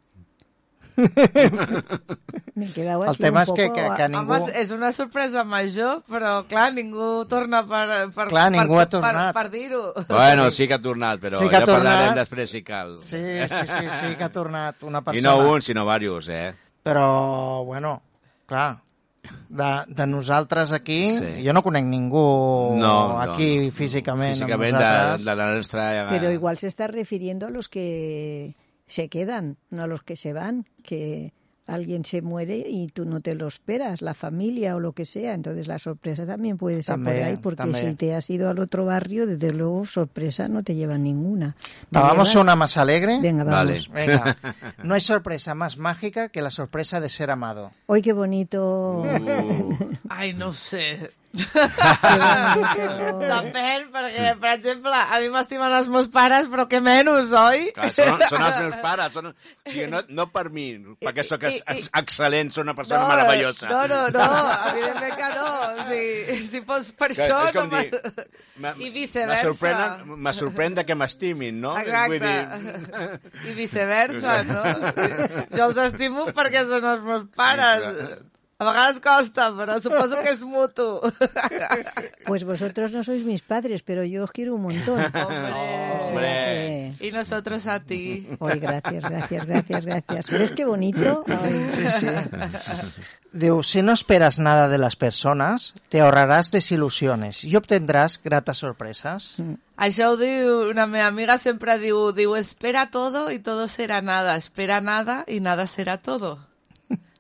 Me 2.56 2.72
quedado 2.74 3.06
El 3.06 3.18
tema 3.18 3.44
és 3.46 3.52
que, 3.54 3.68
que, 3.72 3.84
que 3.98 4.08
ningú... 4.10 4.34
Home, 4.34 4.54
és 4.58 4.72
una 4.74 4.90
sorpresa 4.96 5.44
major, 5.46 6.00
però 6.10 6.40
clar, 6.50 6.72
ningú 6.74 7.26
torna 7.30 7.62
per, 7.70 8.08
per, 8.16 8.26
Clar, 8.32 8.48
ningú 8.56 8.80
per, 8.80 8.82
ha 8.82 8.90
tornat. 8.96 9.30
per, 9.30 9.44
per 9.44 9.52
dir-ho. 9.54 9.84
Bueno, 10.10 10.50
sí 10.52 10.68
que 10.68 10.74
ha 10.78 10.82
tornat, 10.82 11.22
però 11.22 11.38
Sí 11.38 11.50
que 11.52 11.60
ha 11.60 11.62
ja 11.62 11.70
parlarem 11.70 12.08
tornat. 12.10 12.24
després 12.24 12.50
si 12.56 12.64
cal. 12.66 12.98
Sí, 13.04 13.22
sí, 13.46 13.64
sí, 13.70 13.86
sí, 14.00 14.16
que 14.18 14.26
ha 14.26 14.32
tornat 14.34 14.82
una 14.90 15.04
I 15.04 15.08
persona. 15.12 15.36
no 15.38 15.54
un, 15.54 15.62
sinó 15.62 15.86
diversos, 15.86 16.30
eh? 16.34 16.56
Però, 16.88 17.64
bueno, 17.68 18.02
clar, 18.48 18.80
de, 19.50 19.72
de 19.88 20.08
nosaltres 20.08 20.72
aquí, 20.72 21.18
Sí. 21.20 21.46
jo 21.46 21.54
no 21.54 21.62
conec 21.62 21.84
ningú 21.86 22.74
No, 22.80 23.10
no, 23.14 23.22
aquí 23.22 23.68
no. 23.68 23.72
físicament, 23.72 24.34
Físicament 24.34 24.78
de, 24.78 24.84
nosaltres. 24.84 25.26
de 25.26 25.36
la 25.36 25.52
nostra... 25.54 26.08
Pero 26.10 26.32
igual 26.32 26.58
se 26.58 26.68
está 26.68 26.88
refiriendo 26.88 27.46
a 27.46 27.50
los 27.52 27.68
que 27.70 28.56
se 28.88 29.10
quedan, 29.10 29.58
no 29.70 29.84
a 29.84 29.88
los 29.88 30.04
que 30.04 30.16
se 30.16 30.34
van, 30.34 30.66
que 30.84 31.34
alguien 31.68 32.06
se 32.06 32.22
muere 32.22 32.64
y 32.68 32.88
tú 32.88 33.06
no 33.06 33.20
te 33.20 33.36
lo 33.36 33.48
esperas, 33.48 34.02
la 34.02 34.14
familia 34.14 34.76
o 34.76 34.80
lo 34.80 34.94
que 34.94 35.06
sea. 35.06 35.34
Entonces 35.34 35.68
la 35.68 35.78
sorpresa 35.78 36.26
también 36.26 36.58
puede 36.58 36.82
ser 36.82 36.96
por 36.96 37.10
ahí, 37.10 37.36
porque 37.38 37.58
también. 37.58 37.92
si 37.92 37.96
te 37.96 38.16
has 38.16 38.30
ido 38.30 38.50
al 38.50 38.60
otro 38.60 38.86
barrio, 38.86 39.28
desde 39.28 39.54
luego 39.54 39.86
sorpresa 39.86 40.48
no 40.48 40.64
te 40.64 40.76
llevan 40.76 41.04
ninguna. 41.04 41.56
Va, 41.96 42.02
vamos 42.02 42.36
a 42.36 42.42
una 42.42 42.56
más 42.56 42.78
alegre. 42.78 43.20
Venga, 43.22 43.44
vamos. 43.44 43.90
Vale. 43.90 44.08
Venga, 44.08 44.38
no 44.84 44.94
hay 44.94 45.02
sorpresa 45.02 45.54
más 45.54 45.78
mágica 45.78 46.30
que 46.30 46.42
la 46.42 46.50
sorpresa 46.50 47.00
de 47.00 47.10
ser 47.10 47.30
amado. 47.30 47.72
¡Ay, 47.88 48.02
qué 48.02 48.14
bonito! 48.14 49.04
Uh, 49.28 49.92
Ai, 50.10 50.34
no 50.34 50.54
sé. 50.54 51.12
Depèn, 53.28 53.88
perquè, 53.94 54.32
per 54.40 54.52
exemple, 54.54 54.94
a 54.96 55.20
mi 55.22 55.28
m'estimen 55.34 55.74
els 55.78 55.90
meus 55.92 56.08
pares, 56.14 56.48
però 56.52 56.64
que 56.72 56.80
menys, 56.84 57.34
oi? 57.36 57.68
clar, 57.76 57.92
són, 57.96 58.22
són 58.32 58.46
els 58.46 58.58
meus 58.64 58.78
pares. 58.84 59.10
Són, 59.18 59.26
o 59.32 59.34
sigui, 59.70 59.88
no, 59.92 60.00
no 60.20 60.26
per 60.34 60.46
mi, 60.54 60.68
perquè 61.04 61.26
sóc 61.28 61.44
ex, 61.50 61.60
ex, 61.74 61.90
excel·lent, 62.02 62.54
sóc 62.56 62.64
una 62.66 62.76
persona 62.78 63.04
meravellosa. 63.12 63.68
No, 63.72 63.82
no, 63.92 64.00
no, 64.16 64.28
evidentment 64.72 65.16
que 65.20 65.30
no. 65.36 65.50
Si, 65.90 66.02
si 66.54 66.60
fos 66.68 66.84
per 66.98 67.12
Que 67.14 67.28
això... 67.28 67.40
és 67.48 67.54
com 67.58 67.68
no 67.72 67.74
dir, 67.76 67.90
I 68.88 68.90
viceversa. 68.96 69.84
Me 70.08 70.34
sorprèn, 70.38 70.80
que 70.88 70.96
m'estimin, 70.98 71.56
no? 71.62 71.76
Exacte. 71.82 72.08
Vull 72.14 72.22
dir, 72.24 72.40
I 73.52 73.58
viceversa, 73.58 74.32
no? 74.48 74.64
Jo 75.54 75.64
els 75.70 75.78
estimo 75.90 76.22
perquè 76.38 76.62
són 76.70 76.84
els 76.96 77.04
meus 77.06 77.30
pares. 77.38 77.82
A 78.60 78.66
vegades 78.66 78.98
costa, 79.00 79.52
però 79.54 79.76
suposo 79.78 80.18
que 80.18 80.32
és 80.34 80.42
mutu. 80.42 80.98
Pues 82.28 82.44
vosotros 82.44 82.92
no 82.92 83.04
sois 83.06 83.24
mis 83.24 83.42
padres, 83.42 83.84
pero 83.84 84.04
yo 84.04 84.24
os 84.26 84.32
quiero 84.32 84.56
un 84.56 84.64
montón. 84.64 85.00
Hombre. 86.02 86.92
Y 87.00 87.12
nosotros 87.12 87.68
a 87.68 87.80
ti. 87.80 88.28
Ay, 88.42 88.60
gracias, 88.60 89.04
gracias, 89.04 89.46
gracias, 89.46 89.86
gracias. 89.86 90.30
¿Ves 90.30 90.52
qué 90.52 90.66
bonito? 90.66 91.24
Ay, 91.28 91.66
Sí, 91.70 91.88
sí. 91.88 92.08
Diu, 93.32 93.62
si 93.62 93.84
no 93.84 93.94
esperas 93.94 94.40
nada 94.40 94.68
de 94.68 94.78
las 94.80 94.96
personas, 94.96 95.76
te 95.90 96.02
ahorrarás 96.02 96.50
desilusiones 96.50 97.44
y 97.44 97.56
obtendrás 97.56 98.20
gratas 98.24 98.58
sorpresas. 98.58 99.38
Això 99.78 100.10
ho 100.10 100.18
diu, 100.18 100.72
una 100.72 100.88
meva 100.90 101.06
amiga 101.06 101.38
sempre 101.38 101.78
diu, 101.78 102.10
diu, 102.18 102.34
espera 102.36 102.90
todo 102.90 103.30
y 103.30 103.38
todo 103.38 103.68
será 103.68 104.02
nada, 104.02 104.36
espera 104.36 104.82
nada 104.82 105.24
y 105.28 105.40
nada 105.40 105.68
será 105.68 106.00
todo. 106.02 106.47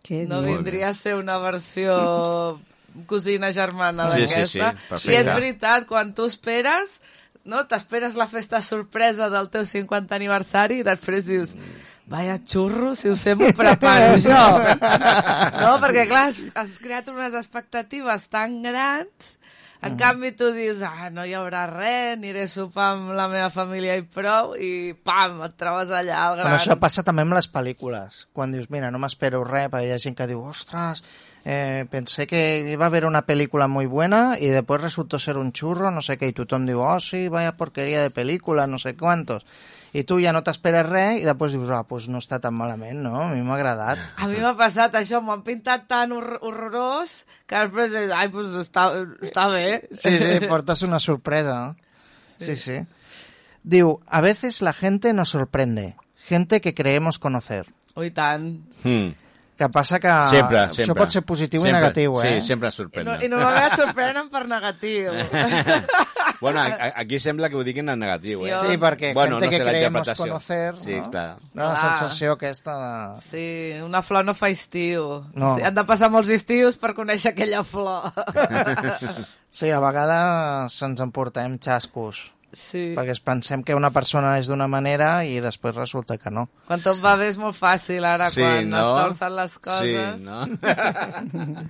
Qué 0.07 0.25
No 0.25 0.41
bien. 0.41 0.57
vindria 0.63 0.89
a 0.89 0.93
ser 0.93 1.15
una 1.15 1.37
versió 1.37 2.59
cosina 3.05 3.51
germana 3.53 4.07
Sí, 4.09 4.27
sí, 4.27 4.33
d'aquesta. 4.33 4.47
sí, 4.47 4.57
I 4.57 4.89
perfecte. 4.89 5.19
és 5.19 5.27
veritat, 5.33 5.85
quan 5.87 6.13
tu 6.17 6.25
esperes, 6.25 6.99
no, 7.45 7.65
t'esperes 7.67 8.15
la 8.15 8.27
festa 8.27 8.61
sorpresa 8.61 9.29
del 9.29 9.49
teu 9.53 9.65
50 9.65 10.15
aniversari 10.15 10.79
i 10.81 10.83
després 10.87 11.25
dius, 11.29 11.53
vaya 12.07 12.37
xurro, 12.39 12.95
si 12.95 13.09
ho 13.09 13.15
sé, 13.15 13.35
m'ho 13.35 13.51
preparo 13.55 14.17
jo. 14.25 14.41
No, 15.61 15.75
perquè 15.83 16.07
clar, 16.09 16.25
has, 16.31 16.39
has 16.55 16.73
creat 16.81 17.07
unes 17.13 17.33
expectatives 17.37 18.27
tan 18.31 18.61
grans 18.63 19.37
en 19.85 19.97
canvi, 19.99 20.31
tu 20.37 20.49
dius, 20.55 20.81
ah, 20.85 21.11
no 21.13 21.25
hi 21.27 21.35
haurà 21.37 21.65
res, 21.69 22.17
aniré 22.17 22.47
a 22.47 22.51
sopar 22.51 22.89
amb 22.95 23.13
la 23.17 23.27
meva 23.31 23.51
família 23.53 23.95
i 23.99 24.03
prou, 24.03 24.55
i 24.55 24.93
pam, 24.93 25.41
et 25.45 25.57
trobes 25.59 25.93
allà 25.93 26.23
al 26.23 26.39
gran... 26.39 26.49
Bueno, 26.49 26.57
això 26.57 26.79
passa 26.81 27.05
també 27.05 27.27
amb 27.27 27.37
les 27.37 27.49
pel·lícules. 27.53 28.25
Quan 28.33 28.55
dius, 28.55 28.71
mira, 28.73 28.91
no 28.91 29.01
m'espero 29.03 29.43
res, 29.45 29.71
perquè 29.73 29.89
hi 29.89 29.95
ha 29.95 30.03
gent 30.03 30.17
que 30.17 30.29
diu, 30.29 30.43
ostres, 30.49 31.03
Eh, 31.49 31.85
pensé 31.89 32.27
que 32.27 32.59
iba 32.69 32.83
a 32.83 32.87
haber 32.87 33.05
una 33.05 33.25
película 33.25 33.69
muy 33.69 33.85
buena 33.85 34.35
y 34.37 34.47
después 34.47 34.81
resultó 34.81 35.17
ser 35.17 35.37
un 35.37 35.53
churro, 35.53 35.91
no 35.91 36.01
sé 36.01 36.17
qué, 36.17 36.27
y 36.27 36.33
tothom 36.33 36.65
diu, 36.67 36.81
oh 36.83 36.99
sí, 36.99 37.29
vaya 37.29 37.55
porquería 37.55 38.01
de 38.01 38.09
película, 38.11 38.67
no 38.67 38.77
sé 38.77 38.97
cuántos. 38.97 39.45
I 39.95 40.03
tu 40.07 40.17
ja 40.19 40.33
no 40.35 40.43
t'esperes 40.43 40.85
res 40.87 41.21
i 41.21 41.25
després 41.27 41.55
dius, 41.55 41.69
ah, 41.71 41.83
pues 41.87 42.07
no 42.11 42.19
està 42.23 42.41
tan 42.43 42.55
malament, 42.57 42.99
no? 43.05 43.15
A 43.21 43.29
mi 43.31 43.43
m'ha 43.45 43.55
agradat. 43.55 44.01
A 44.17 44.27
mi 44.31 44.41
m'ha 44.43 44.53
passat 44.59 44.97
això, 44.99 45.21
m'ho 45.23 45.35
han 45.35 45.45
pintat 45.47 45.87
tan 45.87 46.11
hor 46.15 46.37
horrorós 46.41 47.21
que 47.47 47.61
després, 47.63 47.95
eh, 47.95 48.09
ai, 48.13 48.27
pues 48.33 48.51
està, 48.59 48.89
està 49.23 49.47
bé. 49.53 49.87
Sí, 49.93 50.17
sí, 50.19 50.39
portas 50.47 50.83
una 50.87 50.99
sorpresa. 50.99 51.75
Sí, 52.39 52.57
sí. 52.59 52.81
Diu, 53.63 53.97
a 54.07 54.21
veces 54.21 54.61
la 54.61 54.73
gente 54.73 55.13
nos 55.13 55.29
sorprende, 55.29 55.95
gente 56.15 56.61
que 56.61 56.73
creemos 56.73 57.19
conocer. 57.19 57.65
Ui, 57.95 58.11
tant. 58.11 58.51
Mm. 58.83 59.26
Que 59.57 59.67
passa 59.73 59.97
que 59.97 60.11
Sempre, 60.29 60.59
això 60.67 60.83
sempre. 60.85 60.99
pot 61.01 61.09
ser 61.09 61.23
positiu 61.25 61.61
sempre, 61.63 61.71
i 61.79 61.81
negatiu, 61.81 62.17
eh? 62.21 62.35
Sí, 62.41 62.47
sempre 62.51 62.69
I, 62.69 63.05
no. 63.07 63.15
I 63.25 63.27
normalment 63.31 63.73
sorprenen 63.79 64.27
per 64.29 64.43
negatiu. 64.47 65.11
bueno, 66.41 66.59
a- 66.61 66.75
a- 66.89 66.93
aquí 67.01 67.17
sembla 67.19 67.49
que 67.49 67.55
ho 67.57 67.63
diguin 67.65 67.89
en 67.89 67.97
negatiu, 67.99 68.45
eh? 68.45 68.53
Sí, 68.61 68.77
perquè 68.77 69.13
Bueno, 69.15 69.39
gente 69.39 69.47
no 69.47 69.51
sé, 69.51 69.57
que 69.57 69.69
creemos 69.69 70.13
conocer, 70.13 70.75
Sí, 70.77 70.95
no? 70.99 71.09
clar. 71.09 71.35
La 71.55 71.63
Clar. 71.73 71.77
sensació 71.77 72.33
aquesta 72.33 72.75
de... 72.77 73.21
Sí, 73.31 73.81
una 73.81 74.03
flor 74.03 74.25
no 74.25 74.35
fa 74.35 74.49
estiu. 74.49 75.23
No. 75.33 75.55
Sí, 75.55 75.63
han 75.63 75.73
de 75.73 75.83
passar 75.89 76.11
molts 76.13 76.29
estius 76.29 76.77
per 76.77 76.93
conèixer 76.93 77.33
aquella 77.33 77.63
flor. 77.63 78.11
Sí, 79.49 79.69
a 79.71 79.79
vegades 79.79 80.73
se'ns 80.75 80.99
emportem 81.01 81.55
xascos, 81.57 82.19
sí. 82.53 82.93
perquè 82.95 83.11
es 83.15 83.19
pensem 83.21 83.63
que 83.63 83.75
una 83.75 83.91
persona 83.91 84.37
és 84.39 84.47
d'una 84.47 84.67
manera 84.67 85.25
i 85.25 85.39
després 85.43 85.75
resulta 85.75 86.17
que 86.17 86.31
no. 86.31 86.47
Quan 86.67 86.79
tot 86.83 86.97
va 87.03 87.15
bé 87.19 87.27
és 87.31 87.37
molt 87.37 87.55
fàcil, 87.57 88.05
ara, 88.05 88.29
Sí, 88.31 88.41
quan 88.41 88.69
no? 88.69 88.81
es 88.81 89.03
torcen 89.03 89.35
les 89.35 89.57
coses. 89.59 90.21
Sí, 90.21 90.25
no? 90.25 90.47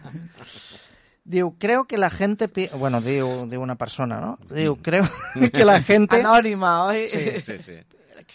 Diu, 1.27 1.55
creo 1.59 1.85
que 1.87 1.97
la 1.97 2.09
gente... 2.09 2.47
pi- 2.47 2.69
Bueno, 2.73 3.01
diu, 3.01 3.47
diu 3.51 3.61
una 3.61 3.75
persona, 3.75 4.21
¿no? 4.21 4.37
Diu, 4.49 4.77
creo 4.81 5.03
que 5.53 5.65
la 5.65 5.81
gente... 5.81 6.21
Anònima, 6.21 6.85
oi? 6.85 7.03
Sí. 7.03 7.41
sí, 7.41 7.57
sí. 7.59 7.73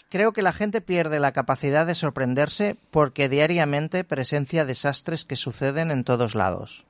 Creo 0.09 0.31
que 0.31 0.43
la 0.43 0.53
gente 0.53 0.79
pierde 0.79 1.19
la 1.19 1.31
capacidad 1.31 1.87
de 1.87 1.95
sorprenderse 1.95 2.75
porque 2.91 3.29
diariamente 3.29 4.03
presencia 4.03 4.63
desastres 4.65 5.25
que 5.25 5.35
suceden 5.35 5.89
en 5.89 6.03
todos 6.03 6.35
lados. 6.35 6.85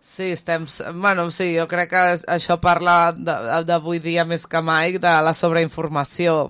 Sí, 0.00 0.32
estem... 0.32 0.66
Bueno, 0.94 1.30
sí, 1.30 1.50
jo 1.56 1.66
crec 1.68 1.90
que 1.90 2.04
això 2.30 2.58
parla 2.60 3.12
d'avui 3.66 3.98
dia 4.00 4.24
més 4.24 4.46
que 4.46 4.62
mai 4.62 4.98
de 4.98 5.16
la 5.22 5.34
sobreinformació, 5.34 6.48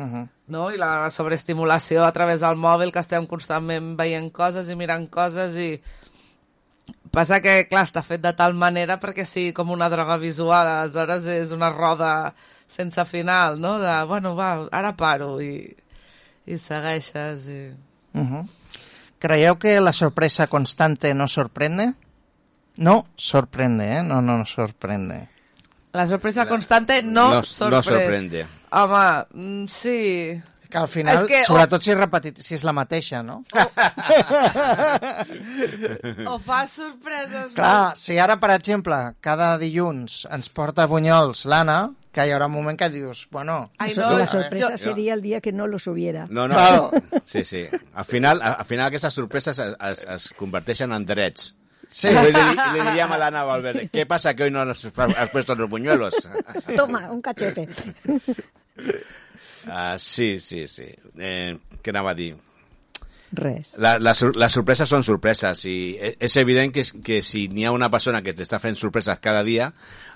Uh 0.00 0.26
no? 0.50 0.68
I 0.70 0.76
la 0.76 1.08
sobreestimulació 1.10 2.04
a 2.04 2.12
través 2.12 2.42
del 2.42 2.58
mòbil, 2.60 2.92
que 2.92 3.00
estem 3.00 3.26
constantment 3.30 3.94
veient 3.96 4.28
coses 4.34 4.68
i 4.68 4.76
mirant 4.76 5.06
coses 5.12 5.56
i... 5.56 5.70
Passa 7.10 7.40
que, 7.42 7.64
clar, 7.70 7.86
està 7.86 8.02
fet 8.06 8.22
de 8.22 8.32
tal 8.38 8.54
manera 8.58 8.98
perquè 9.02 9.24
sí, 9.26 9.48
com 9.54 9.72
una 9.74 9.88
droga 9.90 10.16
visual, 10.20 10.68
aleshores 10.68 11.26
és 11.30 11.54
una 11.54 11.70
roda 11.70 12.32
sense 12.70 13.02
final, 13.06 13.58
no? 13.62 13.78
De, 13.82 13.94
bueno, 14.10 14.36
va, 14.38 14.50
ara 14.70 14.92
paro 14.98 15.40
i, 15.42 15.70
i 16.46 16.58
segueixes 16.58 17.48
i... 17.48 17.60
-huh. 18.14 18.46
¿Creyó 19.18 19.58
que 19.58 19.80
la 19.80 19.92
sorpresa 19.92 20.46
constante 20.46 21.14
no 21.14 21.28
sorprende? 21.28 21.94
No 22.76 23.06
sorprende, 23.16 23.98
¿eh? 23.98 24.02
No, 24.02 24.20
no, 24.22 24.38
no 24.38 24.46
sorprende. 24.46 25.28
La 25.92 26.06
sorpresa 26.06 26.46
constante 26.46 27.02
no, 27.02 27.30
no, 27.30 27.42
sorprèn. 27.42 27.70
no 27.70 27.82
sorprende. 27.82 28.46
Home, 28.70 29.26
mm, 29.32 29.66
sí... 29.68 30.40
Que 30.70 30.78
al 30.78 30.86
final, 30.86 31.16
És 31.16 31.24
que- 31.26 31.44
sobretot 31.44 31.82
si, 31.82 31.90
és 31.90 31.98
repetit, 31.98 32.36
si 32.38 32.54
és 32.54 32.62
la 32.62 32.70
mateixa, 32.72 33.24
no? 33.26 33.40
O 36.30 36.38
fas 36.46 36.70
sorpreses... 36.70 37.54
Clar, 37.54 37.96
si 37.98 38.18
ara, 38.22 38.36
per 38.38 38.52
exemple, 38.54 38.96
cada 39.20 39.56
dilluns 39.58 40.26
ens 40.30 40.48
porta 40.54 40.86
bunyols 40.90 41.44
l'Anna, 41.50 41.90
que 42.14 42.22
hi 42.26 42.30
haurà 42.34 42.46
un 42.46 42.54
moment 42.54 42.78
que 42.78 42.86
dius, 42.90 43.24
bueno... 43.34 43.70
Ai, 43.78 43.94
So- 43.94 44.02
no, 44.06 44.18
la 44.18 44.26
sorpresa 44.30 44.70
jo- 44.76 44.78
sería 44.78 45.14
el 45.14 45.22
día 45.22 45.40
que 45.40 45.50
no 45.52 45.66
los 45.66 45.86
hubiera. 45.86 46.26
No, 46.30 46.46
no. 46.48 46.54
Claro. 46.54 46.90
Sí, 47.24 47.44
sí. 47.44 47.66
Al 47.94 48.04
final, 48.04 48.40
al 48.42 48.64
final 48.64 48.86
aquestes 48.88 49.14
sorpreses 49.14 49.58
es, 49.58 49.74
es, 49.80 50.04
es 50.06 50.28
converteixen 50.38 50.92
en 50.92 51.04
drets. 51.06 51.54
Sí. 51.90 52.08
Le, 52.08 52.30
le, 52.30 52.42
le 52.54 52.82
diríem 52.86 53.10
a 53.12 53.18
l'Anna 53.18 53.42
Valverde, 53.44 53.88
¿qué 53.92 54.06
pasa 54.06 54.34
que 54.34 54.44
hoy 54.44 54.50
no 54.52 54.64
nos 54.64 54.84
has 54.84 55.30
puesto 55.30 55.54
los 55.56 55.68
buñuelos? 55.68 56.14
Toma, 56.76 57.10
un 57.10 57.20
cachete. 57.20 57.68
Ah, 59.68 59.96
sí, 59.98 60.40
sí, 60.40 60.66
sí. 60.68 60.86
Eh, 61.18 61.52
què 61.84 61.92
anava 61.92 62.14
a 62.14 62.16
dir? 62.16 62.32
Res. 63.36 63.74
La, 63.76 63.98
la, 64.00 64.14
les 64.16 64.54
sorpreses 64.56 64.88
són 64.88 65.04
sorpreses 65.06 65.60
i 65.68 65.74
e- 66.00 66.14
és 66.18 66.36
evident 66.40 66.72
que, 66.74 66.82
que 67.04 67.20
si 67.22 67.44
n'hi 67.52 67.66
ha 67.68 67.72
una 67.74 67.90
persona 67.92 68.22
que 68.24 68.32
t'està 68.34 68.58
fent 68.58 68.78
sorpreses 68.80 69.20
cada 69.22 69.42
dia, 69.46 69.68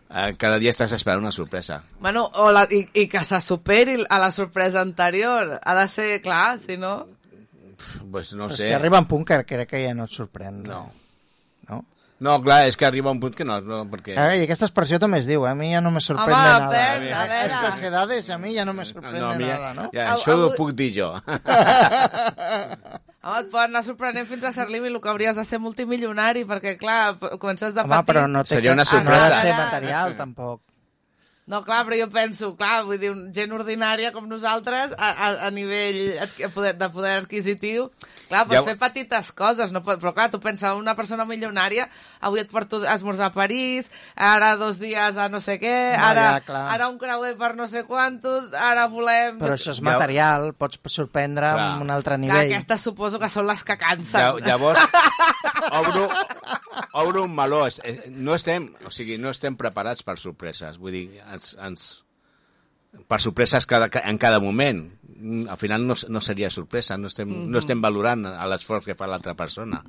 eh, 0.09 0.33
cada 0.41 0.57
dia 0.63 0.73
estàs 0.73 0.95
esperant 0.97 1.21
una 1.23 1.35
sorpresa. 1.37 1.83
Bueno, 2.01 2.25
o 2.41 2.49
la, 2.57 2.65
i, 2.73 2.87
i 3.05 3.07
que 3.13 3.23
se 3.29 3.41
superi 3.45 4.01
a 4.09 4.19
la 4.23 4.31
sorpresa 4.33 4.81
anterior. 4.81 5.59
Ha 5.63 5.77
de 5.83 5.87
ser, 5.93 6.11
clar, 6.25 6.59
si 6.59 6.79
no... 6.81 6.97
Pues 8.11 8.33
no 8.33 8.47
És 8.49 8.57
sé. 8.63 8.69
que 8.71 8.75
arriba 8.81 8.99
un 9.03 9.07
punt 9.11 9.27
que 9.29 9.43
crec 9.45 9.69
que 9.77 9.85
ja 9.85 9.93
no 9.95 10.09
et 10.09 10.15
sorprèn. 10.17 10.63
No. 10.65 10.87
no? 10.87 11.04
No, 12.25 12.39
clar, 12.43 12.63
és 12.71 12.77
que 12.81 12.87
arriba 12.89 13.13
un 13.13 13.19
punt 13.21 13.35
que 13.37 13.45
no, 13.45 13.59
no 13.61 13.83
perquè... 13.91 14.15
Eh, 14.17 14.39
I 14.41 14.45
aquesta 14.47 14.65
expressió 14.69 14.97
també 15.03 15.19
es 15.21 15.27
diu, 15.29 15.45
eh? 15.45 15.51
a 15.53 15.55
mi 15.59 15.69
ja 15.75 15.83
no 15.85 15.91
me 15.93 16.01
Home, 16.01 16.31
nada. 16.33 16.71
Ben, 16.73 17.09
a 17.13 17.21
A 17.21 17.27
veure. 17.29 17.47
Estas 17.51 17.83
edades 17.85 18.31
a 18.33 18.39
mi 18.41 18.55
ja 18.57 18.65
no 18.65 18.73
me 18.73 18.85
sorprende 18.89 19.21
no, 19.21 19.35
mira, 19.37 19.59
nada, 19.59 19.75
no? 19.77 19.91
Ja, 19.93 20.15
això 20.15 20.33
ho 20.39 20.47
avui- 20.49 20.57
puc 20.57 20.73
dir 20.79 20.91
jo. 20.97 21.11
Home, 23.25 23.41
et 23.41 23.49
poden 23.53 23.71
anar 23.73 23.83
sorprenent 23.87 24.27
fins 24.29 24.45
a 24.45 24.53
cert 24.53 24.69
límit 24.73 24.93
el 24.93 25.01
que 25.01 25.09
hauries 25.13 25.37
de 25.37 25.45
ser 25.49 25.61
multimilionari, 25.61 26.43
perquè, 26.49 26.75
clar, 26.81 27.17
comences 27.41 27.73
de 27.77 27.81
Home, 27.85 27.97
petit... 28.03 28.11
però 28.11 28.27
no 28.29 28.43
té 28.45 28.59
Seria 28.59 28.73
una 28.75 28.85
No 28.85 28.89
ha 28.89 28.93
sorpresa. 28.93 29.29
de 29.31 29.41
ser 29.41 29.55
material, 29.57 30.17
tampoc. 30.19 30.61
No, 31.47 31.59
clar, 31.63 31.83
però 31.85 31.97
jo 32.01 32.07
penso, 32.09 32.55
clar, 32.57 32.87
vull 32.89 32.97
dir, 32.97 33.11
gent 33.37 33.53
ordinària 33.53 34.15
com 34.15 34.25
nosaltres, 34.31 34.95
a, 34.97 35.11
a, 35.13 35.27
a 35.45 35.51
nivell 35.53 35.99
de 36.17 36.89
poder 36.89 37.19
adquisitiu, 37.19 37.91
clar, 38.31 38.47
pots 38.49 38.55
Ja- 38.57 38.63
fer 38.65 38.79
petites 38.81 39.29
coses, 39.37 39.69
no 39.75 39.83
pot, 39.85 40.01
però 40.01 40.15
clar, 40.17 40.31
tu 40.33 40.41
pensa, 40.41 40.71
una 40.75 40.95
persona 40.97 41.27
milionària, 41.29 41.91
avui 42.25 42.41
et 42.41 42.49
porto 42.49 42.81
a 42.89 42.95
esmorzar 42.95 43.27
a 43.29 43.35
París, 43.35 43.91
ara 44.17 44.55
dos 44.57 44.79
dies 44.81 45.19
a 45.21 45.29
no 45.29 45.37
sé 45.45 45.59
què, 45.61 45.75
No, 45.99 46.07
ara, 46.07 46.25
ja, 46.39 46.41
clar. 46.49 46.63
ara 46.79 46.89
un 46.89 46.97
creuer 46.99 47.35
per 47.37 47.53
no 47.61 47.69
sé 47.69 47.85
quantos, 47.85 48.49
ara 48.57 48.87
volem... 48.89 49.37
Però 49.45 49.53
això 49.59 49.77
és 49.77 49.83
Ja- 49.83 49.91
material, 49.91 50.55
pots 50.57 50.81
sorprendre 50.97 51.53
Clar. 51.53 51.69
amb 51.75 51.83
un 51.85 51.91
altre 51.93 52.17
Clar, 52.17 52.21
nivell. 52.25 52.55
aquestes 52.55 52.81
suposo 52.89 53.21
que 53.21 53.29
són 53.29 53.47
les 53.53 53.61
que 53.63 53.77
Ja, 53.77 53.83
cansen. 53.85 54.41
llavors, 54.49 54.81
obro, 55.73 56.09
obro 56.93 57.25
un 57.25 57.35
meló. 57.37 57.67
Eh, 57.85 58.09
No 58.09 58.35
estem, 58.35 58.71
o 58.87 58.91
sigui, 58.91 59.19
no 59.19 59.29
estem 59.31 59.57
preparats 59.57 60.03
per 60.03 60.17
sorpreses. 60.19 60.79
Vull 60.81 60.93
dir, 60.93 61.23
ens, 61.35 61.53
ens, 61.61 61.85
per 63.11 63.19
sorpreses 63.21 63.67
cada, 63.67 63.89
ca- 63.91 64.05
en 64.09 64.19
cada 64.23 64.41
moment. 64.41 64.85
Mm, 65.17 65.49
Al 65.51 65.59
final 65.59 65.87
no, 65.87 65.95
no 66.09 66.21
seria 66.23 66.51
sorpresa, 66.51 66.97
no 66.99 67.09
estem, 67.11 67.29
no 67.51 67.59
estem 67.61 67.81
valorant 67.83 68.25
a 68.31 68.47
l'esforç 68.51 68.87
que 68.87 68.95
fa 68.99 69.09
l'altra 69.11 69.35
persona. 69.39 69.83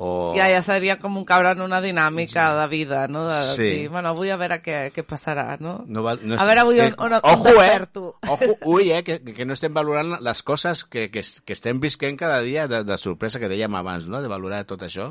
O... 0.00 0.30
Ja, 0.36 0.44
ja 0.46 0.60
seria 0.62 0.94
com 1.02 1.16
un 1.18 1.24
caure 1.26 1.50
en 1.56 1.60
una 1.64 1.80
dinàmica 1.82 2.52
de 2.54 2.66
vida, 2.70 3.08
no? 3.10 3.24
De 3.26 3.38
Sí. 3.56 3.62
dir, 3.64 3.88
bueno, 3.90 4.12
avui 4.12 4.30
a 4.30 4.36
veure 4.38 4.60
què, 4.62 4.92
què 4.94 5.02
passarà, 5.02 5.56
no? 5.58 5.80
No 5.88 6.04
val, 6.06 6.20
no 6.22 6.36
A 6.38 6.44
veure 6.46 6.60
avui 6.62 6.78
on- 6.84 6.94
on- 7.02 7.14
on 7.18 7.20
ojo, 7.32 7.48
eh? 7.48 7.64
desperto. 7.66 8.04
Ojo, 8.28 8.54
ui, 8.76 8.92
eh? 8.92 9.02
Que, 9.02 9.16
que 9.24 9.44
no 9.44 9.54
estem 9.58 9.74
valorant 9.74 10.20
les 10.22 10.42
coses 10.46 10.84
que, 10.84 11.08
que, 11.10 11.24
que 11.44 11.52
estem 11.52 11.80
visquent 11.82 12.14
cada 12.16 12.38
dia 12.46 12.68
de, 12.70 12.84
de 12.86 12.96
sorpresa 12.98 13.40
que 13.42 13.48
dèiem 13.50 13.74
abans, 13.74 14.06
no? 14.06 14.22
De 14.22 14.28
valorar 14.30 14.62
tot 14.70 14.86
això. 14.86 15.08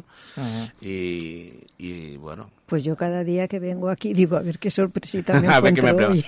I, 0.82 1.52
I, 1.80 2.16
bueno... 2.18 2.50
Pues 2.66 2.84
yo 2.84 2.96
cada 2.96 3.24
día 3.24 3.48
que 3.50 3.60
vengo 3.60 3.90
aquí 3.90 4.14
digo, 4.14 4.38
a 4.38 4.42
ver 4.42 4.58
qué 4.58 4.72
sorpresita 4.72 5.34
me 5.42 5.48
A 5.48 5.60
ver 5.60 5.74
què 5.74 5.84
me 5.84 6.06
hoy. 6.06 6.26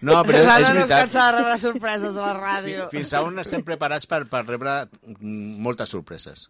No, 0.00 0.22
però 0.22 0.38
és, 0.42 0.44
és 0.46 0.46
no 0.46 0.58
es 0.60 0.74
veritat. 0.74 1.00
cansa 1.10 1.26
de 1.26 1.38
rebre 1.40 1.58
sorpreses 1.58 2.14
a 2.16 2.20
la 2.26 2.34
ràdio. 2.38 2.86
Fins 2.92 3.12
a 3.16 3.22
on 3.26 3.38
estem 3.42 3.62
preparats 3.66 4.06
per, 4.06 4.26
per 4.30 4.44
rebre 4.46 4.84
mm, 5.18 5.58
moltes 5.66 5.90
sorpreses. 5.90 6.46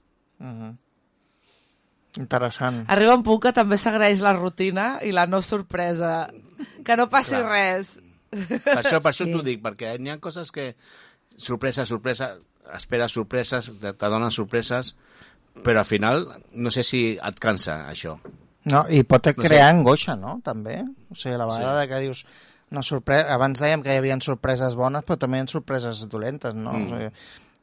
Interessant. 2.16 2.84
Arriba 2.88 3.14
un 3.14 3.22
punt 3.26 3.40
que 3.44 3.52
també 3.52 3.76
s'agraeix 3.78 4.20
la 4.24 4.32
rutina 4.36 4.96
i 5.04 5.12
la 5.12 5.26
no 5.26 5.42
sorpresa. 5.44 6.28
Que 6.84 6.96
no 6.96 7.08
passi 7.12 7.36
Clar. 7.36 7.50
res. 7.50 7.94
Per 8.30 8.78
això, 8.80 9.00
per 9.00 9.12
això 9.12 9.24
Sí. 9.26 9.32
t'ho 9.32 9.42
dic, 9.44 9.60
perquè 9.62 9.98
n'hi 9.98 10.10
ha 10.10 10.18
coses 10.18 10.50
que... 10.52 10.74
Sorpresa, 11.36 11.84
sorpresa, 11.84 12.30
esperes 12.74 13.12
sorpreses, 13.12 13.70
te, 13.80 13.92
te 13.92 14.08
donen 14.08 14.30
sorpreses, 14.32 14.94
però 15.62 15.82
al 15.82 15.88
final 15.88 16.22
no 16.56 16.70
sé 16.72 16.82
si 16.82 17.00
et 17.20 17.38
cansa 17.40 17.82
això. 17.90 18.14
No, 18.66 18.86
I 18.88 19.02
pot 19.04 19.26
No 19.28 19.32
sé. 19.42 19.48
crear 19.48 19.68
angoixa, 19.70 20.16
no? 20.16 20.40
També. 20.42 20.80
O 21.10 21.14
sigui, 21.14 21.34
a 21.34 21.38
la 21.38 21.46
vegada 21.46 21.82
sí. 21.82 21.88
que 21.88 21.98
dius... 22.06 22.26
Una 22.70 22.82
sorpresa... 22.82 23.28
Abans 23.34 23.60
dèiem 23.62 23.82
que 23.84 23.92
hi 23.94 24.00
havia 24.00 24.16
sorpreses 24.24 24.74
bones, 24.74 25.04
però 25.06 25.16
també 25.22 25.38
hi 25.38 25.44
ha 25.44 25.46
sorpreses 25.52 26.00
dolentes, 26.10 26.54
no? 26.54 26.72
Mm. 26.72 26.86
O 26.86 26.88
sigui, 26.96 27.10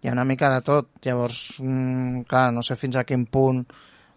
hi 0.03 0.07
ha 0.07 0.13
una 0.13 0.23
mica 0.23 0.53
de 0.53 0.61
tot. 0.63 0.87
Llavors, 1.03 1.57
mm, 1.59 2.21
clar, 2.29 2.53
no 2.53 2.61
sé 2.63 2.77
fins 2.79 2.95
a 2.95 3.03
quin 3.03 3.25
punt 3.25 3.65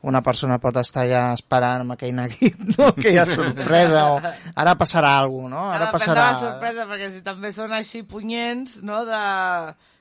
una 0.06 0.22
persona 0.22 0.58
pot 0.62 0.76
estar 0.82 1.06
ja 1.08 1.22
esperant 1.34 1.86
amb 1.86 1.96
aquell 1.96 2.14
neguit, 2.14 2.60
no? 2.76 2.92
que 2.94 3.14
hi 3.14 3.18
ha 3.18 3.26
sorpresa, 3.26 4.06
o 4.12 4.20
ara 4.54 4.76
passarà 4.78 5.16
alguna 5.18 5.46
cosa, 5.46 5.56
no? 5.56 5.66
Ara 5.72 5.84
Depèn 5.88 5.98
passarà... 5.98 6.30
la 6.30 6.40
sorpresa, 6.40 6.86
perquè 6.90 7.10
si 7.14 7.20
també 7.26 7.52
són 7.54 7.74
així 7.76 8.02
punyents, 8.06 8.80
no? 8.86 9.04
De... 9.08 9.20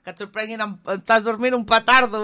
que 0.05 0.13
et 0.13 0.19
sorprenguin, 0.21 0.61
amb, 0.61 0.91
estàs 0.93 1.23
dormint 1.25 1.55
un 1.57 1.63
petardo, 1.65 2.19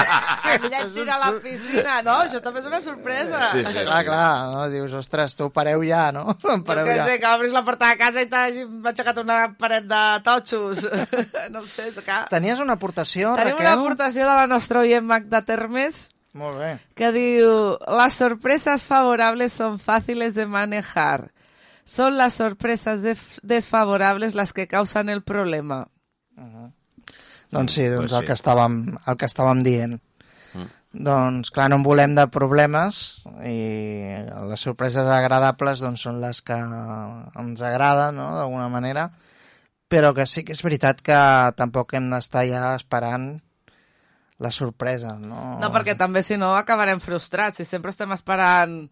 que 0.46 0.54
et 0.54 0.64
llencin 0.72 1.10
a 1.12 1.18
la 1.20 1.28
piscina, 1.42 1.98
no? 2.06 2.14
Això 2.24 2.40
també 2.40 2.62
és 2.62 2.70
una 2.70 2.80
sorpresa. 2.80 3.42
Sí, 3.52 3.64
sí, 3.66 3.82
Clar, 3.82 4.00
clar, 4.08 4.30
no? 4.54 4.64
dius, 4.72 4.94
ostres, 4.96 5.36
tu 5.36 5.50
pareu 5.52 5.84
ja, 5.84 6.06
no? 6.16 6.24
Pareu 6.68 6.88
què 6.88 6.96
ja. 6.96 7.04
sé, 7.10 7.18
que 7.20 7.34
obris 7.36 7.52
la 7.52 7.64
porta 7.66 7.92
de 7.92 8.00
casa 8.00 8.24
i 8.24 8.30
t'hagi 8.32 8.64
aixecat 8.88 9.20
una 9.20 9.42
paret 9.60 9.84
de 9.84 10.02
totxos. 10.24 10.86
no 11.52 11.60
ho 11.60 11.68
sé, 11.68 11.90
és 11.92 12.00
que... 12.00 12.20
Tenies 12.32 12.64
una 12.64 12.80
aportació, 12.80 13.36
Tenim 13.36 13.58
Raquel? 13.58 13.66
una 13.66 13.76
aportació 13.82 14.24
de 14.24 14.40
la 14.40 14.48
nostra 14.48 14.86
oient 14.86 15.04
Magda 15.04 15.44
Termes, 15.44 16.06
Molt 16.36 16.58
bé. 16.60 16.70
que 16.94 17.10
diu 17.16 17.78
las 17.88 18.14
sorpresas 18.14 18.84
favorables 18.84 19.52
son 19.56 19.78
fáciles 19.78 20.34
de 20.34 20.44
manejar. 20.46 21.32
Son 21.84 22.16
las 22.18 22.34
sorpresas 22.34 23.00
def- 23.02 23.38
desfavorables 23.42 24.34
las 24.34 24.52
que 24.52 24.66
causan 24.68 25.08
el 25.08 25.22
problema. 25.22 25.88
Doncs 27.50 27.72
sí, 27.72 27.84
doncs 27.86 28.10
Pues 28.10 28.12
el, 28.12 28.20
sí. 28.20 28.26
que 28.26 28.32
estàvem, 28.34 28.74
el 29.06 29.16
que 29.16 29.26
estàvem 29.30 29.62
dient. 29.62 30.00
Doncs 30.96 31.50
clar, 31.52 31.68
no 31.70 31.76
en 31.76 31.82
volem 31.84 32.14
de 32.16 32.24
problemes 32.32 33.26
i 33.44 33.56
les 34.48 34.60
sorpreses 34.64 35.06
agradables 35.12 35.80
doncs, 35.84 36.00
són 36.08 36.20
les 36.22 36.40
que 36.42 36.56
ens 36.56 37.62
agraden, 37.62 38.16
no?, 38.16 38.30
d'alguna 38.38 38.68
manera, 38.72 39.10
però 39.92 40.14
que 40.16 40.24
sí 40.26 40.42
que 40.42 40.52
és 40.56 40.62
veritat 40.64 41.02
que 41.04 41.18
tampoc 41.56 41.92
hem 41.94 42.08
d'estar 42.10 42.46
ja 42.48 42.74
esperant 42.74 43.36
la 44.38 44.50
sorpresa, 44.50 45.16
no? 45.20 45.56
No, 45.60 45.72
perquè 45.72 45.96
també, 45.96 46.22
si 46.22 46.36
no, 46.40 46.52
acabarem 46.56 47.00
frustrats. 47.00 47.60
Si 47.60 47.68
sempre 47.68 47.94
estem 47.94 48.12
esperant... 48.16 48.86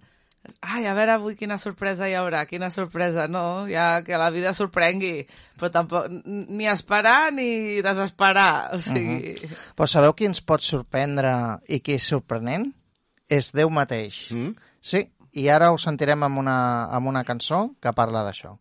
Ai, 0.61 0.85
a 0.85 0.93
veure 0.93 1.15
avui 1.15 1.39
quina 1.41 1.57
sorpresa 1.57 2.05
hi 2.05 2.13
haurà, 2.19 2.43
quina 2.45 2.69
sorpresa, 2.69 3.25
no? 3.33 3.65
Ja 3.65 4.03
que 4.05 4.19
la 4.21 4.29
vida 4.29 4.53
sorprengui, 4.53 5.23
però 5.57 5.71
tampoc 5.73 6.11
ni 6.29 6.69
esperar 6.69 7.33
ni 7.33 7.81
desesperar, 7.85 8.75
o 8.77 8.81
sigui... 8.81 9.33
Uh 9.33 9.41
-huh. 9.41 9.63
Però 9.77 9.89
sabeu 9.89 10.13
qui 10.13 10.29
ens 10.29 10.43
pot 10.45 10.61
sorprendre 10.61 11.61
i 11.67 11.81
qui 11.81 11.97
és 11.97 12.05
sorprenent? 12.05 12.75
És 13.29 13.53
Déu 13.53 13.71
mateix. 13.71 14.31
Mm? 14.33 14.53
Sí, 14.81 15.09
i 15.33 15.49
ara 15.49 15.73
ho 15.73 15.79
sentirem 15.79 16.23
amb 16.23 16.39
una, 16.39 16.85
amb 16.93 17.07
una 17.07 17.25
cançó 17.25 17.71
que 17.81 17.93
parla 17.93 18.23
d'això. 18.23 18.59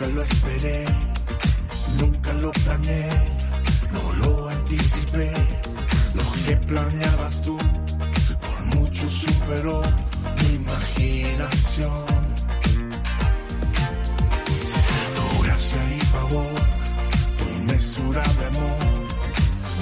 Nunca 0.00 0.14
lo 0.14 0.22
esperé, 0.22 0.84
nunca 1.98 2.32
lo 2.34 2.50
planeé, 2.52 3.10
no 3.92 4.12
lo 4.14 4.48
anticipé. 4.48 5.30
Lo 6.14 6.22
que 6.46 6.56
planeabas 6.56 7.42
tú, 7.42 7.58
por 8.40 8.76
mucho 8.76 9.10
superó 9.10 9.82
mi 10.38 10.54
imaginación. 10.54 12.06
Tu 15.16 15.42
gracia 15.42 15.96
y 15.96 16.00
favor, 16.00 16.54
tu 17.36 17.44
inmesurable 17.44 18.46
amor, 18.46 18.78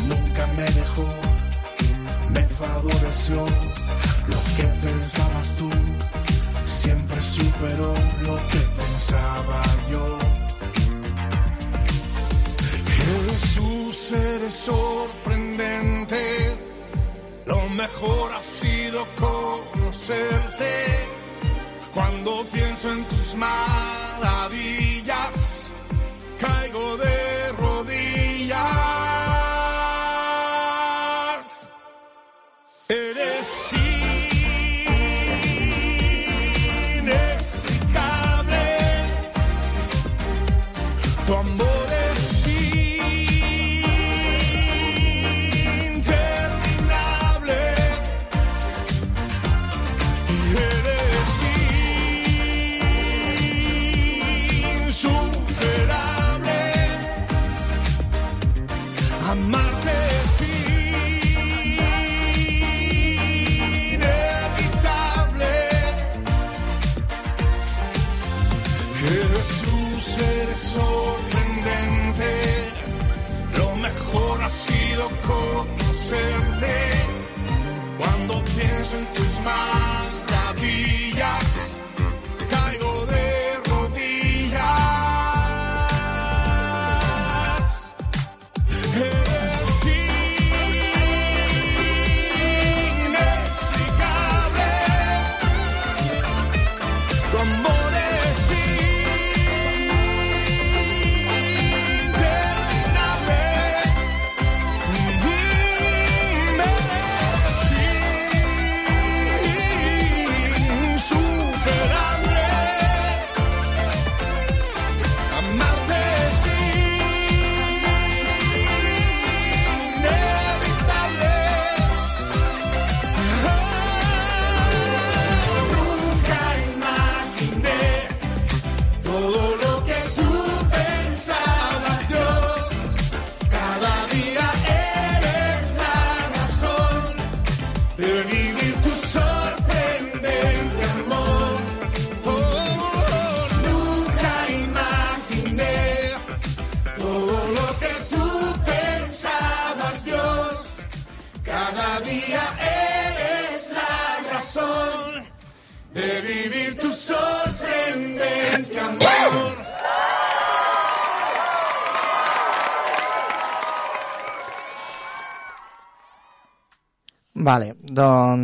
nunca 0.08 0.46
me 0.56 0.64
dejó, 0.64 1.08
me 2.30 2.42
favoreció. 2.42 3.46
Lo 4.26 4.40
que 4.56 4.64
pensabas 4.82 5.54
tú 5.56 5.70
siempre 6.66 7.20
superó 7.22 7.94
lo 8.22 8.36
que 8.48 8.58
pensaba 8.76 9.67
eres 14.12 14.54
sorprendente. 14.54 16.56
Lo 17.46 17.68
mejor 17.68 18.32
ha 18.32 18.42
sido 18.42 19.06
conocerte. 19.18 20.84
Cuando 21.94 22.44
pienso 22.52 22.92
en 22.92 23.04
tus 23.04 23.34
maravillas, 23.34 24.87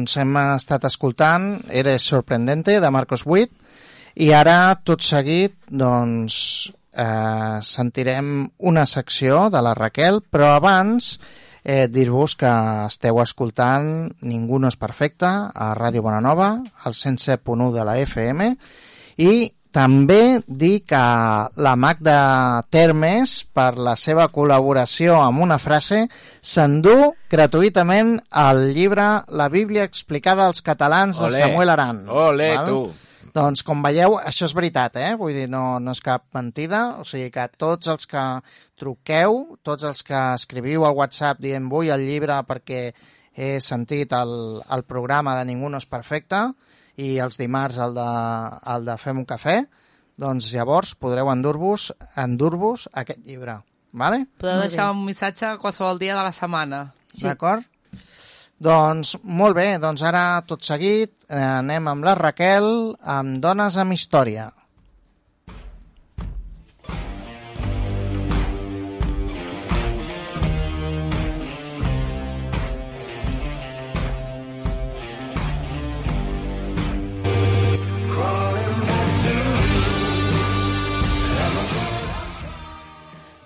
doncs 0.05 0.19
hem 0.21 0.35
estat 0.37 0.85
escoltant 0.85 1.63
Eres 1.73 2.05
sorprendente, 2.05 2.77
de 2.81 2.91
Marcos 2.93 3.23
Witt, 3.25 3.55
i 4.21 4.35
ara, 4.37 4.77
tot 4.85 5.01
seguit, 5.01 5.55
doncs, 5.73 6.37
eh, 6.93 7.57
sentirem 7.65 8.45
una 8.59 8.85
secció 8.85 9.49
de 9.49 9.63
la 9.65 9.73
Raquel, 9.73 10.21
però 10.21 10.53
abans 10.59 11.15
eh, 11.65 11.89
dir-vos 11.89 12.37
que 12.37 12.53
esteu 12.85 13.23
escoltant 13.25 14.13
Ningú 14.21 14.61
no 14.61 14.69
és 14.69 14.77
perfecte 14.77 15.31
a 15.49 15.73
Ràdio 15.73 16.05
Bonanova, 16.05 16.51
al 16.85 16.93
107.1 16.93 17.73
de 17.73 17.89
la 17.89 17.97
FM, 18.05 18.51
i 19.25 19.33
també 19.75 20.39
dir 20.47 20.85
que 20.87 21.03
la 21.59 21.75
Magda 21.75 22.63
Termes, 22.71 23.41
per 23.51 23.75
la 23.83 23.97
seva 23.99 24.29
col·laboració 24.31 25.17
amb 25.19 25.43
una 25.43 25.59
frase, 25.59 26.05
s'endú 26.39 27.11
gratuïtament 27.31 28.21
el 28.45 28.69
llibre 28.77 29.09
La 29.35 29.49
Bíblia 29.51 29.87
explicada 29.89 30.47
als 30.47 30.63
catalans 30.63 31.19
de 31.19 31.27
Olé. 31.27 31.41
Samuel 31.43 31.75
Aran. 31.75 32.05
Ole, 32.07 32.53
tu. 32.69 32.85
Doncs, 33.35 33.65
com 33.67 33.83
veieu, 33.83 34.15
això 34.23 34.47
és 34.47 34.55
veritat, 34.55 34.95
eh? 35.03 35.17
Vull 35.19 35.35
dir, 35.35 35.49
no, 35.51 35.81
no 35.83 35.91
és 35.91 36.03
cap 36.05 36.23
mentida. 36.39 36.85
O 37.03 37.09
sigui 37.09 37.33
que 37.35 37.49
tots 37.59 37.91
els 37.91 38.07
que 38.07 38.23
truqueu, 38.79 39.41
tots 39.67 39.91
els 39.91 40.07
que 40.07 40.21
escriviu 40.37 40.87
al 40.87 40.95
WhatsApp 40.95 41.43
dient 41.43 41.67
vull 41.73 41.91
el 41.91 42.07
llibre 42.07 42.39
perquè 42.47 42.85
he 43.35 43.57
sentit 43.59 44.15
el, 44.15 44.63
el 44.71 44.87
programa 44.87 45.35
de 45.35 45.49
Ningú 45.51 45.67
no 45.67 45.83
és 45.83 45.91
perfecte 45.91 46.45
i 46.97 47.19
els 47.19 47.39
dimarts 47.41 47.79
el 47.83 47.95
de, 47.97 48.09
el 48.75 48.85
de 48.87 48.97
Fem 49.01 49.19
un 49.23 49.27
cafè, 49.27 49.61
doncs 50.21 50.53
llavors 50.55 50.95
podreu 50.95 51.31
endur-vos 51.33 51.91
endur 52.17 52.55
aquest 52.93 53.25
llibre. 53.27 53.61
Vale? 53.95 54.25
Podeu 54.39 54.59
Molt 54.59 54.69
deixar 54.69 54.89
bé. 54.91 54.99
un 54.99 55.05
missatge 55.07 55.57
qualsevol 55.63 55.99
dia 55.99 56.17
de 56.17 56.23
la 56.23 56.33
setmana. 56.35 56.93
Sí. 57.15 57.27
D'acord? 57.27 57.63
Doncs 58.59 59.17
molt 59.23 59.55
bé, 59.57 59.79
doncs 59.79 60.03
ara 60.03 60.41
tot 60.47 60.63
seguit 60.63 61.13
eh, 61.29 61.39
anem 61.39 61.89
amb 61.91 62.05
la 62.07 62.15
Raquel 62.15 62.95
amb 63.03 63.39
Dones 63.43 63.77
amb 63.77 63.93
Història. 63.93 64.49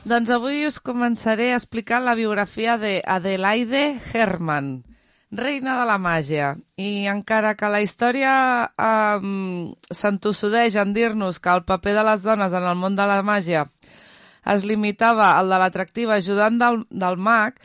Doncs 0.08 0.30
avui 0.32 0.62
us 0.64 0.78
començaré 0.80 1.50
explicant 1.52 2.04
la 2.06 2.14
biografia 2.16 2.78
de 2.80 2.92
Adelaide 3.04 3.98
Herman, 4.12 4.68
reina 5.30 5.74
de 5.80 5.86
la 5.90 5.98
màgia. 6.00 6.54
I 6.80 7.08
encara 7.12 7.50
que 7.58 7.68
la 7.68 7.82
història 7.84 8.30
um, 8.78 9.74
s'entossudeix 9.92 10.78
en 10.80 10.94
dir-nos 10.96 11.40
que 11.44 11.52
el 11.52 11.64
paper 11.68 11.92
de 11.98 12.04
les 12.08 12.22
dones 12.24 12.54
en 12.56 12.68
el 12.70 12.78
món 12.80 12.96
de 12.96 13.08
la 13.10 13.18
màgia 13.26 13.66
es 14.48 14.64
limitava 14.64 15.34
al 15.36 15.52
de 15.52 15.58
l'atractiva 15.60 16.16
ajudant 16.16 16.56
del, 16.62 16.80
del 16.88 17.18
mag, 17.20 17.58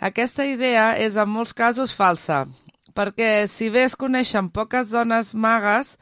aquesta 0.00 0.46
idea 0.48 0.94
és 0.96 1.18
en 1.20 1.28
molts 1.28 1.52
casos 1.52 1.92
falsa, 1.92 2.46
perquè 2.96 3.44
si 3.52 3.68
bé 3.74 3.84
es 3.90 3.98
coneixen 4.00 4.48
poques 4.48 4.88
dones 4.88 5.34
magues, 5.34 5.98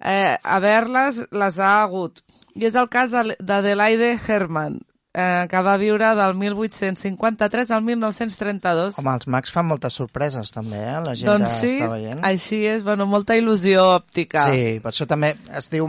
eh, 0.00 0.38
haver-les 0.40 1.20
les 1.36 1.60
ha 1.60 1.74
hagut. 1.82 2.24
I 2.56 2.70
és 2.70 2.80
el 2.80 2.88
cas 2.88 3.12
de- 3.12 3.36
d'Adelaide 3.44 4.14
Herman, 4.16 4.80
eh, 5.14 5.46
que 5.50 5.62
va 5.62 5.76
viure 5.78 6.10
del 6.18 6.34
1853 6.34 7.70
al 7.70 7.82
1932. 7.86 8.98
Home, 8.98 9.14
els 9.14 9.26
mags 9.30 9.54
fan 9.54 9.66
moltes 9.70 9.94
sorpreses 10.02 10.50
també, 10.52 10.82
eh? 10.82 11.00
La 11.06 11.14
gent 11.14 11.30
doncs 11.30 11.56
que 11.60 11.68
sí, 11.68 11.74
està 11.78 11.90
veient. 11.94 12.20
així 12.26 12.60
és, 12.66 12.82
bueno, 12.84 13.06
molta 13.06 13.38
il·lusió 13.38 13.86
òptica. 13.96 14.48
Sí, 14.50 14.78
per 14.84 14.92
això 14.92 15.06
també 15.10 15.36
es 15.54 15.70
diu... 15.72 15.88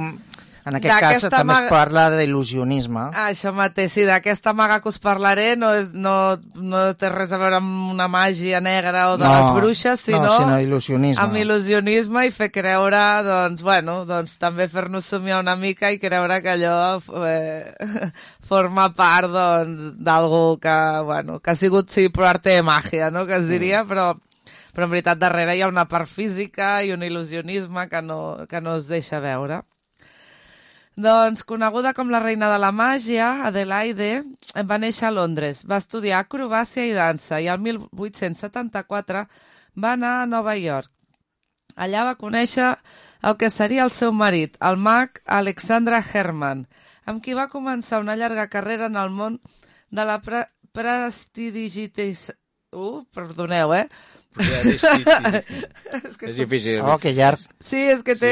En 0.65 0.73
aquest 0.79 0.95
cas 0.97 1.21
també 1.29 1.53
es 1.53 1.59
maga- 1.59 1.69
parla 1.69 2.03
d'il·lusionisme. 2.09 3.03
Ah, 3.13 3.27
això 3.29 3.51
mateix, 3.53 3.91
sí, 3.93 4.01
d'aquesta 4.01 4.49
maga 4.57 4.79
que 4.81 4.89
us 4.89 4.97
parlaré 4.97 5.51
no, 5.61 5.69
és, 5.77 5.91
no, 5.93 6.39
no 6.57 6.79
té 6.97 7.11
res 7.13 7.29
a 7.29 7.37
veure 7.37 7.59
amb 7.59 7.91
una 7.91 8.07
màgia 8.09 8.57
negra 8.65 9.11
o 9.11 9.19
de 9.21 9.27
No, 9.27 9.35
les 9.35 9.51
bruixes, 9.59 10.01
sinó, 10.07 10.23
no, 10.23 10.31
sinó 10.33 10.55
il·lusionisme. 10.63 11.21
amb 11.21 11.37
il·lusionisme 11.37 12.23
i 12.25 12.33
fer 12.33 12.49
creure, 12.49 13.03
doncs, 13.27 13.61
bueno, 13.61 13.99
doncs 14.09 14.39
també 14.41 14.65
fer-nos 14.67 15.05
somiar 15.05 15.37
una 15.45 15.53
mica 15.55 15.91
i 15.93 15.99
creure 16.01 16.41
que 16.41 16.55
allò 16.57 16.97
eh, 17.29 18.09
forma 18.45 18.89
part, 18.93 19.31
doncs, 19.33 19.91
d'algú 20.05 20.57
que, 20.61 20.77
bueno, 21.05 21.39
que 21.41 21.51
ha 21.51 21.59
sigut, 21.59 21.89
sí, 21.89 22.09
pro 22.13 22.27
arte 22.29 22.57
de 22.57 22.63
màgia, 22.65 23.11
no?, 23.11 23.25
que 23.25 23.39
es 23.41 23.47
diria, 23.49 23.83
però, 23.89 24.11
però 24.73 24.87
en 24.87 24.93
veritat 24.93 25.21
darrere 25.21 25.55
hi 25.57 25.63
ha 25.65 25.71
una 25.71 25.87
part 25.89 26.09
física 26.09 26.77
i 26.85 26.93
un 26.93 27.05
il·lusionisme 27.05 27.87
que 27.89 28.01
no, 28.05 28.19
que 28.49 28.61
no 28.61 28.77
es 28.79 28.89
deixa 28.91 29.21
veure. 29.23 29.63
Doncs, 30.95 31.43
coneguda 31.43 31.91
com 31.91 32.07
la 32.07 32.21
reina 32.23 32.47
de 32.47 32.59
la 32.61 32.71
màgia, 32.71 33.41
Adelaide 33.49 34.23
va 34.63 34.77
néixer 34.79 35.09
a 35.09 35.11
Londres. 35.11 35.65
Va 35.67 35.81
estudiar 35.81 36.21
acrobàcia 36.21 36.85
i 36.87 36.93
dansa 36.95 37.41
i 37.43 37.49
el 37.51 37.59
1874 37.59 39.25
va 39.75 39.91
anar 39.91 40.13
a 40.21 40.29
Nova 40.29 40.55
York. 40.55 40.87
Allà 41.75 42.05
va 42.07 42.15
conèixer 42.15 42.69
el 43.27 43.35
que 43.35 43.49
seria 43.51 43.83
el 43.83 43.91
seu 43.91 44.13
marit, 44.15 44.55
el 44.63 44.79
mag 44.79 45.19
Alexandra 45.25 45.99
Herman, 45.99 46.63
amb 47.05 47.21
qui 47.23 47.35
va 47.37 47.47
començar 47.51 48.01
una 48.03 48.15
llarga 48.19 48.47
carrera 48.51 48.89
en 48.91 48.97
el 49.01 49.09
món 49.13 49.39
de 49.91 50.05
la 50.05 50.19
pre 50.21 50.45
prestidigitació... 50.75 52.35
Uh, 52.75 53.05
perdoneu, 53.15 53.71
eh? 53.71 53.85
és 54.35 54.83
és 54.83 56.17
és 56.27 56.35
difícil. 56.35 56.81
Oh, 56.83 56.97
que 56.99 57.13
llarg. 57.15 57.39
Sí, 57.63 57.79
és 57.87 58.01
que 58.03 58.17
té... 58.19 58.31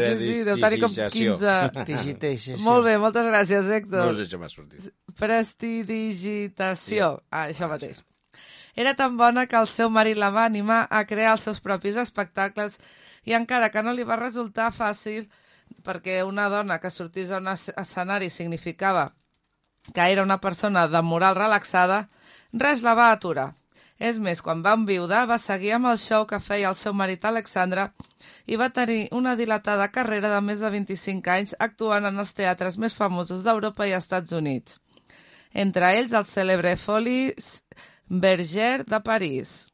Sí, 0.00 0.08
Sí, 0.18 0.32
sí, 0.34 0.46
deu 0.48 0.58
tenir 0.58 0.80
com 0.82 0.90
prestidigitació. 0.90 1.70
15... 1.70 1.84
Digitació. 1.92 2.56
Molt 2.64 2.88
bé, 2.88 2.96
moltes 2.98 3.28
gràcies, 3.28 3.68
No 3.68 3.76
Héctor. 3.78 4.10
us 4.10 4.18
deixa 4.24 4.40
més 4.42 4.56
sortir. 4.56 4.90
Prestidigitació. 5.20 7.12
Ah, 7.30 7.46
això 7.46 7.68
mateix. 7.70 8.02
Era 8.74 8.96
tan 8.98 9.16
bona 9.16 9.46
que 9.46 9.56
el 9.60 9.68
seu 9.70 9.90
marit 9.94 10.18
la 10.18 10.32
va 10.34 10.44
animar 10.48 10.88
a 10.90 11.04
crear 11.06 11.36
els 11.36 11.46
seus 11.46 11.60
propis 11.62 11.96
espectacles 12.02 12.80
i 13.24 13.36
encara 13.38 13.70
que 13.70 13.82
no 13.86 13.94
li 13.94 14.02
va 14.02 14.18
resultar 14.18 14.72
fàcil, 14.74 15.28
perquè 15.84 16.22
una 16.24 16.48
dona 16.48 16.78
que 16.80 16.90
sortís 16.90 17.30
a 17.30 17.38
un 17.38 17.48
es- 17.48 17.72
escenari 17.76 18.30
significava 18.30 19.12
que 19.92 20.00
era 20.00 20.22
una 20.22 20.40
persona 20.40 20.86
de 20.88 21.02
moral 21.02 21.34
relaxada, 21.36 22.08
res 22.52 22.82
la 22.82 22.94
va 22.94 23.10
aturar. 23.12 23.54
És 23.98 24.18
més, 24.18 24.40
quan 24.42 24.62
va 24.64 24.72
enviudar, 24.74 25.26
va 25.28 25.36
seguir 25.38 25.72
amb 25.76 25.86
el 25.86 25.98
show 25.98 26.24
que 26.26 26.40
feia 26.40 26.68
el 26.68 26.74
seu 26.74 26.92
marit 26.96 27.24
Alexandra 27.24 27.92
i 28.46 28.56
va 28.56 28.70
tenir 28.70 29.08
una 29.12 29.36
dilatada 29.36 29.90
carrera 29.92 30.30
de 30.32 30.40
més 30.40 30.58
de 30.58 30.70
25 30.70 31.30
anys 31.30 31.54
actuant 31.58 32.04
en 32.08 32.18
els 32.18 32.32
teatres 32.34 32.76
més 32.78 32.94
famosos 32.94 33.44
d'Europa 33.44 33.86
i 33.86 33.92
Estats 33.92 34.32
Units. 34.32 34.80
Entre 35.52 35.92
ells 36.00 36.12
el 36.12 36.24
cèlebre 36.26 36.76
Folies 36.76 37.62
Berger 38.08 38.84
de 38.84 39.00
París. 39.00 39.70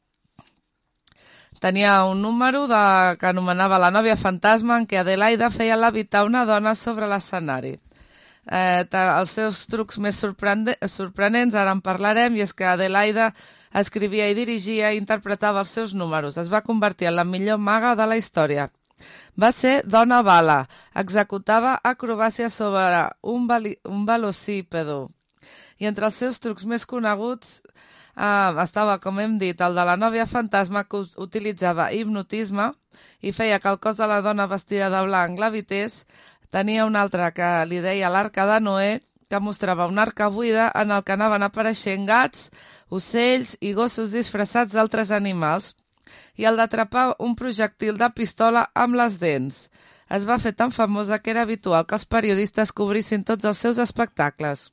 Tenia 1.61 2.06
un 2.08 2.22
número 2.24 2.64
de, 2.66 3.16
que 3.20 3.28
anomenava 3.28 3.78
La 3.78 3.90
nòvia 3.92 4.16
fantasma 4.16 4.78
en 4.80 4.86
què 4.88 5.02
Adelaida 5.02 5.50
feia 5.52 5.76
levitar 5.76 6.24
una 6.24 6.46
dona 6.48 6.72
sobre 6.74 7.08
l'escenari. 7.11 7.74
Eh, 8.48 8.86
els 8.96 9.34
seus 9.36 9.66
trucs 9.68 9.98
més 10.00 10.16
sorprenents, 10.16 11.54
ara 11.54 11.74
en 11.76 11.82
parlarem, 11.84 12.38
i 12.38 12.46
és 12.46 12.56
que 12.56 12.64
Adelaida 12.64 13.34
escrivia 13.76 14.30
i 14.30 14.38
dirigia 14.38 14.94
i 14.94 14.98
interpretava 14.98 15.61
els 15.61 15.76
seus 15.76 15.92
números. 15.92 16.40
Es 16.40 16.48
va 16.48 16.64
convertir 16.64 17.11
en 17.11 17.18
la 17.20 17.28
millor 17.28 17.61
maga 17.61 17.92
de 17.94 18.08
la 18.08 18.16
història. 18.16 18.70
Va 19.36 19.52
ser 19.52 19.82
dona 19.84 20.22
bala. 20.24 20.62
Executava 20.96 21.76
acrobàcia 21.84 22.48
sobre 22.48 23.04
un, 23.20 23.46
un 23.84 24.06
velocípedo. 24.08 25.11
I 25.76 25.92
entre 25.92 26.08
els 26.08 26.16
seus 26.16 26.40
trucs 26.40 26.64
més 26.64 26.88
coneguts 26.88 27.61
eh, 28.21 28.62
estava, 28.62 28.99
com 29.01 29.21
hem 29.21 29.39
dit, 29.41 29.61
el 29.61 29.77
de 29.79 29.85
la 29.89 29.97
nòvia 29.97 30.27
fantasma 30.29 30.85
que 30.85 31.05
utilitzava 31.25 31.91
hipnotisme 31.97 32.71
i 33.25 33.33
feia 33.33 33.61
que 33.61 33.71
el 33.73 33.79
cos 33.81 33.97
de 33.97 34.09
la 34.11 34.21
dona 34.21 34.47
vestida 34.51 34.91
de 34.93 35.03
blanc 35.07 35.39
levités. 35.41 36.05
Tenia 36.51 36.87
un 36.87 36.97
altre 36.97 37.31
que 37.33 37.51
li 37.71 37.81
deia 37.81 38.11
l'arca 38.11 38.47
de 38.47 38.59
Noé, 38.61 38.93
que 39.31 39.39
mostrava 39.41 39.87
una 39.87 40.03
arca 40.03 40.29
buida 40.29 40.71
en 40.75 40.91
el 40.91 41.05
que 41.07 41.14
anaven 41.14 41.47
apareixent 41.47 42.07
gats, 42.07 42.49
ocells 42.91 43.55
i 43.61 43.73
gossos 43.73 44.11
disfressats 44.16 44.75
d'altres 44.75 45.12
animals 45.14 45.77
i 46.35 46.47
el 46.51 46.59
d'atrapar 46.59 47.14
un 47.23 47.37
projectil 47.39 47.99
de 48.01 48.09
pistola 48.16 48.66
amb 48.75 48.99
les 48.99 49.21
dents. 49.23 49.68
Es 50.11 50.27
va 50.27 50.41
fer 50.43 50.53
tan 50.59 50.75
famosa 50.75 51.21
que 51.23 51.31
era 51.31 51.47
habitual 51.47 51.87
que 51.87 51.95
els 51.95 52.09
periodistes 52.16 52.73
cobrissin 52.75 53.23
tots 53.25 53.47
els 53.47 53.62
seus 53.62 53.79
espectacles. 53.79 54.71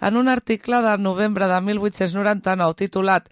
En 0.00 0.16
un 0.16 0.28
article 0.28 0.82
de 0.82 0.98
novembre 0.98 1.48
de 1.48 1.60
1899 1.60 2.74
titulat 2.74 3.28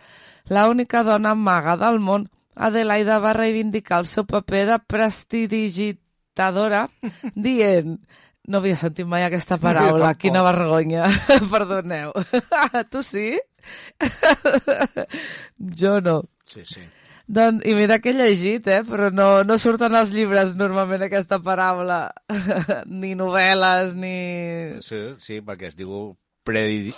La 0.48 0.68
única 0.70 1.02
dona 1.02 1.34
maga 1.34 1.76
del 1.76 1.98
món, 1.98 2.30
Adelaida 2.54 3.18
va 3.18 3.32
reivindicar 3.34 3.98
el 4.00 4.06
seu 4.06 4.24
paper 4.24 4.66
de 4.70 4.78
prestidigitadora 4.78 6.88
dient 7.34 7.98
no 8.46 8.60
havia 8.60 8.76
sentit 8.78 9.08
mai 9.10 9.24
aquesta 9.26 9.58
paraula, 9.58 10.12
tampoc. 10.12 10.20
quina 10.22 10.42
vergonya, 10.46 11.08
perdoneu. 11.52 12.12
tu 12.92 13.02
sí? 13.02 13.34
jo 15.80 15.98
no. 16.00 16.22
Sí, 16.46 16.62
sí. 16.64 16.84
Doncs, 17.26 17.64
I 17.66 17.74
mira 17.74 17.98
que 17.98 18.12
he 18.12 18.14
llegit, 18.14 18.68
eh? 18.70 18.84
però 18.86 19.10
no, 19.10 19.42
no 19.42 19.56
surten 19.58 19.96
als 19.98 20.12
llibres 20.14 20.54
normalment 20.54 21.02
aquesta 21.08 21.40
paraula, 21.42 22.12
ni 22.86 23.16
novel·les, 23.18 23.96
ni... 23.98 24.14
Sí, 24.86 25.02
sí 25.18 25.40
perquè 25.42 25.72
es 25.72 25.74
diu 25.74 26.14
predi... 26.46 26.94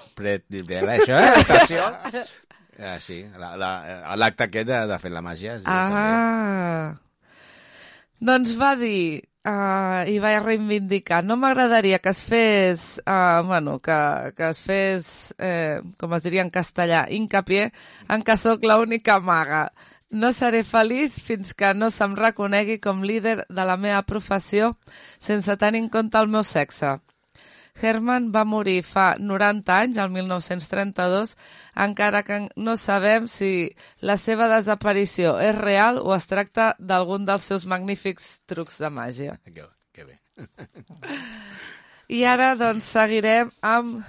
Això, 0.98 1.16
eh? 1.16 1.32
Atenció. 1.40 1.88
Ah, 2.78 2.98
sí, 3.02 3.24
la- 3.40 3.56
la- 3.58 4.14
l'acte 4.20 4.44
aquest 4.46 4.68
de, 4.68 4.78
de 4.86 4.98
fer 5.02 5.10
la 5.10 5.22
màgia. 5.24 5.56
Sí. 5.58 5.66
Ah, 5.66 6.92
doncs 8.20 8.52
va 8.58 8.72
dir 8.78 9.22
uh, 9.46 10.02
i 10.10 10.16
va 10.22 10.32
reivindicar 10.42 11.20
no 11.26 11.36
m'agradaria 11.38 11.98
que 12.02 12.10
es 12.14 12.20
fes 12.26 12.86
uh, 13.06 13.42
bueno, 13.46 13.78
que, 13.82 13.98
que 14.36 14.48
es 14.50 14.62
fes 14.64 15.10
eh, 15.38 15.78
com 15.98 16.14
es 16.16 16.24
diria 16.26 16.42
en 16.46 16.50
castellà 16.54 17.04
hincapié 17.14 17.68
en 18.10 18.22
que 18.26 18.36
sóc 18.40 18.66
l'única 18.66 19.18
maga 19.22 19.68
no 20.10 20.32
seré 20.32 20.62
feliç 20.64 21.18
fins 21.22 21.52
que 21.54 21.74
no 21.76 21.90
se'm 21.94 22.14
reconegui 22.16 22.78
com 22.82 23.02
líder 23.04 23.42
de 23.48 23.64
la 23.68 23.76
meva 23.76 24.02
professió 24.08 24.72
sense 25.20 25.54
tenir 25.60 25.82
en 25.84 25.90
compte 25.92 26.16
el 26.18 26.30
meu 26.32 26.42
sexe. 26.42 26.96
Herman 27.80 28.30
va 28.34 28.44
morir 28.44 28.82
fa 28.84 29.14
90 29.18 29.76
anys, 29.76 29.98
el 29.98 30.10
1932, 30.10 31.36
encara 31.76 32.22
que 32.26 32.48
no 32.56 32.76
sabem 32.76 33.28
si 33.28 33.70
la 34.00 34.16
seva 34.18 34.48
desaparició 34.48 35.38
és 35.40 35.54
real 35.56 35.98
o 35.98 36.14
es 36.16 36.26
tracta 36.26 36.74
d'algun 36.78 37.24
dels 37.28 37.42
seus 37.48 37.66
magnífics 37.66 38.40
trucs 38.46 38.78
de 38.78 38.90
màgia. 38.90 39.38
Que, 39.44 39.64
que 39.94 40.04
bé. 40.04 40.18
I 42.08 42.22
ara, 42.24 42.54
doncs, 42.56 42.84
seguirem 42.94 43.50
amb, 43.60 44.00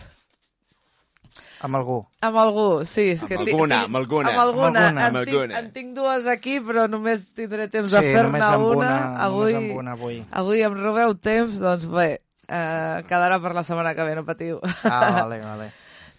Amb 1.61 1.75
algú. 1.75 1.97
amb 2.23 2.37
algú. 2.39 2.67
Sí, 2.87 3.09
és 3.11 3.21
Amb 3.21 3.27
que 3.29 3.35
tinc- 3.37 3.49
alguna, 3.51 3.75
tinc- 3.81 3.85
amb 3.89 3.95
alguna. 3.99 4.29
Amb 4.29 4.39
alguna. 4.39 4.67
Amb 4.69 4.77
alguna. 4.77 4.89
En, 4.89 4.97
Amb 5.09 5.17
tinc, 5.25 5.35
alguna. 5.35 5.59
en 5.59 5.71
tinc 5.75 5.93
dues 5.97 6.27
aquí, 6.31 6.59
però 6.63 6.85
només 6.89 7.25
tindré 7.35 7.67
temps 7.67 7.89
Sí, 7.89 7.95
de 7.97 8.01
fer-ne 8.01 8.23
només 8.29 8.43
amb 8.47 8.63
una. 8.63 8.77
una, 8.77 8.95
avui, 9.25 9.51
només 9.53 9.55
amb 9.71 9.77
una 9.81 9.91
avui. 9.97 10.25
avui 10.31 10.61
em 10.63 10.73
robeu 10.79 11.15
temps, 11.15 11.59
doncs 11.59 11.85
bé, 11.91 12.21
eh, 12.49 13.03
quedarà 13.07 13.37
per 13.39 13.53
la 13.53 13.63
setmana 13.63 13.93
que 13.95 14.07
ve, 14.07 14.15
no 14.17 14.25
patiu. 14.25 14.59
Ah, 14.83 15.11
vale, 15.21 15.39
vale. 15.45 15.69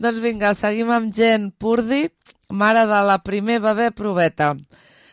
Doncs 0.00 0.20
vinga, 0.22 0.54
seguim 0.56 0.90
amb 0.94 1.12
Jen 1.12 1.50
Purdy, 1.50 2.06
mare 2.48 2.86
de 2.88 3.00
la 3.04 3.18
primer 3.20 3.58
bebè 3.60 3.90
proveta. 3.92 4.54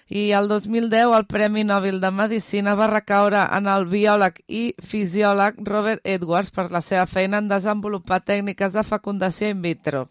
I 0.07 0.30
el 0.32 0.47
2010 0.47 1.11
el 1.18 1.26
Premi 1.28 1.65
Nobel 1.68 1.99
de 1.99 2.11
Medicina 2.15 2.76
va 2.80 2.88
recaure 2.88 3.41
en 3.57 3.68
el 3.68 3.89
biòleg 3.91 4.39
i 4.47 4.61
fisiòleg 4.80 5.59
Robert 5.68 6.05
Edwards 6.07 6.53
per 6.55 6.70
la 6.72 6.80
seva 6.80 7.03
feina 7.11 7.41
en 7.43 7.49
desenvolupar 7.51 8.22
tècniques 8.24 8.72
de 8.72 8.86
fecundació 8.88 9.51
in 9.51 9.59
vitro. 9.65 10.05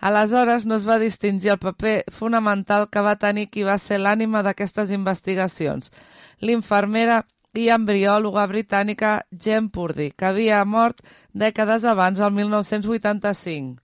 Aleshores 0.00 0.64
no 0.64 0.78
es 0.80 0.86
va 0.88 0.96
distingir 0.98 1.52
el 1.52 1.60
paper 1.60 2.06
fonamental 2.08 2.88
que 2.88 3.04
va 3.04 3.18
tenir 3.20 3.50
qui 3.52 3.66
va 3.68 3.76
ser 3.76 3.98
l'ànima 4.00 4.40
d'aquestes 4.42 4.94
investigacions, 4.96 5.92
l'infermera 6.40 7.20
i 7.54 7.68
embriòloga 7.74 8.46
britànica 8.46 9.20
Jen 9.30 9.68
Purdy, 9.70 10.10
que 10.14 10.28
havia 10.28 10.64
mort 10.64 11.02
dècades 11.34 11.84
abans, 11.84 12.20
el 12.20 12.32
1985. 12.32 13.80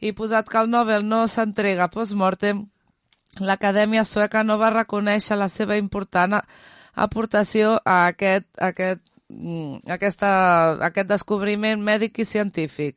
I 0.00 0.12
posat 0.12 0.48
que 0.48 0.58
el 0.60 0.70
Nobel 0.70 1.06
no 1.08 1.24
s'entrega 1.26 1.88
post-mortem, 1.90 2.66
l'Acadèmia 3.40 4.04
Sueca 4.04 4.44
no 4.44 4.58
va 4.58 4.74
reconèixer 4.74 5.38
la 5.38 5.48
seva 5.48 5.78
important 5.78 6.38
aportació 6.94 7.78
a 7.84 8.06
aquest, 8.08 8.46
a 8.58 8.72
aquest, 8.72 9.02
mm, 9.28 9.88
aquesta, 9.88 10.30
a 10.76 10.86
aquest 10.90 11.08
descobriment 11.08 11.82
mèdic 11.82 12.18
i 12.18 12.24
científic. 12.24 12.96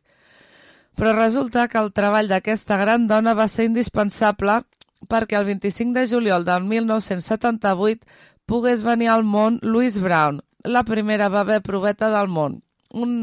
Però 0.96 1.16
resulta 1.16 1.68
que 1.68 1.80
el 1.80 1.92
treball 1.94 2.28
d'aquesta 2.28 2.78
gran 2.78 3.08
dona 3.08 3.34
va 3.34 3.48
ser 3.48 3.66
indispensable 3.66 4.62
perquè 5.08 5.38
el 5.38 5.46
25 5.46 5.94
de 5.94 6.08
juliol 6.08 6.46
del 6.46 6.64
1978 6.64 8.06
pogués 8.52 8.82
venir 8.84 9.08
al 9.08 9.24
món 9.24 9.60
Louise 9.64 10.02
Brown, 10.04 10.42
la 10.68 10.84
primera 10.84 11.30
bebè 11.32 11.62
proveta 11.64 12.10
del 12.12 12.28
món, 12.28 12.58
un 12.92 13.14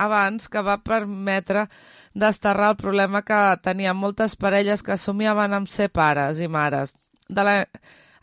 abans 0.00 0.48
que 0.48 0.62
va 0.64 0.78
permetre 0.80 1.66
desterrar 2.14 2.70
el 2.72 2.78
problema 2.80 3.20
que 3.20 3.40
tenien 3.60 3.98
moltes 3.98 4.36
parelles 4.40 4.82
que 4.86 4.96
somiaven 4.96 5.52
amb 5.52 5.68
ser 5.68 5.90
pares 5.92 6.40
i 6.40 6.48
mares, 6.48 6.94
de 7.28 7.44
la, 7.44 7.56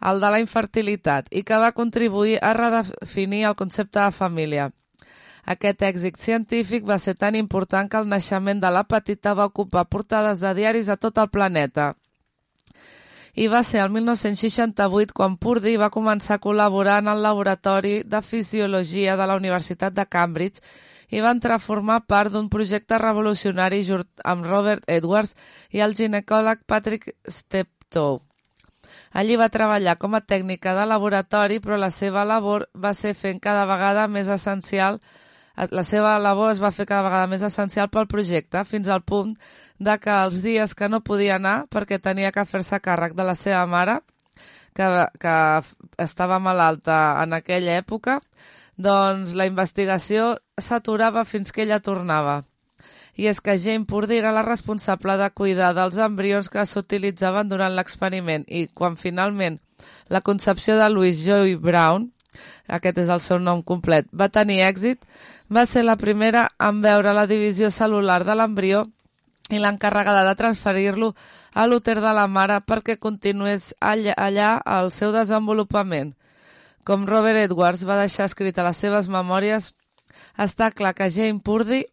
el 0.09 0.23
de 0.23 0.31
la 0.33 0.39
infertilitat, 0.41 1.29
i 1.29 1.43
que 1.45 1.59
va 1.61 1.75
contribuir 1.77 2.39
a 2.41 2.55
redefinir 2.57 3.43
el 3.51 3.59
concepte 3.59 3.99
de 3.99 4.15
família. 4.15 4.71
Aquest 5.45 5.85
èxit 5.85 6.17
científic 6.17 6.87
va 6.89 6.97
ser 6.97 7.13
tan 7.13 7.37
important 7.37 7.91
que 7.91 8.01
el 8.01 8.09
naixement 8.09 8.63
de 8.63 8.73
la 8.73 8.87
petita 8.89 9.35
va 9.37 9.45
ocupar 9.51 9.85
portades 9.85 10.41
de 10.41 10.55
diaris 10.57 10.89
a 10.89 10.97
tot 10.97 11.21
el 11.21 11.29
planeta. 11.29 11.93
I 13.35 13.47
va 13.51 13.63
ser 13.67 13.81
el 13.83 13.89
1968 13.91 15.11
quan 15.15 15.35
Purdy 15.35 15.75
va 15.75 15.91
començar 15.91 16.37
a 16.37 16.43
col·laborar 16.43 17.01
en 17.01 17.09
el 17.11 17.23
laboratori 17.23 17.97
de 18.07 18.21
fisiologia 18.23 19.17
de 19.19 19.27
la 19.27 19.35
Universitat 19.35 19.93
de 19.93 20.05
Cambridge 20.07 20.63
i 21.11 21.19
va 21.21 21.33
entrar 21.35 21.57
a 21.59 21.63
formar 21.63 22.05
part 22.07 22.31
d'un 22.31 22.47
projecte 22.49 22.97
revolucionari 22.97 23.83
amb 24.23 24.47
Robert 24.47 24.87
Edwards 24.87 25.35
i 25.71 25.83
el 25.83 25.95
ginecòleg 25.95 26.63
Patrick 26.65 27.11
Steptoe. 27.27 28.23
Allí 29.11 29.35
va 29.35 29.51
treballar 29.51 29.97
com 29.99 30.15
a 30.15 30.23
tècnica 30.23 30.73
de 30.75 30.85
laboratori, 30.87 31.59
però 31.59 31.77
la 31.77 31.91
seva 31.91 32.23
labor 32.23 32.69
va 32.73 32.93
ser 32.93 33.13
fent 33.13 33.39
cada 33.43 33.65
vegada 33.65 34.07
més 34.07 34.31
essencial 34.31 35.01
la 35.71 35.85
seva 35.87 36.17
labor 36.19 36.51
es 36.51 36.59
va 36.59 36.71
fer 36.75 36.85
cada 36.85 37.05
vegada 37.05 37.27
més 37.31 37.43
essencial 37.47 37.87
pel 37.89 38.09
projecte, 38.11 38.63
fins 38.67 38.89
al 38.91 39.05
punt 39.07 39.37
de 39.79 39.97
que 39.99 40.11
els 40.11 40.41
dies 40.41 40.75
que 40.75 40.89
no 40.89 41.03
podia 41.03 41.35
anar 41.35 41.65
perquè 41.71 41.99
tenia 41.99 42.31
que 42.31 42.45
fer-se 42.47 42.79
càrrec 42.79 43.15
de 43.15 43.25
la 43.27 43.35
seva 43.35 43.65
mare, 43.67 43.99
que, 44.75 44.87
que 45.19 45.35
estava 46.03 46.39
malalta 46.39 47.21
en 47.23 47.33
aquella 47.33 47.77
època, 47.79 48.19
doncs 48.75 49.35
la 49.35 49.47
investigació 49.47 50.35
s'aturava 50.59 51.23
fins 51.25 51.51
que 51.51 51.63
ella 51.63 51.79
tornava. 51.79 52.43
I 53.15 53.29
és 53.31 53.39
que 53.39 53.55
Jane 53.55 53.87
Purdy 53.87 54.17
era 54.19 54.33
la 54.35 54.43
responsable 54.43 55.15
de 55.17 55.29
cuidar 55.31 55.71
dels 55.75 55.97
embrions 56.03 56.49
que 56.51 56.65
s'utilitzaven 56.67 57.47
durant 57.47 57.71
l'experiment 57.75 58.43
i 58.47 58.67
quan 58.67 58.99
finalment 58.99 59.61
la 60.11 60.19
concepció 60.21 60.75
de 60.77 60.89
Louis 60.89 61.23
Joy 61.23 61.55
Brown, 61.55 62.09
aquest 62.67 62.99
és 63.05 63.09
el 63.09 63.23
seu 63.23 63.39
nom 63.39 63.61
complet, 63.63 64.07
va 64.11 64.27
tenir 64.27 64.59
èxit, 64.67 64.99
va 65.47 65.63
ser 65.65 65.85
la 65.85 65.95
primera 65.95 66.49
en 66.59 66.81
veure 66.83 67.13
la 67.15 67.27
divisió 67.27 67.71
celular 67.71 68.23
de 68.27 68.35
l'embrió 68.35 68.85
i 69.53 69.59
l'encarregada 69.61 70.23
de 70.25 70.35
transferir-lo 70.39 71.13
a 71.53 71.65
l'úter 71.67 71.99
de 72.01 72.13
la 72.17 72.27
mare 72.27 72.59
perquè 72.65 72.97
continués 72.97 73.73
allà, 73.79 74.15
allà 74.17 74.49
el 74.79 74.91
seu 74.91 75.13
desenvolupament. 75.13 76.13
Com 76.85 77.05
Robert 77.09 77.45
Edwards 77.45 77.85
va 77.85 77.99
deixar 78.01 78.29
escrit 78.29 78.57
a 78.57 78.65
les 78.67 78.77
seves 78.77 79.09
memòries, 79.09 79.73
està 80.37 80.71
clar 80.71 80.93
que 80.97 81.09
Jane 81.09 81.41
Purdy 81.41 81.83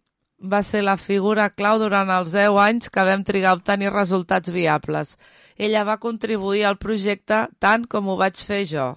va 0.43 0.63
ser 0.67 0.83
la 0.83 0.97
figura 0.99 1.51
clau 1.55 1.79
durant 1.79 2.11
els 2.11 2.33
10 2.35 2.59
anys 2.65 2.91
que 2.91 3.05
vam 3.07 3.23
trigar 3.25 3.53
a 3.53 3.59
obtenir 3.61 3.93
resultats 3.93 4.51
viables. 4.51 5.17
Ella 5.57 5.85
va 5.85 6.01
contribuir 6.03 6.65
al 6.67 6.81
projecte 6.83 7.47
tant 7.63 7.87
com 7.87 8.09
ho 8.09 8.19
vaig 8.19 8.43
fer 8.43 8.65
jo. 8.67 8.89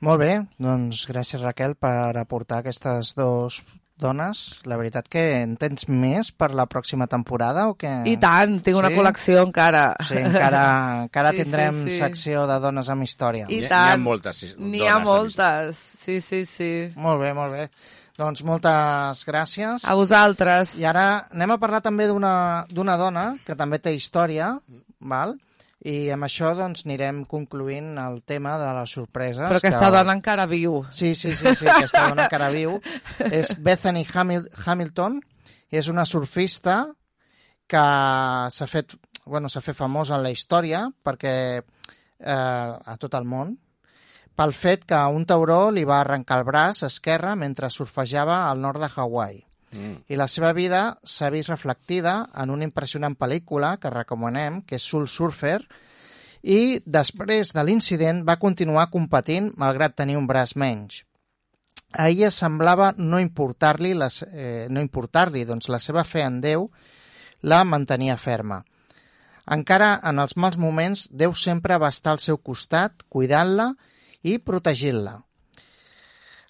Molt 0.00 0.22
bé, 0.22 0.32
doncs 0.62 1.02
gràcies 1.10 1.42
Raquel 1.42 1.74
per 1.74 2.14
aportar 2.20 2.60
aquestes 2.62 3.16
dues 3.18 3.58
dones. 3.98 4.60
La 4.64 4.76
veritat 4.80 5.08
que 5.10 5.42
en 5.42 5.56
tens 5.60 5.88
més 5.88 6.30
per 6.32 6.50
la 6.54 6.66
pròxima 6.70 7.06
temporada 7.10 7.66
o 7.68 7.74
que... 7.78 7.90
I 8.06 8.16
tant, 8.22 8.58
tinc 8.64 8.78
una 8.78 8.88
Sí? 8.92 8.96
col·lecció 8.98 9.42
encara. 9.46 9.84
Sigui, 10.06 10.22
encara, 10.30 10.62
encara 11.04 11.30
Sí, 11.32 11.36
sí, 11.36 11.42
tindrem 11.44 11.80
sí. 11.88 11.96
secció 11.98 12.46
de 12.50 12.58
dones 12.62 12.88
amb 12.94 13.02
història. 13.06 13.46
I 13.48 13.62
tant. 13.68 13.88
n'hi 13.90 13.94
ha 13.98 14.02
moltes, 14.02 14.36
sí, 14.44 14.52
N'hi 14.58 14.84
ha 14.86 14.96
a 14.96 15.04
moltes, 15.04 15.76
sí, 16.04 16.20
sí, 16.20 16.44
sí. 16.48 16.70
Molt 16.96 17.20
bé, 17.22 17.34
molt 17.36 17.52
bé. 17.52 17.68
Doncs 18.18 18.42
moltes 18.42 19.20
gràcies. 19.28 19.84
A 19.86 19.94
vosaltres. 19.94 20.72
I 20.80 20.84
ara 20.90 21.28
anem 21.30 21.52
a 21.54 21.58
parlar 21.62 21.78
també 21.84 22.08
d'una 22.10 22.64
d'una 22.70 22.96
dona 22.98 23.28
que 23.46 23.54
també 23.54 23.78
té 23.78 23.92
història, 23.94 24.56
val? 24.98 25.36
I 25.86 26.08
amb 26.10 26.26
això 26.26 26.50
doncs 26.58 26.82
anirem 26.86 27.22
concluint 27.30 27.92
el 28.02 28.22
tema 28.26 28.56
de 28.58 28.70
les 28.80 28.94
sorpreses. 28.96 29.46
Però 29.46 29.60
aquesta 29.60 29.84
que... 29.86 29.94
dona 29.94 30.16
encara 30.18 30.46
viu. 30.50 30.80
Sí, 30.90 31.14
sí, 31.14 31.36
sí, 31.38 31.54
sí, 31.54 31.68
aquesta 31.70 32.08
dona 32.08 32.26
encara 32.26 32.50
viu. 32.54 32.78
És 33.40 33.54
Bethany 33.54 34.02
Hamil 34.08 34.48
Hamilton, 34.64 35.20
és 35.70 35.88
una 35.92 36.06
surfista 36.08 36.80
que 37.68 37.84
s'ha 38.50 38.66
fet, 38.66 38.96
bueno, 39.28 39.50
s'ha 39.52 39.60
fet 39.60 39.76
famosa 39.76 40.16
en 40.16 40.24
la 40.24 40.32
història 40.32 40.86
perquè 41.04 41.34
eh, 41.60 42.32
a 42.32 42.96
tot 42.98 43.14
el 43.18 43.28
món 43.28 43.52
pel 44.38 44.54
fet 44.54 44.84
que 44.86 44.98
un 45.10 45.26
tauró 45.26 45.72
li 45.74 45.82
va 45.82 45.98
arrencar 46.00 46.38
el 46.38 46.46
braç 46.46 46.84
esquerre 46.86 47.34
mentre 47.36 47.70
surfejava 47.74 48.44
al 48.46 48.60
nord 48.62 48.84
de 48.84 48.90
Hawaii. 48.94 49.40
Mm. 49.72 49.98
I 50.08 50.16
la 50.16 50.28
seva 50.28 50.52
vida 50.56 50.98
s'ha 51.04 51.28
vist 51.30 51.52
reflectida 51.52 52.28
en 52.34 52.50
una 52.50 52.64
impressionant 52.64 53.16
pel·lícula 53.18 53.76
que 53.82 53.92
recomanem, 53.92 54.62
que 54.62 54.78
és 54.80 54.86
Soul 54.86 55.08
Surfer, 55.08 55.60
i 56.42 56.80
després 56.86 57.52
de 57.52 57.64
l'incident 57.66 58.22
va 58.24 58.38
continuar 58.38 58.88
competint 58.92 59.52
malgrat 59.58 59.96
tenir 59.98 60.16
un 60.16 60.26
braç 60.26 60.54
menys. 60.56 61.02
A 61.92 62.08
ella 62.08 62.30
semblava 62.30 62.92
no 62.96 63.18
importar-li 63.20 63.94
eh, 63.96 64.66
no 64.68 64.80
importar-li, 64.80 65.44
doncs 65.44 65.68
la 65.68 65.80
seva 65.80 66.04
fe 66.04 66.22
en 66.22 66.40
Déu 66.40 66.68
la 67.42 67.62
mantenia 67.64 68.16
ferma. 68.16 68.64
Encara 69.48 70.00
en 70.04 70.18
els 70.18 70.36
mals 70.36 70.58
moments, 70.60 71.08
Déu 71.10 71.32
sempre 71.34 71.78
va 71.78 71.88
estar 71.88 72.12
al 72.12 72.20
seu 72.20 72.36
costat, 72.36 72.92
cuidant-la 73.08 73.72
i 74.22 74.38
protegint-la. 74.38 75.22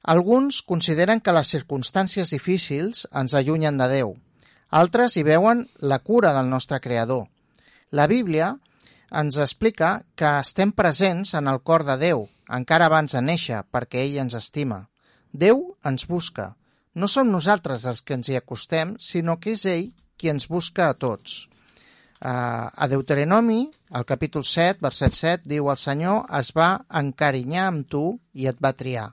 Alguns 0.02 0.62
consideren 0.62 1.20
que 1.20 1.34
les 1.34 1.50
circumstàncies 1.50 2.30
difícils 2.30 3.06
ens 3.12 3.34
allunyen 3.34 3.78
de 3.80 3.88
Déu. 3.90 4.14
Altres 4.70 5.16
hi 5.16 5.24
veuen 5.26 5.66
la 5.80 5.98
cura 5.98 6.32
del 6.36 6.48
nostre 6.48 6.80
Creador. 6.80 7.26
La 7.90 8.06
Bíblia 8.06 8.54
ens 9.10 9.38
explica 9.40 10.04
que 10.14 10.30
estem 10.42 10.72
presents 10.72 11.34
en 11.34 11.48
el 11.48 11.62
cor 11.64 11.84
de 11.88 11.96
Déu, 11.96 12.28
encara 12.48 12.86
abans 12.86 13.16
de 13.16 13.22
néixer, 13.24 13.62
perquè 13.72 14.04
ell 14.04 14.18
ens 14.24 14.36
estima. 14.36 14.86
Déu 15.32 15.74
ens 15.84 16.06
busca. 16.08 16.54
No 16.94 17.08
som 17.08 17.30
nosaltres 17.32 17.86
els 17.86 18.02
que 18.02 18.16
ens 18.18 18.28
hi 18.28 18.36
acostem, 18.36 18.96
sinó 18.98 19.38
que 19.40 19.54
és 19.56 19.64
ell 19.66 19.92
qui 20.18 20.28
ens 20.32 20.48
busca 20.48 20.88
a 20.88 20.96
tots. 20.98 21.46
Uh, 22.18 22.66
a 22.74 22.88
Deuteronomi, 22.90 23.68
al 23.94 24.04
capítol 24.04 24.44
7, 24.44 24.82
verset 24.82 25.14
7, 25.14 25.46
diu 25.46 25.70
el 25.70 25.78
Senyor 25.78 26.24
es 26.40 26.50
va 26.56 26.72
encarinyar 27.00 27.68
amb 27.68 27.86
tu 27.86 28.04
i 28.34 28.48
et 28.50 28.58
va 28.60 28.74
triar. 28.74 29.12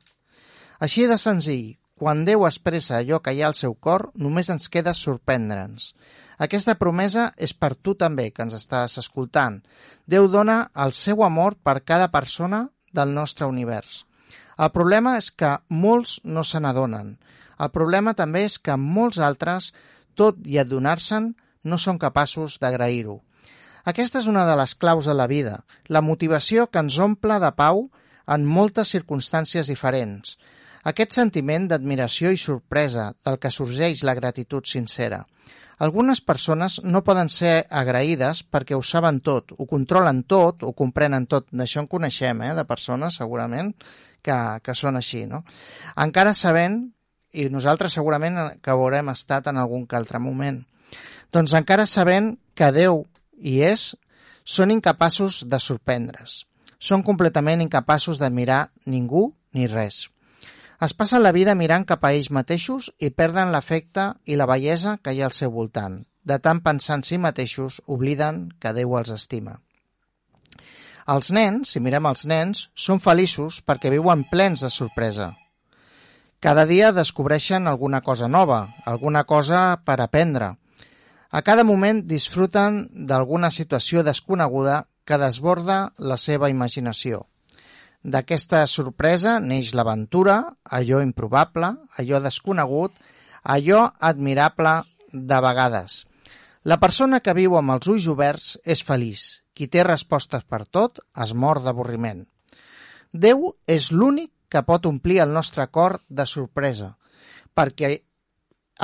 Així 0.80 1.08
de 1.08 1.18
senzill, 1.22 1.76
quan 1.96 2.26
Déu 2.28 2.44
expressa 2.48 2.98
allò 2.98 3.22
que 3.24 3.32
hi 3.32 3.42
ha 3.42 3.48
al 3.48 3.56
seu 3.56 3.76
cor, 3.76 4.10
només 4.16 4.50
ens 4.52 4.68
queda 4.70 4.94
sorprendre'ns. 4.94 5.94
Aquesta 6.38 6.76
promesa 6.76 7.30
és 7.38 7.54
per 7.56 7.76
tu 7.76 7.94
també, 7.96 8.32
que 8.32 8.44
ens 8.44 8.56
estàs 8.58 8.98
escoltant. 9.00 9.62
Déu 10.06 10.28
dona 10.28 10.58
el 10.76 10.92
seu 10.92 11.24
amor 11.24 11.56
per 11.56 11.80
cada 11.88 12.10
persona 12.12 12.66
del 12.92 13.14
nostre 13.16 13.48
univers. 13.48 14.04
El 14.60 14.72
problema 14.76 15.16
és 15.20 15.32
que 15.32 15.56
molts 15.70 16.20
no 16.24 16.44
se 16.44 16.60
n'adonen. 16.60 17.16
El 17.60 17.72
problema 17.72 18.14
també 18.14 18.44
és 18.50 18.58
que 18.60 18.76
molts 18.76 19.20
altres, 19.20 19.72
tot 20.16 20.40
i 20.44 20.60
adonar-se'n, 20.60 21.34
no 21.64 21.80
són 21.80 22.00
capaços 22.00 22.60
d'agrair-ho. 22.60 23.22
Aquesta 23.86 24.20
és 24.20 24.28
una 24.28 24.46
de 24.48 24.56
les 24.60 24.76
claus 24.76 25.08
de 25.08 25.14
la 25.14 25.28
vida, 25.32 25.62
la 25.88 26.02
motivació 26.02 26.68
que 26.68 26.82
ens 26.84 27.00
omple 27.00 27.40
de 27.40 27.52
pau 27.56 27.88
en 28.36 28.46
moltes 28.46 28.92
circumstàncies 28.96 29.70
diferents. 29.72 30.36
Aquest 30.86 31.16
sentiment 31.18 31.66
d'admiració 31.70 32.30
i 32.30 32.38
sorpresa 32.38 33.08
del 33.26 33.40
que 33.42 33.50
sorgeix 33.50 34.04
la 34.06 34.14
gratitud 34.14 34.68
sincera. 34.70 35.24
Algunes 35.82 36.22
persones 36.22 36.78
no 36.84 37.02
poden 37.04 37.28
ser 37.28 37.66
agraïdes 37.70 38.44
perquè 38.48 38.78
ho 38.78 38.84
saben 38.86 39.20
tot, 39.20 39.52
ho 39.58 39.66
controlen 39.68 40.22
tot, 40.24 40.64
ho 40.64 40.72
comprenen 40.78 41.26
tot. 41.28 41.50
D'això 41.52 41.82
en 41.82 41.90
coneixem, 41.92 42.46
eh, 42.46 42.54
de 42.56 42.64
persones, 42.70 43.18
segurament, 43.20 43.74
que, 44.22 44.38
que 44.64 44.78
són 44.78 44.96
així, 45.02 45.26
no? 45.26 45.44
Encara 45.98 46.34
sabent, 46.34 46.80
i 47.34 47.50
nosaltres 47.52 47.98
segurament 47.98 48.40
que 48.64 48.72
haurem 48.72 49.10
estat 49.12 49.50
en 49.52 49.58
algun 49.60 49.84
altre 49.92 50.22
moment, 50.22 50.64
doncs 51.34 51.58
encara 51.58 51.90
sabent 51.90 52.38
que 52.56 52.72
Déu 52.72 53.04
hi 53.36 53.60
és, 53.68 53.96
són 54.46 54.72
incapaços 54.72 55.44
de 55.50 55.60
sorprendre's. 55.60 56.46
Són 56.80 57.04
completament 57.04 57.66
incapaços 57.66 58.22
d'admirar 58.22 58.70
ningú 58.86 59.34
ni 59.52 59.68
res. 59.68 60.06
Es 60.82 60.94
passen 60.94 61.24
la 61.24 61.32
vida 61.32 61.56
mirant 61.56 61.86
cap 61.88 62.04
a 62.04 62.12
ells 62.12 62.32
mateixos 62.36 62.90
i 63.00 63.10
perden 63.10 63.54
l'efecte 63.54 64.10
i 64.26 64.36
la 64.36 64.48
bellesa 64.50 64.98
que 65.04 65.14
hi 65.16 65.22
ha 65.22 65.30
al 65.30 65.38
seu 65.38 65.52
voltant. 65.52 66.02
De 66.26 66.40
tant 66.40 66.60
pensar 66.66 66.98
en 67.00 67.04
si 67.08 67.18
mateixos, 67.22 67.80
obliden 67.86 68.50
que 68.60 68.74
Déu 68.74 68.98
els 69.00 69.14
estima. 69.14 69.60
Els 71.14 71.30
nens, 71.32 71.70
si 71.72 71.80
mirem 71.80 72.08
els 72.10 72.26
nens, 72.26 72.68
són 72.74 73.00
feliços 73.00 73.62
perquè 73.62 73.92
viuen 73.94 74.26
plens 74.32 74.66
de 74.66 74.72
sorpresa. 74.74 75.36
Cada 76.42 76.66
dia 76.66 76.92
descobreixen 76.92 77.68
alguna 77.68 78.02
cosa 78.02 78.28
nova, 78.28 78.74
alguna 78.86 79.24
cosa 79.24 79.62
per 79.86 80.00
aprendre. 80.02 80.56
A 81.30 81.42
cada 81.42 81.64
moment 81.64 82.02
disfruten 82.10 82.88
d'alguna 83.12 83.52
situació 83.52 84.04
desconeguda 84.04 84.86
que 85.06 85.22
desborda 85.22 85.94
la 85.98 86.18
seva 86.18 86.50
imaginació. 86.50 87.28
D'aquesta 88.06 88.60
sorpresa 88.70 89.40
neix 89.42 89.72
l'aventura, 89.74 90.38
allò 90.78 91.00
improbable, 91.02 91.72
allò 91.98 92.20
desconegut, 92.22 92.94
allò 93.42 93.88
admirable 93.98 94.76
de 95.12 95.40
vegades. 95.42 96.04
La 96.70 96.78
persona 96.78 97.20
que 97.26 97.34
viu 97.34 97.56
amb 97.58 97.74
els 97.74 97.90
ulls 97.90 98.06
oberts 98.12 98.52
és 98.62 98.84
feliç. 98.86 99.24
Qui 99.56 99.66
té 99.72 99.82
respostes 99.88 100.44
per 100.46 100.66
tot 100.68 101.00
es 101.24 101.34
mor 101.34 101.62
d'avorriment. 101.64 102.26
Déu 103.14 103.56
és 103.66 103.90
l'únic 103.92 104.32
que 104.54 104.62
pot 104.68 104.86
omplir 104.86 105.22
el 105.24 105.34
nostre 105.34 105.66
cor 105.74 105.98
de 106.10 106.26
sorpresa, 106.30 106.92
perquè 107.58 107.90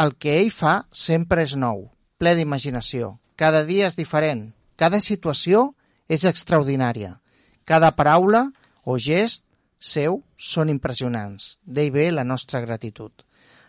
el 0.02 0.16
que 0.18 0.38
ell 0.40 0.50
fa 0.56 0.88
sempre 0.92 1.44
és 1.46 1.54
nou, 1.60 1.92
ple 2.18 2.34
d'imaginació. 2.40 3.20
Cada 3.36 3.66
dia 3.68 3.90
és 3.92 4.00
diferent, 4.00 4.48
cada 4.80 5.02
situació 5.04 5.76
és 6.10 6.26
extraordinària. 6.26 7.20
Cada 7.66 7.92
paraula 7.98 8.48
o 8.84 8.98
gest 8.98 9.46
seu 9.82 10.22
són 10.38 10.70
impressionants. 10.70 11.58
D'ell 11.66 11.92
ve 11.92 12.12
la 12.12 12.24
nostra 12.24 12.62
gratitud. 12.62 13.12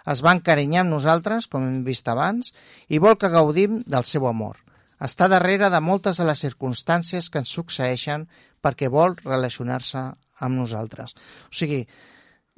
Es 0.06 0.22
va 0.24 0.34
encarinyar 0.34 0.82
amb 0.82 0.92
nosaltres, 0.92 1.46
com 1.46 1.64
hem 1.66 1.82
vist 1.86 2.08
abans, 2.10 2.52
i 2.88 2.98
vol 2.98 3.16
que 3.18 3.30
gaudim 3.32 3.80
del 3.86 4.04
seu 4.04 4.26
amor. 4.28 4.58
Està 5.02 5.28
darrere 5.30 5.70
de 5.70 5.80
moltes 5.80 6.18
de 6.18 6.26
les 6.26 6.42
circumstàncies 6.42 7.30
que 7.30 7.42
ens 7.42 7.54
succeeixen 7.54 8.28
perquè 8.62 8.90
vol 8.90 9.16
relacionar-se 9.24 10.04
amb 10.42 10.58
nosaltres. 10.58 11.14
O 11.50 11.54
sigui, 11.54 11.82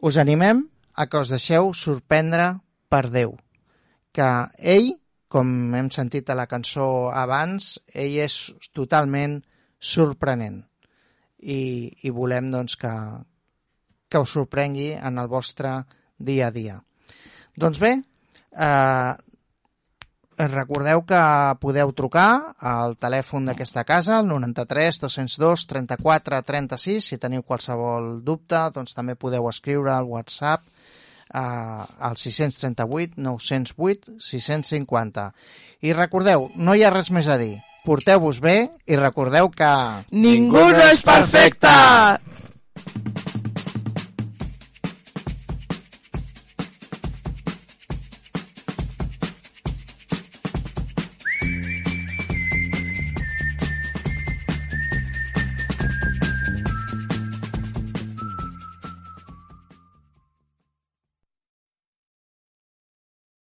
us 0.02 0.18
animem 0.20 0.66
a 0.94 1.06
que 1.06 1.20
us 1.20 1.32
deixeu 1.32 1.72
sorprendre 1.76 2.50
per 2.88 3.08
Déu, 3.12 3.36
que 4.12 4.28
ell, 4.58 4.94
com 5.28 5.74
hem 5.74 5.88
sentit 5.90 6.30
a 6.30 6.36
la 6.38 6.46
cançó 6.46 7.10
abans, 7.12 7.78
ell 7.92 8.20
és 8.24 8.38
totalment 8.72 9.40
sorprenent 9.80 10.62
i, 11.44 11.92
i 12.02 12.10
volem 12.10 12.50
doncs, 12.52 12.78
que, 12.80 12.94
que 14.08 14.22
us 14.22 14.34
sorprengui 14.36 14.92
en 14.96 15.20
el 15.20 15.28
vostre 15.28 15.76
dia 16.18 16.48
a 16.48 16.54
dia. 16.54 16.78
Doncs 17.60 17.78
bé, 17.82 17.92
eh, 18.56 19.12
recordeu 20.50 21.04
que 21.06 21.20
podeu 21.62 21.92
trucar 21.92 22.56
al 22.58 22.96
telèfon 22.98 23.50
d'aquesta 23.50 23.84
casa, 23.84 24.18
el 24.18 24.30
93 24.32 25.04
202 25.04 25.66
34 25.70 26.40
36, 26.42 27.12
si 27.12 27.20
teniu 27.22 27.44
qualsevol 27.44 28.18
dubte, 28.24 28.58
doncs 28.74 28.96
també 28.96 29.14
podeu 29.14 29.46
escriure 29.50 29.92
al 29.94 30.08
WhatsApp 30.10 30.64
eh, 30.64 31.40
al 31.40 32.16
638 32.16 33.20
908 33.20 34.18
650. 34.18 35.30
I 35.84 35.92
recordeu, 35.92 36.48
no 36.56 36.74
hi 36.74 36.82
ha 36.82 36.94
res 36.94 37.12
més 37.12 37.28
a 37.28 37.38
dir 37.38 37.58
porteu-vos 37.84 38.40
bé 38.40 38.56
i 38.88 38.98
recordeu 39.00 39.50
que... 39.52 39.72
Ningú 40.10 40.64
no 40.72 40.86
és 40.90 41.04
perfecte! 41.04 41.74